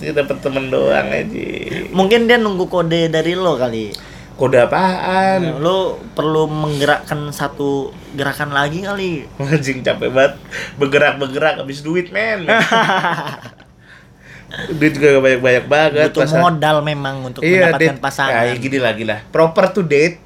ya 0.00 0.14
dapat 0.14 0.38
temen 0.38 0.70
doang 0.70 1.10
aja. 1.10 1.46
Mungkin 1.90 2.30
dia 2.30 2.38
nunggu 2.38 2.70
kode 2.70 3.10
dari 3.10 3.34
lo 3.34 3.58
kali. 3.58 3.90
Kode 4.38 4.54
apaan? 4.54 5.58
Lo 5.58 5.98
perlu 6.14 6.46
menggerakkan 6.46 7.34
satu 7.34 7.90
gerakan 8.14 8.54
lagi 8.54 8.86
kali. 8.86 9.26
Anjing 9.42 9.82
capek 9.82 10.14
banget. 10.14 10.38
Bergerak 10.78 11.18
bergerak 11.18 11.58
habis 11.58 11.82
duit 11.82 12.14
men 12.14 12.46
duit 14.48 14.96
juga 14.96 15.12
gak 15.12 15.22
banyak 15.22 15.42
banyak 15.44 15.64
banget 15.68 16.08
butuh 16.08 16.22
masa- 16.24 16.40
modal 16.40 16.76
memang 16.80 17.16
untuk 17.20 17.40
iya 17.44 17.68
mendapatkan 17.68 17.96
date. 17.96 18.00
pasangan. 18.00 18.44
Ya, 18.48 18.54
gini 18.56 18.78
lagi 18.80 19.04
lah. 19.04 19.20
Proper 19.28 19.64
to 19.70 19.84
date 19.84 20.16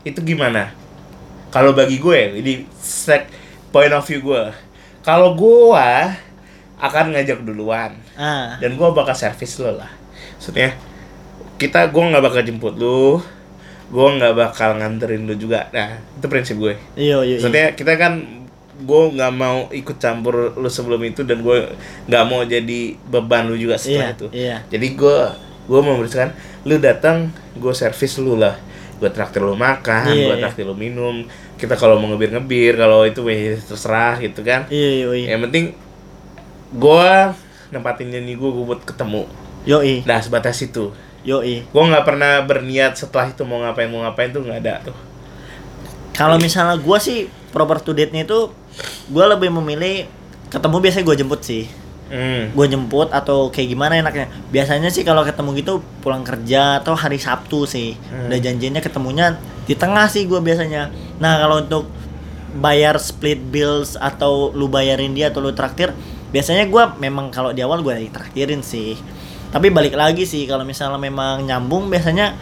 itu 0.00 0.16
gimana? 0.24 0.72
Kalau 1.50 1.76
bagi 1.76 2.00
gue 2.00 2.40
ini 2.40 2.64
sek 2.74 3.28
point 3.68 3.92
of 3.92 4.00
view 4.02 4.24
gue. 4.24 4.44
Kalau 5.04 5.36
gue 5.36 5.88
akan 6.80 7.04
ngajak 7.12 7.44
duluan. 7.44 7.92
Ah. 8.16 8.56
Dan 8.56 8.80
gue 8.80 8.88
bakal 8.90 9.12
servis 9.12 9.60
lo 9.60 9.76
lah. 9.76 9.92
Maksudnya 10.40 10.72
kita 11.60 11.92
gue 11.92 12.00
nggak 12.00 12.24
bakal 12.24 12.40
jemput 12.40 12.80
lu 12.80 13.20
gue 13.90 14.06
nggak 14.16 14.32
bakal 14.32 14.80
nganterin 14.80 15.28
lu 15.28 15.36
juga. 15.36 15.68
Nah 15.68 16.00
itu 16.16 16.26
prinsip 16.32 16.56
gue. 16.56 16.80
Iya 16.96 17.20
iya 17.20 17.36
iya. 17.36 17.36
maksudnya 17.36 17.66
kita 17.76 17.92
kan 18.00 18.39
gue 18.80 19.02
nggak 19.14 19.32
mau 19.32 19.68
ikut 19.68 19.96
campur 19.96 20.56
lu 20.56 20.68
sebelum 20.68 21.00
itu 21.04 21.20
dan 21.22 21.40
gue 21.40 21.70
nggak 22.08 22.24
mau 22.24 22.40
jadi 22.42 22.80
beban 23.06 23.46
lu 23.46 23.54
juga 23.54 23.76
setelah 23.76 24.10
Iya, 24.10 24.16
itu. 24.16 24.26
iya. 24.32 24.56
jadi 24.66 24.86
gue 24.96 25.16
gue 25.68 25.80
mau 25.80 25.94
memberikan 25.94 26.32
lu 26.64 26.76
datang 26.76 27.28
gue 27.54 27.72
servis 27.72 28.16
lu 28.18 28.34
lah. 28.34 28.56
Gue 29.00 29.08
traktir 29.08 29.40
lu 29.40 29.56
makan 29.56 30.12
Iya, 30.12 30.24
gue 30.28 30.36
iya. 30.36 30.42
traktir 30.44 30.64
lu 30.64 30.76
minum. 30.76 31.24
Kita 31.56 31.76
kalau 31.76 31.96
mau 31.96 32.08
ngebir 32.10 32.32
ngebir 32.32 32.76
kalau 32.76 33.04
itu 33.04 33.20
weh, 33.20 33.56
terserah 33.56 34.16
gitu 34.18 34.40
kan. 34.44 34.64
Iya 34.68 34.88
iya 34.92 35.06
iya. 35.14 35.26
Yang 35.36 35.40
penting 35.48 35.64
gue 36.70 37.08
nempatin 37.70 38.08
janji 38.10 38.34
gue 38.34 38.50
gue 38.50 38.64
buat 38.66 38.82
ketemu. 38.84 39.24
Yoi. 39.64 40.02
Nah 40.04 40.20
sebatas 40.20 40.60
itu. 40.60 40.92
Yoi. 41.22 41.64
Gue 41.64 41.82
nggak 41.84 42.04
pernah 42.04 42.40
berniat 42.42 42.96
setelah 42.96 43.28
itu 43.28 43.44
mau 43.44 43.60
ngapain 43.60 43.88
mau 43.88 44.04
ngapain 44.04 44.30
tuh 44.30 44.40
nggak 44.40 44.60
ada 44.60 44.74
tuh. 44.88 44.96
Kalau 46.10 46.36
misalnya 46.36 46.76
gua 46.76 47.00
sih 47.00 47.32
proper 47.50 47.82
to 47.82 47.92
date 47.92 48.14
nya 48.14 48.26
itu 48.26 48.50
gua 49.10 49.30
lebih 49.30 49.50
memilih 49.50 50.06
ketemu 50.50 50.76
biasanya 50.82 51.04
gua 51.06 51.16
jemput 51.18 51.42
sih. 51.42 51.66
Hmm. 52.10 52.50
gue 52.50 52.66
jemput 52.66 53.06
atau 53.14 53.54
kayak 53.54 53.70
gimana 53.70 54.02
enaknya. 54.02 54.26
Biasanya 54.50 54.90
sih 54.90 55.06
kalau 55.06 55.22
ketemu 55.22 55.62
gitu 55.62 55.78
pulang 56.02 56.26
kerja 56.26 56.82
atau 56.82 56.98
hari 56.98 57.22
Sabtu 57.22 57.70
sih. 57.70 57.94
Hmm. 58.10 58.26
udah 58.26 58.38
janjinya 58.42 58.82
ketemunya 58.82 59.38
di 59.62 59.78
tengah 59.78 60.10
sih 60.10 60.26
gue 60.26 60.42
biasanya. 60.42 60.90
Nah 61.22 61.38
kalau 61.38 61.62
untuk 61.62 61.86
bayar 62.58 62.98
split 62.98 63.38
bills 63.38 63.94
atau 63.94 64.50
lu 64.50 64.66
bayarin 64.66 65.14
dia 65.14 65.30
atau 65.30 65.38
lu 65.38 65.54
traktir 65.54 65.94
biasanya 66.34 66.66
gua 66.66 66.98
memang 66.98 67.30
kalau 67.30 67.54
di 67.54 67.62
awal 67.62 67.78
gue 67.78 68.10
traktirin 68.10 68.66
sih. 68.66 68.98
Tapi 69.54 69.70
balik 69.70 69.94
lagi 69.94 70.26
sih 70.26 70.50
kalau 70.50 70.66
misalnya 70.66 70.98
memang 70.98 71.46
nyambung 71.46 71.86
biasanya 71.94 72.34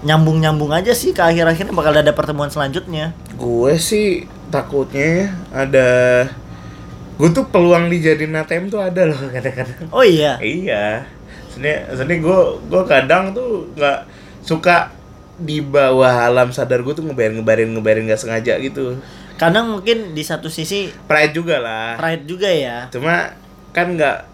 nyambung 0.00 0.40
nyambung 0.40 0.72
aja 0.72 0.96
sih 0.96 1.12
ke 1.12 1.20
akhir 1.20 1.44
akhirnya 1.44 1.76
bakal 1.76 1.92
ada 1.92 2.16
pertemuan 2.16 2.48
selanjutnya. 2.48 3.12
Gue 3.36 3.76
sih 3.76 4.24
takutnya 4.50 5.30
ada 5.54 5.88
gue 7.20 7.28
tuh 7.30 7.46
peluang 7.48 7.92
dijadiin 7.92 8.34
ATM 8.34 8.72
tuh 8.72 8.80
ada 8.80 9.06
loh 9.08 9.20
kadang-kadang. 9.34 9.88
Oh 9.94 10.04
iya? 10.04 10.36
Iya. 10.40 11.04
Sebenarnya 11.52 11.80
sebenarnya 11.94 12.20
gue 12.24 12.40
gue 12.68 12.82
kadang 12.88 13.24
tuh 13.36 13.68
nggak 13.76 13.98
suka 14.42 14.90
di 15.40 15.64
bawah 15.64 16.28
alam 16.28 16.52
sadar 16.52 16.84
gue 16.84 16.92
tuh 16.92 17.04
ngebayarin 17.04 17.40
ngebayarin 17.40 17.70
ngebayarin 17.76 18.04
nggak 18.08 18.20
sengaja 18.20 18.60
gitu. 18.60 18.98
Kadang 19.40 19.72
mungkin 19.72 20.12
di 20.12 20.20
satu 20.20 20.52
sisi 20.52 20.92
pride 21.08 21.32
juga 21.32 21.60
lah. 21.60 21.96
Pride 21.96 22.24
juga 22.28 22.48
ya? 22.48 22.88
Cuma 22.92 23.32
kan 23.72 23.96
nggak 23.96 24.30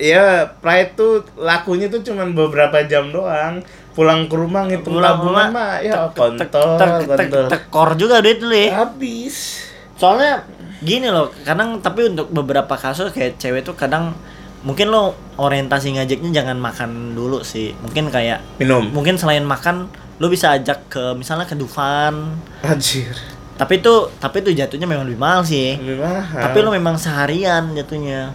ya 0.00 0.48
pride 0.64 0.96
tuh 0.96 1.20
lakunya 1.36 1.92
tuh 1.92 2.00
cuman 2.00 2.32
beberapa 2.32 2.80
jam 2.88 3.12
doang 3.12 3.60
pulang 4.00 4.32
ke 4.32 4.36
rumah 4.40 4.64
ngitung 4.64 4.96
Pulang 4.96 5.20
tabungan 5.20 5.52
rumah, 5.52 5.76
mah 5.76 5.84
ya 5.84 6.08
kontol 6.16 6.80
kontol. 7.04 7.48
tekor 7.52 7.88
juga 8.00 8.24
duit 8.24 8.40
lu 8.40 8.56
ya. 8.56 8.80
Habis. 8.80 9.60
Soalnya 10.00 10.40
gini 10.80 11.12
loh 11.12 11.28
kadang 11.44 11.84
tapi 11.84 12.08
untuk 12.08 12.32
beberapa 12.32 12.80
kasus 12.80 13.12
kayak 13.12 13.36
cewek 13.36 13.60
tuh 13.60 13.76
kadang 13.76 14.16
mungkin 14.64 14.88
lo 14.88 15.12
orientasi 15.36 16.00
ngajaknya 16.00 16.32
jangan 16.32 16.56
makan 16.56 17.12
dulu 17.12 17.44
sih. 17.44 17.76
Mungkin 17.84 18.08
kayak 18.08 18.40
minum. 18.56 18.88
mungkin 18.88 19.20
selain 19.20 19.44
makan 19.44 19.92
lo 20.16 20.32
bisa 20.32 20.56
ajak 20.56 20.88
ke 20.88 21.12
misalnya 21.12 21.44
ke 21.44 21.52
Dufan. 21.52 22.40
Anjir. 22.64 23.12
Tapi 23.60 23.84
itu 23.84 24.08
tapi 24.16 24.40
itu 24.40 24.56
jatuhnya 24.56 24.88
memang 24.88 25.04
lebih 25.04 25.20
mahal 25.20 25.44
sih. 25.44 25.76
Lebih 25.76 26.00
mahal. 26.00 26.40
Tapi 26.48 26.56
lo 26.64 26.72
memang 26.72 26.96
seharian 26.96 27.76
jatuhnya. 27.76 28.32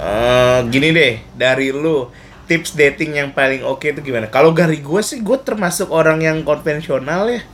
Eh, 0.00 0.58
gini 0.68 0.92
deh 0.92 1.24
dari 1.32 1.72
lu 1.72 2.04
tips 2.50 2.74
dating 2.74 3.14
yang 3.14 3.30
paling 3.30 3.62
oke 3.62 3.86
itu 3.86 4.02
gimana? 4.02 4.26
Kalau 4.26 4.50
dari 4.50 4.82
gue 4.82 5.00
sih 5.06 5.22
gue 5.22 5.38
termasuk 5.38 5.86
orang 5.94 6.18
yang 6.18 6.42
konvensional 6.42 7.30
ya. 7.30 7.46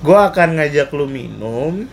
Gue 0.00 0.16
akan 0.16 0.56
ngajak 0.56 0.88
lu 0.96 1.04
minum 1.04 1.84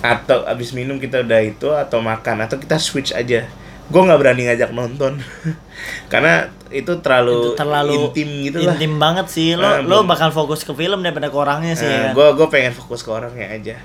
atau 0.00 0.48
abis 0.48 0.72
minum 0.72 0.96
kita 0.96 1.20
udah 1.22 1.40
itu 1.44 1.68
atau 1.70 2.02
makan 2.02 2.42
atau 2.42 2.58
kita 2.58 2.82
switch 2.82 3.14
aja. 3.14 3.46
Gue 3.86 4.00
nggak 4.02 4.18
berani 4.18 4.50
ngajak 4.50 4.74
nonton. 4.74 5.22
Karena 6.12 6.50
itu 6.70 6.98
terlalu, 6.98 7.34
itu 7.34 7.50
terlalu 7.54 7.92
intim 7.94 8.28
gitu 8.50 8.58
lah. 8.66 8.74
intim 8.74 8.92
banget 8.98 9.26
sih. 9.30 9.54
Lo 9.54 9.66
Ah, 9.66 9.78
lo 9.78 10.02
bakal 10.02 10.34
fokus 10.34 10.66
ke 10.66 10.74
film 10.74 11.06
daripada 11.06 11.30
ke 11.30 11.36
orangnya 11.38 11.78
sih 11.78 11.86
ya. 11.86 12.10
gue 12.10 12.26
gue 12.34 12.46
pengen 12.50 12.74
fokus 12.74 13.06
ke 13.06 13.10
orangnya 13.14 13.46
aja. 13.54 13.76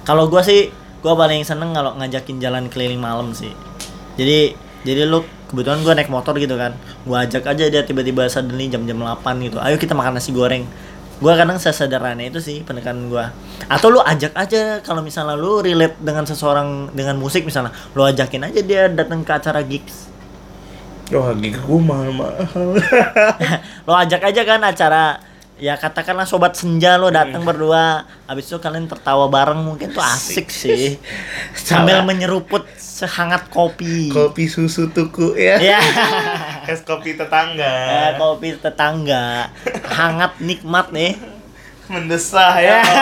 Kalau 0.00 0.28
gua 0.32 0.40
sih, 0.40 0.72
gua 1.04 1.12
paling 1.14 1.44
seneng 1.44 1.72
kalau 1.72 1.92
ngajakin 1.96 2.40
jalan 2.40 2.68
keliling 2.72 2.98
malam 2.98 3.32
sih. 3.32 3.52
Jadi 4.16 4.56
jadi 4.82 5.04
lu 5.06 5.20
kebetulan 5.50 5.82
gua 5.82 5.98
naik 5.98 6.06
motor 6.06 6.38
gitu 6.38 6.54
kan. 6.54 6.78
Gua 7.02 7.26
ajak 7.26 7.44
aja 7.50 7.64
dia 7.66 7.82
tiba-tiba 7.82 8.30
suddenly 8.30 8.70
jam-jam 8.70 9.02
8 9.02 9.18
gitu. 9.42 9.58
Ayo 9.58 9.74
kita 9.76 9.98
makan 9.98 10.16
nasi 10.16 10.30
goreng. 10.30 10.64
Gua 11.20 11.36
kadang 11.36 11.60
sesederhana 11.60 12.22
itu 12.22 12.38
sih 12.38 12.62
pendekatan 12.62 13.10
gua. 13.10 13.34
Atau 13.66 13.90
lu 13.90 14.00
ajak 14.00 14.32
aja 14.38 14.78
kalau 14.80 15.02
misalnya 15.02 15.34
lu 15.34 15.60
relate 15.60 15.98
dengan 15.98 16.24
seseorang 16.24 16.94
dengan 16.94 17.18
musik 17.18 17.42
misalnya, 17.42 17.74
lu 17.92 18.06
ajakin 18.06 18.46
aja 18.46 18.60
dia 18.62 18.86
datang 18.88 19.26
ke 19.26 19.32
acara 19.34 19.60
gigs. 19.66 20.08
Wah, 21.10 21.34
gigi 21.34 21.58
gue 21.58 21.80
mahal-mahal. 21.82 22.78
lo 23.90 23.92
ajak 23.98 24.22
aja 24.30 24.42
kan 24.46 24.62
acara 24.62 25.18
ya 25.60 25.76
katakanlah 25.76 26.24
sobat 26.24 26.56
senja 26.56 26.96
lo 26.96 27.12
datang 27.12 27.44
berdua. 27.44 28.08
Habis 28.24 28.48
itu 28.48 28.56
kalian 28.56 28.88
tertawa 28.88 29.28
bareng 29.28 29.60
mungkin 29.60 29.92
tuh 29.92 30.00
asik. 30.00 30.48
sih. 30.48 30.96
Sambil 31.68 32.00
menyeruput 32.02 32.64
sehangat 32.80 33.52
kopi. 33.52 34.08
Kopi 34.08 34.48
susu 34.48 34.88
tuku 34.88 35.36
ya. 35.36 35.60
ya. 35.60 35.80
Es 36.72 36.80
kopi 36.80 37.14
tetangga. 37.14 37.72
Eh, 37.88 38.10
kopi 38.16 38.56
tetangga. 38.56 39.52
Hangat 39.92 40.40
nikmat 40.40 40.90
nih. 40.90 41.14
Mendesah 41.92 42.56
ya. 42.58 42.80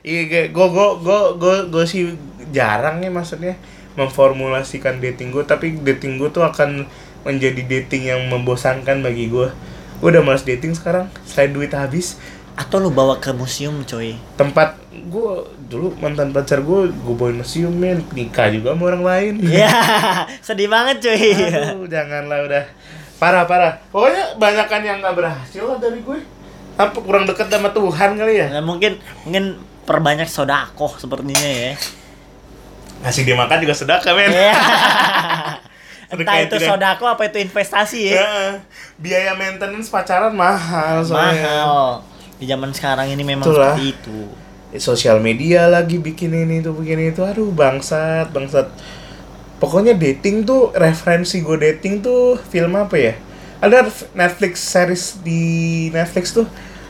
Iya, 0.00 0.48
gue 0.48 0.66
gue 0.72 0.88
gue 1.04 1.20
gue 1.36 1.56
gue 1.68 1.84
sih 1.84 2.16
jarang 2.56 3.04
nih 3.04 3.12
maksudnya 3.12 3.60
memformulasikan 4.00 4.96
dating 4.96 5.28
gue, 5.28 5.44
tapi 5.44 5.76
dating 5.76 6.16
gue 6.16 6.32
tuh 6.32 6.40
akan 6.40 6.88
menjadi 7.20 7.60
dating 7.68 8.08
yang 8.08 8.32
membosankan 8.32 9.04
bagi 9.04 9.28
gue. 9.28 9.52
Gue 10.00 10.16
udah 10.16 10.24
malas 10.24 10.48
dating 10.48 10.72
sekarang, 10.72 11.12
selain 11.28 11.52
duit 11.52 11.76
habis. 11.76 12.16
Atau 12.56 12.80
lu 12.80 12.88
bawa 12.88 13.20
ke 13.20 13.36
museum, 13.36 13.84
coy. 13.84 14.16
Tempat 14.40 14.80
gue 14.92 15.32
dulu 15.68 15.92
mantan 16.00 16.32
pacar 16.32 16.64
gue, 16.64 16.88
gue 16.88 17.14
bawa 17.14 17.36
museum 17.36 17.68
men, 17.68 18.00
nikah 18.16 18.48
juga 18.48 18.72
sama 18.72 18.96
orang 18.96 19.04
lain. 19.04 19.32
Ya, 19.44 19.68
sedih 20.46 20.72
banget, 20.72 21.04
coy. 21.04 21.36
Aduh, 21.36 21.84
janganlah 21.84 22.48
udah 22.48 22.64
parah 23.20 23.44
parah. 23.44 23.76
Pokoknya 23.92 24.40
banyakan 24.40 24.80
yang 24.88 24.96
nggak 25.04 25.16
berhasil 25.20 25.62
lah 25.68 25.76
dari 25.76 26.00
gue. 26.00 26.18
Apa 26.80 26.96
kurang 27.04 27.28
dekat 27.28 27.52
sama 27.52 27.68
Tuhan 27.68 28.16
kali 28.16 28.40
ya? 28.40 28.48
Nah, 28.56 28.64
mungkin 28.64 28.96
mungkin 29.28 29.60
perbanyak 29.84 30.32
sodakoh 30.32 30.96
sepertinya 30.96 31.44
ya. 31.44 31.76
Ngasih 33.04 33.28
dia 33.28 33.36
makan 33.36 33.60
juga 33.60 33.76
sedekah 33.76 34.16
men. 34.16 34.32
Entah 36.10 36.42
itu 36.42 36.58
tidak- 36.58 36.68
sodako 36.74 37.04
apa 37.06 37.22
itu 37.30 37.38
investasi 37.38 38.10
ya. 38.10 38.14
Ya, 38.18 38.34
biaya 38.98 39.32
maintenance 39.38 39.86
pacaran 39.86 40.34
mahal 40.34 41.06
soalnya. 41.06 41.46
Mahal. 41.46 41.84
Di 42.36 42.50
zaman 42.50 42.70
sekarang 42.74 43.06
ini 43.14 43.22
memang 43.22 43.46
Itulah. 43.46 43.78
seperti 43.78 43.94
itu. 43.94 44.18
Sosial 44.78 45.18
media 45.18 45.66
lagi 45.66 45.98
bikin 45.98 46.34
ini 46.34 46.58
tuh 46.58 46.74
bikin 46.74 47.14
itu. 47.14 47.22
Aduh 47.22 47.54
bangsat 47.54 48.34
bangsat. 48.34 48.66
Pokoknya 49.60 49.94
dating 49.94 50.42
tuh 50.42 50.72
referensi 50.72 51.42
gue 51.42 51.56
dating 51.60 52.00
tuh 52.00 52.40
film 52.50 52.74
apa 52.74 52.96
ya? 52.96 53.14
Ada 53.60 53.86
Netflix 54.16 54.64
series 54.64 55.20
di 55.20 55.42
Netflix 55.92 56.32
tuh 56.32 56.48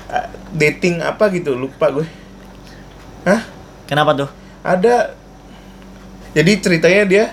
uh, 0.09 0.29
dating 0.55 1.03
apa 1.03 1.29
gitu 1.29 1.59
lupa 1.59 1.91
gue. 1.91 2.07
Hah? 3.27 3.43
Kenapa 3.85 4.15
tuh? 4.15 4.31
ada 4.61 5.17
jadi 6.31 6.53
ceritanya 6.61 7.03
dia 7.09 7.25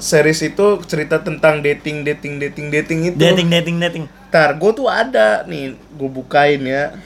series 0.00 0.40
itu 0.40 0.80
cerita 0.88 1.20
tentang 1.20 1.60
dating 1.60 2.02
dating 2.02 2.40
dating 2.40 2.66
dating 2.72 2.98
itu. 3.12 3.16
Dating 3.20 3.48
dating 3.52 3.76
dating. 3.78 4.04
Ntar 4.32 4.56
gue 4.56 4.72
tuh 4.72 4.88
ada. 4.88 5.44
Nih 5.44 5.76
gue 5.76 6.10
bukain 6.10 6.64
ya. 6.64 6.96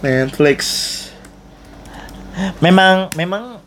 Netflix. 0.00 0.60
Memang 2.60 3.12
memang 3.16 3.60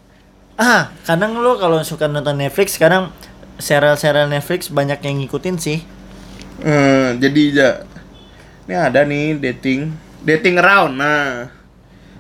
ah, 0.58 0.94
kadang 1.06 1.38
lu 1.38 1.58
kalau 1.58 1.82
suka 1.86 2.10
nonton 2.10 2.38
Netflix 2.38 2.76
sekarang 2.78 3.14
serial-serial 3.62 4.30
Netflix 4.30 4.70
banyak 4.70 5.00
yang 5.06 5.22
ngikutin 5.24 5.56
sih. 5.58 5.80
Hmm, 6.60 7.18
jadi 7.18 7.42
ya 7.56 7.72
ini 8.68 8.76
ada 8.76 9.02
nih 9.08 9.40
dating 9.40 9.96
dating 10.22 10.60
around 10.60 11.00
nah 11.00 11.48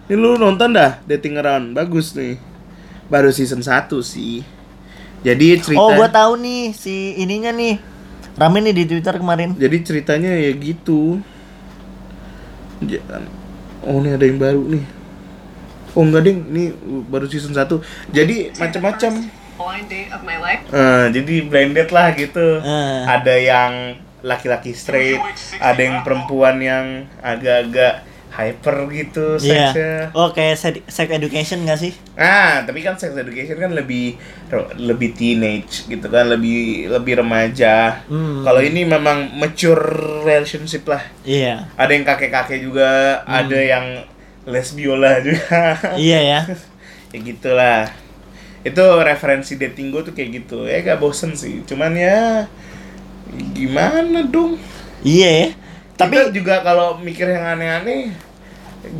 ini 0.07 0.15
lu 0.15 0.39
nonton 0.39 0.73
dah 0.73 1.03
dating 1.05 1.37
around 1.37 1.73
bagus 1.73 2.13
nih. 2.13 2.37
Baru 3.09 3.33
season 3.33 3.65
1 3.65 3.89
sih 4.05 4.58
jadi 5.25 5.59
cerita 5.59 5.79
Oh, 5.81 5.91
gua 5.95 6.07
tahu 6.07 6.39
nih 6.39 6.71
si 6.71 7.19
ininya 7.19 7.51
nih. 7.51 7.79
Rame 8.39 8.63
nih 8.63 8.73
di 8.73 8.83
Twitter 8.87 9.19
kemarin. 9.19 9.51
Jadi 9.59 9.77
ceritanya 9.83 10.31
ya 10.31 10.51
gitu. 10.55 11.19
Oh 13.83 13.99
ini 13.99 14.15
ada 14.15 14.23
yang 14.23 14.39
baru 14.39 14.63
nih. 14.63 14.83
Oh 15.97 16.05
enggak 16.05 16.23
ding, 16.23 16.45
ini 16.53 16.63
baru 17.09 17.25
season 17.25 17.51
1 17.51 17.81
Jadi 18.13 18.53
macam-macam. 18.55 19.11
blind 19.59 19.87
date 19.91 20.07
of 20.15 20.23
my 20.23 20.39
life. 20.39 20.63
Eh, 20.71 21.05
jadi 21.11 21.33
blended 21.43 21.89
lah 21.91 22.15
gitu. 22.15 22.63
Eh. 22.63 23.01
Ada 23.03 23.35
yang 23.35 23.71
laki-laki 24.23 24.71
straight, 24.71 25.19
ada 25.59 25.79
yang 25.79 25.99
perempuan 26.03 26.59
yang 26.63 27.07
agak-agak 27.19 28.07
hyper 28.29 28.85
gitu 28.89 29.41
Iya. 29.41 29.73
seksnya. 29.73 29.93
Oh, 30.13 30.29
kayak 30.29 30.55
se- 30.55 30.85
sex 30.85 31.07
education 31.09 31.65
gak 31.65 31.81
sih? 31.81 31.93
Ah, 32.13 32.61
tapi 32.61 32.79
kan 32.79 32.93
sex 32.93 33.11
education 33.11 33.57
kan 33.57 33.73
lebih 33.73 34.15
lebih 34.77 35.13
teenage 35.13 35.85
gitu 35.85 36.07
kan, 36.07 36.29
lebih 36.29 36.87
lebih 36.87 37.19
remaja. 37.19 38.05
Hmm. 38.05 38.45
Kalau 38.45 38.61
ini 38.61 38.85
memang 38.85 39.33
mature 39.33 39.81
relationship 40.23 40.85
lah. 40.85 41.01
Iya. 41.25 41.73
Ada 41.73 41.91
yang 41.91 42.05
kakek-kakek 42.05 42.59
juga, 42.61 43.21
ada 43.23 43.57
yang 43.57 44.05
lesbiola 44.45 45.19
juga. 45.21 45.77
iya 45.97 46.19
ya. 46.21 46.39
ya 47.09 47.17
gitulah. 47.19 47.89
Itu 48.61 48.83
referensi 49.01 49.55
dating 49.55 49.89
gue 49.89 50.03
tuh 50.03 50.13
kayak 50.13 50.45
gitu. 50.45 50.69
Ya 50.69 50.85
gak 50.85 51.01
bosen 51.01 51.33
sih. 51.33 51.65
Cuman 51.65 51.97
ya 51.97 52.45
gimana 53.53 54.25
dong? 54.25 54.57
Iya 55.01 55.29
ya. 55.29 55.47
Tapi 55.99 56.15
Tapi 56.15 56.31
juga 56.31 56.63
kalau 56.63 56.95
mikir 56.95 57.27
yang 57.27 57.43
aneh-aneh 57.43 58.15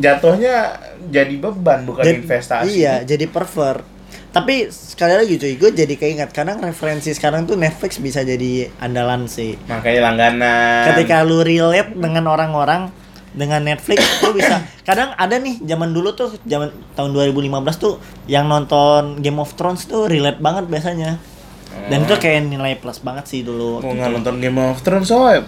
jatuhnya 0.04 0.76
jadi 1.08 1.32
beban 1.40 1.88
bukan 1.88 2.04
Jad- 2.04 2.20
investasi. 2.20 2.68
Iya, 2.76 3.08
jadi 3.08 3.26
pervert. 3.32 3.88
Tapi 4.30 4.70
sekali 4.70 5.16
lagi 5.18 5.42
cuy, 5.42 5.58
gue 5.58 5.72
jadi 5.74 5.96
keinget 5.96 6.30
kadang 6.30 6.62
referensi 6.62 7.10
sekarang 7.16 7.50
tuh 7.50 7.58
Netflix 7.58 7.98
bisa 7.98 8.22
jadi 8.22 8.70
andalan 8.78 9.26
sih. 9.26 9.58
Makanya 9.66 10.02
langganan. 10.06 10.86
Ketika 10.94 11.26
lu 11.26 11.42
relate 11.42 11.98
dengan 11.98 12.30
orang-orang 12.30 12.94
dengan 13.30 13.62
Netflix 13.62 14.02
lu 14.26 14.34
bisa 14.34 14.62
kadang 14.82 15.14
ada 15.14 15.38
nih 15.38 15.62
zaman 15.62 15.94
dulu 15.94 16.14
tuh 16.14 16.34
zaman 16.46 16.74
tahun 16.98 17.10
2015 17.14 17.46
tuh 17.78 18.02
yang 18.26 18.50
nonton 18.50 19.22
Game 19.22 19.38
of 19.38 19.54
Thrones 19.54 19.86
tuh 19.86 20.06
relate 20.06 20.38
banget 20.38 20.70
biasanya. 20.70 21.18
Dan 21.90 22.06
itu 22.06 22.14
kayak 22.18 22.50
nilai 22.50 22.78
plus 22.78 23.02
banget 23.02 23.26
sih 23.30 23.42
dulu. 23.42 23.82
mau 23.82 23.90
waktu 23.90 23.98
nggak 23.98 24.10
itu. 24.10 24.16
nonton 24.22 24.36
Game 24.42 24.60
of 24.62 24.78
Thrones 24.82 25.08
soalnya 25.10 25.46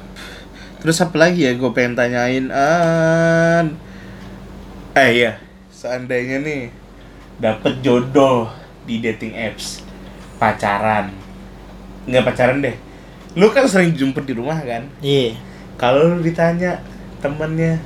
terus 0.82 0.98
apa 1.00 1.16
lagi 1.16 1.46
ya 1.46 1.54
gue 1.54 1.72
pengen 1.72 1.94
tanyain? 1.94 2.50
Ah 2.50 3.64
eh 4.98 5.10
iya. 5.24 5.32
Seandainya 5.72 6.42
nih 6.42 6.74
dapet 7.40 7.80
jodoh 7.86 8.50
di 8.84 9.00
dating 9.00 9.38
apps 9.38 9.86
pacaran. 10.42 11.14
Nggak 12.10 12.26
pacaran 12.28 12.66
deh. 12.66 12.76
Lu 13.38 13.54
kan 13.54 13.70
sering 13.70 13.96
jemput 13.96 14.26
di 14.28 14.34
rumah 14.36 14.60
kan? 14.60 14.90
Iya. 15.00 15.38
kalau 15.80 16.14
lu 16.14 16.22
ditanya 16.22 16.78
temennya 17.24 17.82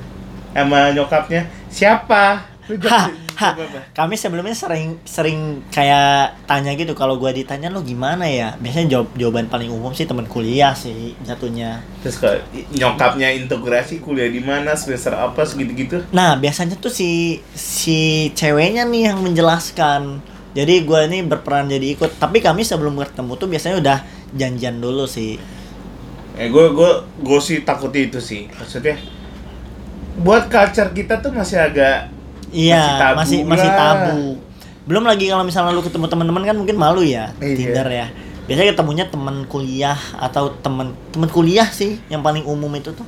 sama 0.52 0.92
nyokapnya 0.92 1.48
siapa? 1.72 2.44
Lu 2.68 2.76
jawab, 2.76 3.12
apa? 3.40 3.80
Kami 3.92 4.16
sebelumnya 4.16 4.56
sering 4.56 4.98
sering 5.04 5.62
kayak 5.70 6.40
tanya 6.48 6.72
gitu 6.74 6.96
kalau 6.96 7.20
gua 7.20 7.36
ditanya 7.36 7.68
lo 7.68 7.84
gimana 7.84 8.26
ya? 8.26 8.56
Biasanya 8.58 8.88
jawab 9.00 9.08
jawaban 9.16 9.48
paling 9.48 9.70
umum 9.70 9.92
sih 9.92 10.08
teman 10.08 10.26
kuliah 10.26 10.72
sih 10.74 11.14
jatuhnya. 11.22 11.84
terus 12.02 12.22
kalau 12.22 12.38
nyokapnya 12.72 13.34
integrasi 13.34 13.98
kuliah 13.98 14.30
di 14.30 14.40
mana 14.40 14.78
semester 14.78 15.18
apa 15.18 15.42
segitu 15.42 15.74
gitu 15.74 15.98
Nah, 16.14 16.38
biasanya 16.38 16.78
tuh 16.78 16.94
si 16.94 17.42
si 17.52 18.30
ceweknya 18.34 18.86
nih 18.86 19.12
yang 19.12 19.20
menjelaskan. 19.20 20.22
Jadi 20.56 20.88
gua 20.88 21.04
ini 21.04 21.20
berperan 21.20 21.68
jadi 21.68 22.00
ikut, 22.00 22.16
tapi 22.16 22.40
kami 22.40 22.64
sebelum 22.64 22.96
bertemu 22.96 23.32
tuh 23.36 23.48
biasanya 23.52 23.76
udah 23.84 23.98
janjian 24.32 24.80
dulu 24.80 25.04
sih. 25.04 25.36
Eh 26.36 26.48
gue 26.52 26.66
gue 26.72 26.92
gue 27.24 27.40
sih 27.40 27.64
takutnya 27.64 28.12
itu 28.12 28.20
sih 28.20 28.52
maksudnya 28.52 29.00
buat 30.20 30.48
culture 30.48 30.92
kita 30.92 31.20
tuh 31.20 31.32
masih 31.32 31.60
agak 31.60 32.12
Iya, 32.56 32.80
Masih 32.80 32.96
tabu 32.98 33.16
masih 33.20 33.40
masih 33.44 33.70
tabu. 33.70 34.18
Belum 34.86 35.04
lagi 35.04 35.28
kalau 35.28 35.44
misalnya 35.44 35.76
lu 35.76 35.84
ketemu 35.84 36.08
teman-teman 36.08 36.44
kan 36.46 36.56
mungkin 36.56 36.78
malu 36.80 37.04
ya 37.04 37.36
Iya. 37.38 37.56
Tinder 37.56 37.88
ya. 37.92 38.08
Biasanya 38.48 38.72
ketemunya 38.72 39.06
teman 39.10 39.44
kuliah 39.46 39.98
atau 40.16 40.56
teman 40.64 40.96
teman 41.12 41.28
kuliah 41.28 41.68
sih 41.68 42.00
yang 42.08 42.24
paling 42.24 42.48
umum 42.48 42.72
itu 42.72 42.96
tuh. 42.96 43.04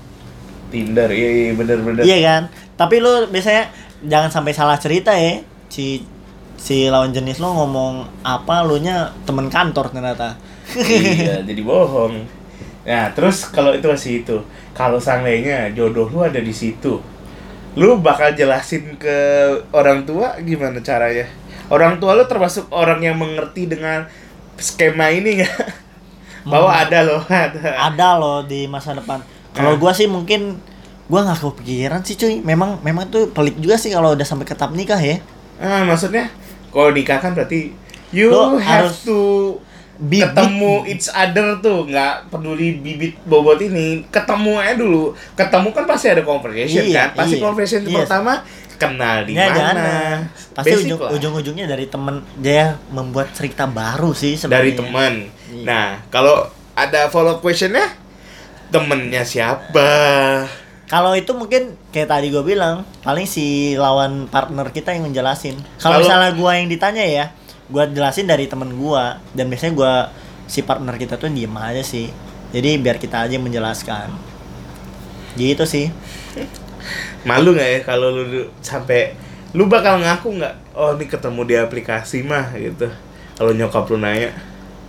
Tinder 0.67 1.07
iya 1.07 1.29
iya 1.31 1.51
bener 1.55 1.79
bener 1.79 2.03
Iya 2.03 2.17
kan? 2.19 2.41
Tapi 2.75 2.99
lu 2.99 3.31
biasanya 3.31 3.71
jangan 4.03 4.27
sampai 4.27 4.51
salah 4.51 4.75
cerita 4.75 5.15
ya. 5.15 5.39
Si 5.71 6.03
si 6.57 6.89
lawan 6.89 7.13
jenis 7.13 7.37
lo 7.37 7.53
ngomong 7.53 8.25
apa 8.25 8.65
lu 8.65 8.81
nya 8.81 9.13
temen 9.23 9.47
kantor 9.47 9.93
ternyata. 9.93 10.33
iya 10.75 11.39
jadi 11.47 11.61
bohong 11.63 12.27
nah 12.83 13.07
terus 13.11 13.47
kalau 13.47 13.71
itu 13.71 13.87
masih 13.87 14.19
itu 14.19 14.35
kalau 14.71 14.95
seandainya 14.95 15.71
jodoh 15.71 16.07
lu 16.07 16.23
ada 16.23 16.39
di 16.39 16.51
situ 16.51 16.99
lu 17.77 18.01
bakal 18.01 18.33
jelasin 18.33 18.97
ke 18.97 19.17
orang 19.69 20.01
tua 20.01 20.33
gimana 20.41 20.81
caranya 20.81 21.29
orang 21.69 22.01
tua 22.01 22.17
lu 22.17 22.25
termasuk 22.25 22.65
orang 22.73 22.99
yang 22.99 23.15
mengerti 23.15 23.69
dengan 23.69 24.09
skema 24.57 25.13
ini 25.13 25.43
nggak 25.43 25.53
bahwa 26.43 26.71
Hmm. 26.71 26.81
ada 26.83 26.99
loh 27.05 27.21
ada 27.27 27.59
Ada 27.91 28.09
loh 28.17 28.39
di 28.41 28.65
masa 28.65 28.95
depan. 28.95 29.19
Kalau 29.51 29.75
Nah. 29.75 29.79
gua 29.79 29.91
sih 29.91 30.07
mungkin 30.07 30.57
gua 31.05 31.27
nggak 31.27 31.43
kepikiran 31.43 32.01
sih 32.01 32.15
cuy. 32.15 32.39
Memang 32.41 32.79
memang 32.81 33.05
tuh 33.07 33.29
pelik 33.29 33.59
juga 33.59 33.75
sih 33.75 33.91
kalau 33.91 34.15
udah 34.15 34.23
sampai 34.23 34.47
ke 34.47 34.55
tahap 34.55 34.71
nikah 34.73 34.97
ya. 34.97 35.19
Ah, 35.59 35.83
maksudnya 35.83 36.31
kalau 36.71 36.89
nikah 36.89 37.19
kan 37.19 37.35
berarti 37.35 37.75
you 38.09 38.31
Lo 38.31 38.55
have 38.57 38.87
harus 38.87 39.03
to 39.03 39.19
Bibit- 39.97 40.29
ketemu 40.29 40.73
each 40.85 41.09
other 41.09 41.57
tuh, 41.57 41.85
nggak 41.85 42.29
peduli 42.29 42.77
bibit 42.77 43.17
bobot 43.23 43.57
ini, 43.57 44.05
ketemu 44.07 44.53
aja 44.55 44.77
dulu. 44.77 45.17
Ketemu 45.33 45.67
kan 45.71 45.83
pasti 45.83 46.07
ada 46.07 46.21
conversation 46.21 46.85
Iya, 46.85 47.09
kan? 47.09 47.17
Pasti 47.17 47.35
iya. 47.35 47.43
conversation 47.43 47.81
Iya. 47.83 47.97
pertama 48.05 48.33
kenal 48.77 49.25
di 49.25 49.33
Ya, 49.33 49.49
mana. 49.49 50.21
Pasti 50.53 50.69
Basic 50.71 50.85
ujung, 50.85 50.99
lah. 51.01 51.09
ujung-ujungnya 51.11 51.65
dari 51.65 51.85
temen 51.85 52.21
dia 52.37 52.77
membuat 52.87 53.33
cerita 53.33 53.65
baru 53.65 54.13
sih 54.13 54.37
dari 54.37 54.69
sebenarnya. 54.69 54.77
teman. 54.77 55.13
Iya. 55.49 55.63
Nah, 55.65 55.87
kalau 56.07 56.45
ada 56.71 57.09
follow 57.09 57.41
questionnya, 57.41 57.89
temennya 58.69 59.25
siapa? 59.25 59.89
Kalau 60.85 61.11
itu 61.13 61.33
mungkin 61.33 61.75
kayak 61.89 62.07
tadi 62.07 62.29
gue 62.29 62.39
bilang, 62.41 62.85
paling 63.01 63.25
si 63.25 63.73
lawan 63.73 64.29
partner 64.29 64.69
kita 64.69 64.93
yang 64.93 65.03
menjelasin. 65.03 65.57
Kalau 65.77 65.99
misalnya 65.99 66.31
gua 66.31 66.55
yang 66.55 66.69
ditanya 66.69 67.03
ya, 67.03 67.25
gua 67.67 67.83
jelasin 67.87 68.27
dari 68.27 68.47
temen 68.47 68.75
gua 68.79 69.19
dan 69.35 69.51
biasanya 69.51 69.73
gua 69.75 69.93
si 70.47 70.63
partner 70.63 70.95
kita 70.95 71.19
tuh 71.19 71.27
diem 71.27 71.51
aja 71.55 71.83
sih. 71.83 72.11
Jadi 72.55 72.79
biar 72.79 72.97
kita 72.97 73.27
aja 73.27 73.35
yang 73.35 73.43
menjelaskan. 73.43 74.11
Gitu 75.35 75.63
sih. 75.67 75.91
Malu 77.27 77.53
nggak 77.53 77.69
ya 77.69 77.79
kalau 77.83 78.11
lu 78.11 78.47
sampai 78.63 79.13
lu 79.51 79.67
bakal 79.67 79.99
ngaku 79.99 80.39
nggak? 80.39 80.55
Oh 80.75 80.95
ini 80.95 81.05
ketemu 81.07 81.41
di 81.43 81.55
aplikasi 81.59 82.23
mah 82.23 82.55
gitu. 82.55 82.87
Kalau 83.35 83.51
nyokap 83.51 83.85
lu 83.91 83.99
nanya. 83.99 84.31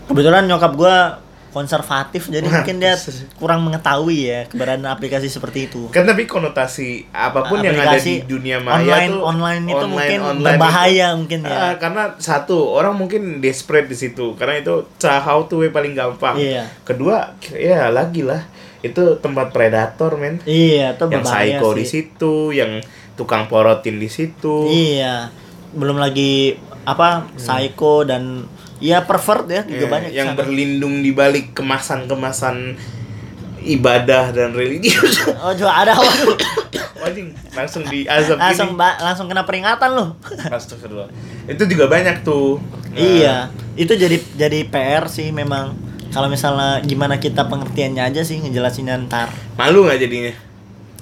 Kebetulan 0.07 0.47
nyokap 0.47 0.73
gua 0.79 1.19
konservatif 1.49 2.29
jadi 2.29 2.45
mungkin 2.45 2.77
dia 2.79 2.95
kurang 3.41 3.65
mengetahui 3.65 4.19
ya 4.29 4.41
keberadaan 4.47 4.89
aplikasi 4.89 5.33
seperti 5.33 5.73
itu. 5.73 5.89
Kan 5.89 6.05
tapi 6.05 6.29
konotasi 6.29 7.09
apa 7.11 7.49
pun 7.49 7.65
yang 7.65 7.75
ada 7.75 7.97
di 7.97 8.21
Aplikasi 8.21 8.29
dunia 8.29 8.59
maya 8.61 8.79
online, 8.79 9.11
tuh 9.11 9.23
online 9.25 9.65
itu 9.65 9.87
mungkin 9.89 10.19
online 10.21 10.45
berbahaya 10.45 11.07
itu, 11.09 11.19
mungkin 11.25 11.39
ya. 11.45 11.57
ah, 11.57 11.75
karena 11.81 12.03
satu 12.21 12.57
orang 12.77 12.95
mungkin 12.95 13.41
desperate 13.41 13.89
di 13.89 13.97
situ 13.97 14.37
karena 14.37 14.61
itu 14.61 14.85
how 15.03 15.45
to 15.49 15.65
way 15.65 15.73
paling 15.73 15.97
gampang. 15.97 16.37
Iya. 16.37 16.69
Kedua 16.85 17.35
ya 17.57 17.89
lagi 17.89 18.23
lah 18.23 18.45
itu 18.85 19.19
tempat 19.19 19.51
predator 19.51 20.15
men. 20.15 20.39
Iya, 20.47 20.95
itu 20.95 21.05
Yang 21.11 21.27
psycho 21.27 21.69
sih. 21.75 21.79
di 21.79 21.85
situ, 21.87 22.35
yang 22.55 22.79
tukang 23.19 23.51
porotin 23.51 23.99
di 23.99 24.07
situ. 24.07 24.71
Iya. 24.71 25.35
Belum 25.75 25.99
lagi 25.99 26.55
apa 26.89 27.29
psycho 27.37 28.07
dan 28.07 28.49
ya 28.79 29.03
pervert 29.03 29.47
ya 29.47 29.63
juga 29.63 29.85
Ya, 29.85 29.91
banyak 29.91 30.11
yang 30.13 30.29
sana. 30.33 30.39
berlindung 30.39 31.01
di 31.01 31.11
balik 31.11 31.53
kemasan-kemasan 31.53 32.79
ibadah 33.61 34.31
dan 34.31 34.53
religius. 34.53 35.19
Oh, 35.43 35.53
juga 35.53 35.75
ada 35.77 35.93
waduh. 35.95 36.39
Langsung 37.55 37.83
di 37.85 38.05
azab 38.05 38.37
langsung 38.37 38.77
ini. 38.77 39.01
langsung 39.01 39.27
kena 39.27 39.43
peringatan 39.43 39.91
loh. 39.91 40.09
Astagfirullah. 40.55 41.09
Itu 41.47 41.65
juga 41.65 41.89
banyak 41.89 42.23
tuh. 42.23 42.61
Nah, 42.93 42.99
iya. 42.99 43.37
Itu 43.75 43.97
jadi 43.97 44.21
jadi 44.37 44.63
PR 44.65 45.09
sih 45.09 45.33
memang. 45.33 45.75
Kalau 46.09 46.29
misalnya 46.29 46.81
gimana 46.81 47.17
kita 47.17 47.49
pengertiannya 47.49 48.01
aja 48.03 48.23
sih 48.23 48.39
ngejelasinnya 48.39 48.97
ntar. 49.05 49.33
Malu 49.57 49.85
nggak 49.85 49.99
jadinya? 49.99 50.33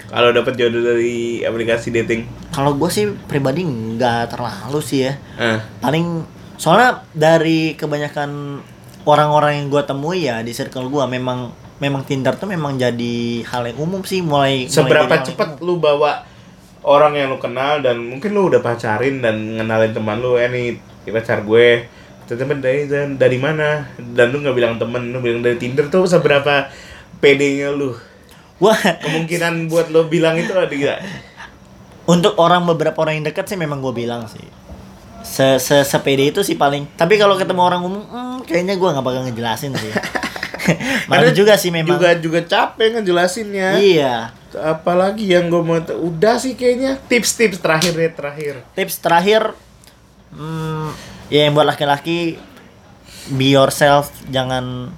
Kalau 0.06 0.30
dapat 0.30 0.54
jodoh 0.54 0.80
dari 0.80 1.42
aplikasi 1.42 1.90
dating. 1.92 2.26
Kalau 2.50 2.74
gue 2.74 2.88
sih 2.88 3.10
pribadi 3.26 3.62
nggak 3.62 4.30
terlalu 4.30 4.78
sih 4.80 5.06
ya. 5.06 5.12
Ah, 5.34 5.58
Paling 5.80 6.22
soalnya 6.56 7.04
dari 7.12 7.78
kebanyakan 7.78 8.60
orang-orang 9.06 9.62
yang 9.62 9.66
gue 9.70 9.82
temui 9.86 10.26
ya 10.26 10.42
di 10.42 10.52
circle 10.52 10.90
gue 10.90 11.04
memang 11.06 11.52
memang 11.76 12.02
Tinder 12.08 12.34
tuh 12.34 12.48
memang 12.48 12.80
jadi 12.80 13.44
hal 13.44 13.68
yang 13.68 13.78
umum 13.78 14.00
sih 14.02 14.24
mulai 14.24 14.64
mulai 14.64 14.72
seberapa 14.72 15.12
yang 15.12 15.26
cepat 15.28 15.60
lu 15.60 15.76
bawa 15.76 16.24
orang 16.86 17.18
yang 17.18 17.28
lu 17.34 17.38
kenal 17.42 17.82
dan 17.82 17.98
mungkin 17.98 18.30
lu 18.30 18.46
udah 18.46 18.62
pacarin 18.62 19.18
dan 19.18 19.58
ngenalin 19.58 19.90
teman 19.90 20.22
lu, 20.22 20.38
eh 20.38 20.46
nih 20.46 20.78
pacar 21.10 21.42
gue. 21.42 21.90
Temen 22.26 22.58
dari 22.58 22.86
dari 23.18 23.38
mana? 23.38 23.90
Dan 23.98 24.30
lu 24.30 24.42
nggak 24.42 24.56
bilang 24.56 24.74
temen, 24.78 25.10
lu 25.10 25.18
bilang 25.18 25.42
dari 25.42 25.58
Tinder 25.58 25.90
tuh 25.90 26.06
seberapa 26.06 26.70
pedenya 27.18 27.74
lu? 27.74 27.94
Wah, 28.62 28.78
Kemungkinan 28.78 29.68
buat 29.68 29.92
lo 29.92 30.08
bilang 30.08 30.38
itu 30.40 30.54
ada 30.54 30.72
gak? 30.72 31.00
untuk 32.06 32.38
orang 32.38 32.62
beberapa 32.64 33.02
orang 33.02 33.20
yang 33.20 33.26
dekat 33.26 33.50
sih 33.50 33.58
memang 33.58 33.82
gue 33.82 33.90
bilang 33.90 34.30
sih. 34.30 34.46
Se 35.26 35.58
se 35.58 35.82
sepede 35.82 36.30
itu 36.30 36.40
sih 36.46 36.54
paling. 36.54 36.86
Tapi 36.94 37.18
kalau 37.18 37.34
ketemu 37.34 37.60
orang 37.66 37.82
umum, 37.82 38.02
hmm, 38.06 38.36
kayaknya 38.46 38.78
gue 38.78 38.88
nggak 38.88 39.04
bakal 39.04 39.22
ngejelasin 39.26 39.74
sih. 39.74 39.90
Malu 41.10 41.30
juga 41.34 41.58
sih 41.58 41.74
memang. 41.74 41.98
Juga 41.98 42.14
juga 42.18 42.40
capek 42.42 42.98
ngejelasinnya. 42.98 43.78
Iya. 43.78 44.14
Apalagi 44.56 45.26
yang 45.28 45.50
gue 45.50 45.60
mau 45.60 45.76
udah 45.78 46.38
sih 46.38 46.54
kayaknya 46.54 46.96
tips-tips 47.10 47.60
terakhir 47.60 47.92
deh 47.92 48.12
terakhir. 48.14 48.54
Tips 48.72 49.02
terakhir, 49.02 49.52
hmm, 50.32 50.88
ya 51.28 51.46
yang 51.46 51.52
buat 51.52 51.68
laki-laki, 51.68 52.40
be 53.34 53.52
yourself, 53.52 54.14
jangan 54.32 54.94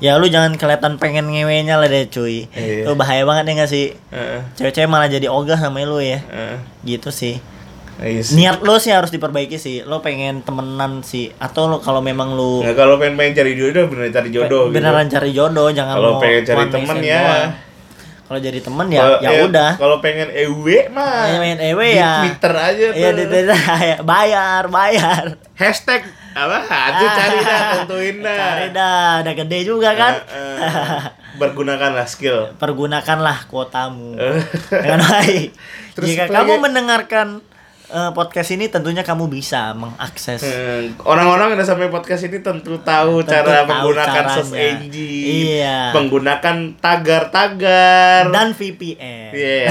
ya 0.00 0.16
lu 0.16 0.32
jangan 0.32 0.56
kelihatan 0.56 0.96
pengen 0.96 1.28
ngewenya 1.28 1.76
lah 1.76 1.88
deh 1.88 2.08
cuy. 2.08 2.48
Iya. 2.56 2.88
Itu 2.88 2.96
bahaya 2.96 3.22
banget 3.28 3.52
ya 3.52 3.52
gak 3.64 3.70
sih? 3.70 3.86
Heeh. 4.12 4.40
Cewek-cewek 4.56 4.88
malah 4.88 5.08
jadi 5.12 5.28
ogah 5.28 5.60
sama 5.60 5.84
lu 5.84 6.00
ya. 6.00 6.24
heeh. 6.24 6.56
Gitu 6.86 7.12
sih. 7.12 7.36
Iya. 8.00 8.22
Niat 8.30 8.58
lo 8.60 8.76
sih 8.76 8.90
harus 8.90 9.08
diperbaiki 9.08 9.54
sih. 9.54 9.82
Lo 9.82 10.00
pengen 10.00 10.40
temenan 10.40 11.00
sih 11.00 11.28
atau 11.36 11.66
lo 11.66 11.76
kalau 11.78 12.00
memang 12.00 12.32
lu 12.32 12.60
Nggak, 12.60 12.74
kalau 12.74 12.96
pengen 12.96 13.14
pengen 13.14 13.34
cari 13.36 13.52
jodoh 13.52 13.84
beneran 13.86 14.10
cari 14.10 14.28
jodoh 14.30 14.62
gitu. 14.66 14.72
beneran 14.72 15.06
cari 15.06 15.30
jodoh 15.30 15.68
jangan 15.68 15.94
Kalau 15.94 16.12
pengen 16.16 16.42
cari 16.42 16.64
temen 16.66 16.96
ya. 17.00 17.22
Kalau 18.24 18.38
jadi 18.38 18.58
temen 18.58 18.86
ya 18.88 19.02
Kalau- 19.02 19.20
ya 19.20 19.30
eh, 19.32 19.42
udah. 19.44 19.70
Kalau 19.74 19.96
pengen 19.98 20.28
EW 20.30 20.66
mah. 20.88 21.26
Ya, 21.26 21.36
main 21.38 21.58
EW 21.58 21.80
di 21.82 21.98
ya. 21.98 22.12
Twitter 22.22 22.52
aja 22.54 22.84
tuh. 22.88 22.96
Iya, 22.96 23.08
di 23.12 23.24
Twitter 23.26 23.58
ya. 23.90 23.96
bayar, 24.00 24.62
bayar. 24.68 25.24
Hashtag 25.52 26.00
apa? 26.30 26.58
Aja 26.62 27.06
cari 27.10 27.38
dah, 27.42 27.60
tentuin 27.76 28.16
dah. 28.22 28.38
Cari 28.38 28.66
dah, 28.70 29.10
udah 29.20 29.34
gede 29.36 29.58
juga 29.62 29.90
kan. 29.92 30.14
Eh, 30.24 30.62
eh. 30.62 31.00
Bergunakanlah 31.36 32.06
skill. 32.06 32.54
Pergunakanlah 32.54 33.44
kuotamu 33.44 34.14
Eh. 34.14 34.38
dengan 34.70 35.00
baik. 35.02 35.48
Terus 35.98 36.06
Jika 36.08 36.24
kamu 36.30 36.62
mendengarkan 36.62 37.42
eh, 37.90 38.10
podcast 38.10 38.50
ini 38.50 38.66
tentunya 38.66 39.00
kamu 39.00 39.26
bisa 39.26 39.70
mengakses 39.72 40.40
Hmm, 40.40 40.94
Orang-orang 41.00 41.52
yang 41.52 41.64
sampai 41.64 41.86
podcast 41.86 42.22
ini 42.22 42.38
tentu 42.38 42.78
tahu 42.78 43.20
Tentu 43.20 43.32
cara 43.32 43.62
tahu 43.62 43.68
menggunakan 43.68 44.22
caranya. 44.22 44.36
search 44.36 44.54
engine, 44.56 45.26
Iya. 45.50 45.78
menggunakan 45.92 46.56
tagar-tagar, 46.78 48.22
dan 48.28 48.48
VPN. 48.50 49.30
Iya. 49.30 49.66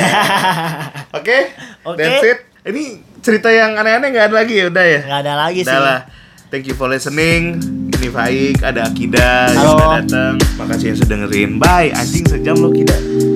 Oke, 1.18 1.38
Oke. 1.84 1.98
that's 1.98 2.24
it. 2.26 2.40
Ini 2.62 2.84
cerita 3.20 3.48
yang 3.48 3.74
aneh-aneh 3.74 4.10
nggak 4.10 4.26
ada 4.28 4.36
lagi 4.38 4.54
ya, 4.54 4.66
udah 4.68 4.86
ya. 4.86 5.00
Nggak 5.02 5.22
ada 5.22 5.34
lagi 5.38 5.62
Udah 5.64 5.72
sih. 5.72 5.80
lah. 5.82 6.00
Thank 6.50 6.66
you 6.66 6.74
for 6.74 6.86
listening. 6.86 7.62
Ini 7.90 8.10
Faik, 8.10 8.64
ada 8.64 8.84
Akida 8.84 9.48
yang 9.48 9.60
Halo. 9.60 9.74
udah 9.76 9.90
datang. 10.00 10.34
Makasih 10.56 10.86
yang 10.88 10.98
sudah 10.98 11.10
dengerin. 11.14 11.52
Bye. 11.56 11.92
Anjing 11.92 12.26
sejam 12.26 12.58
lo 12.58 12.70
Kida. 12.70 13.29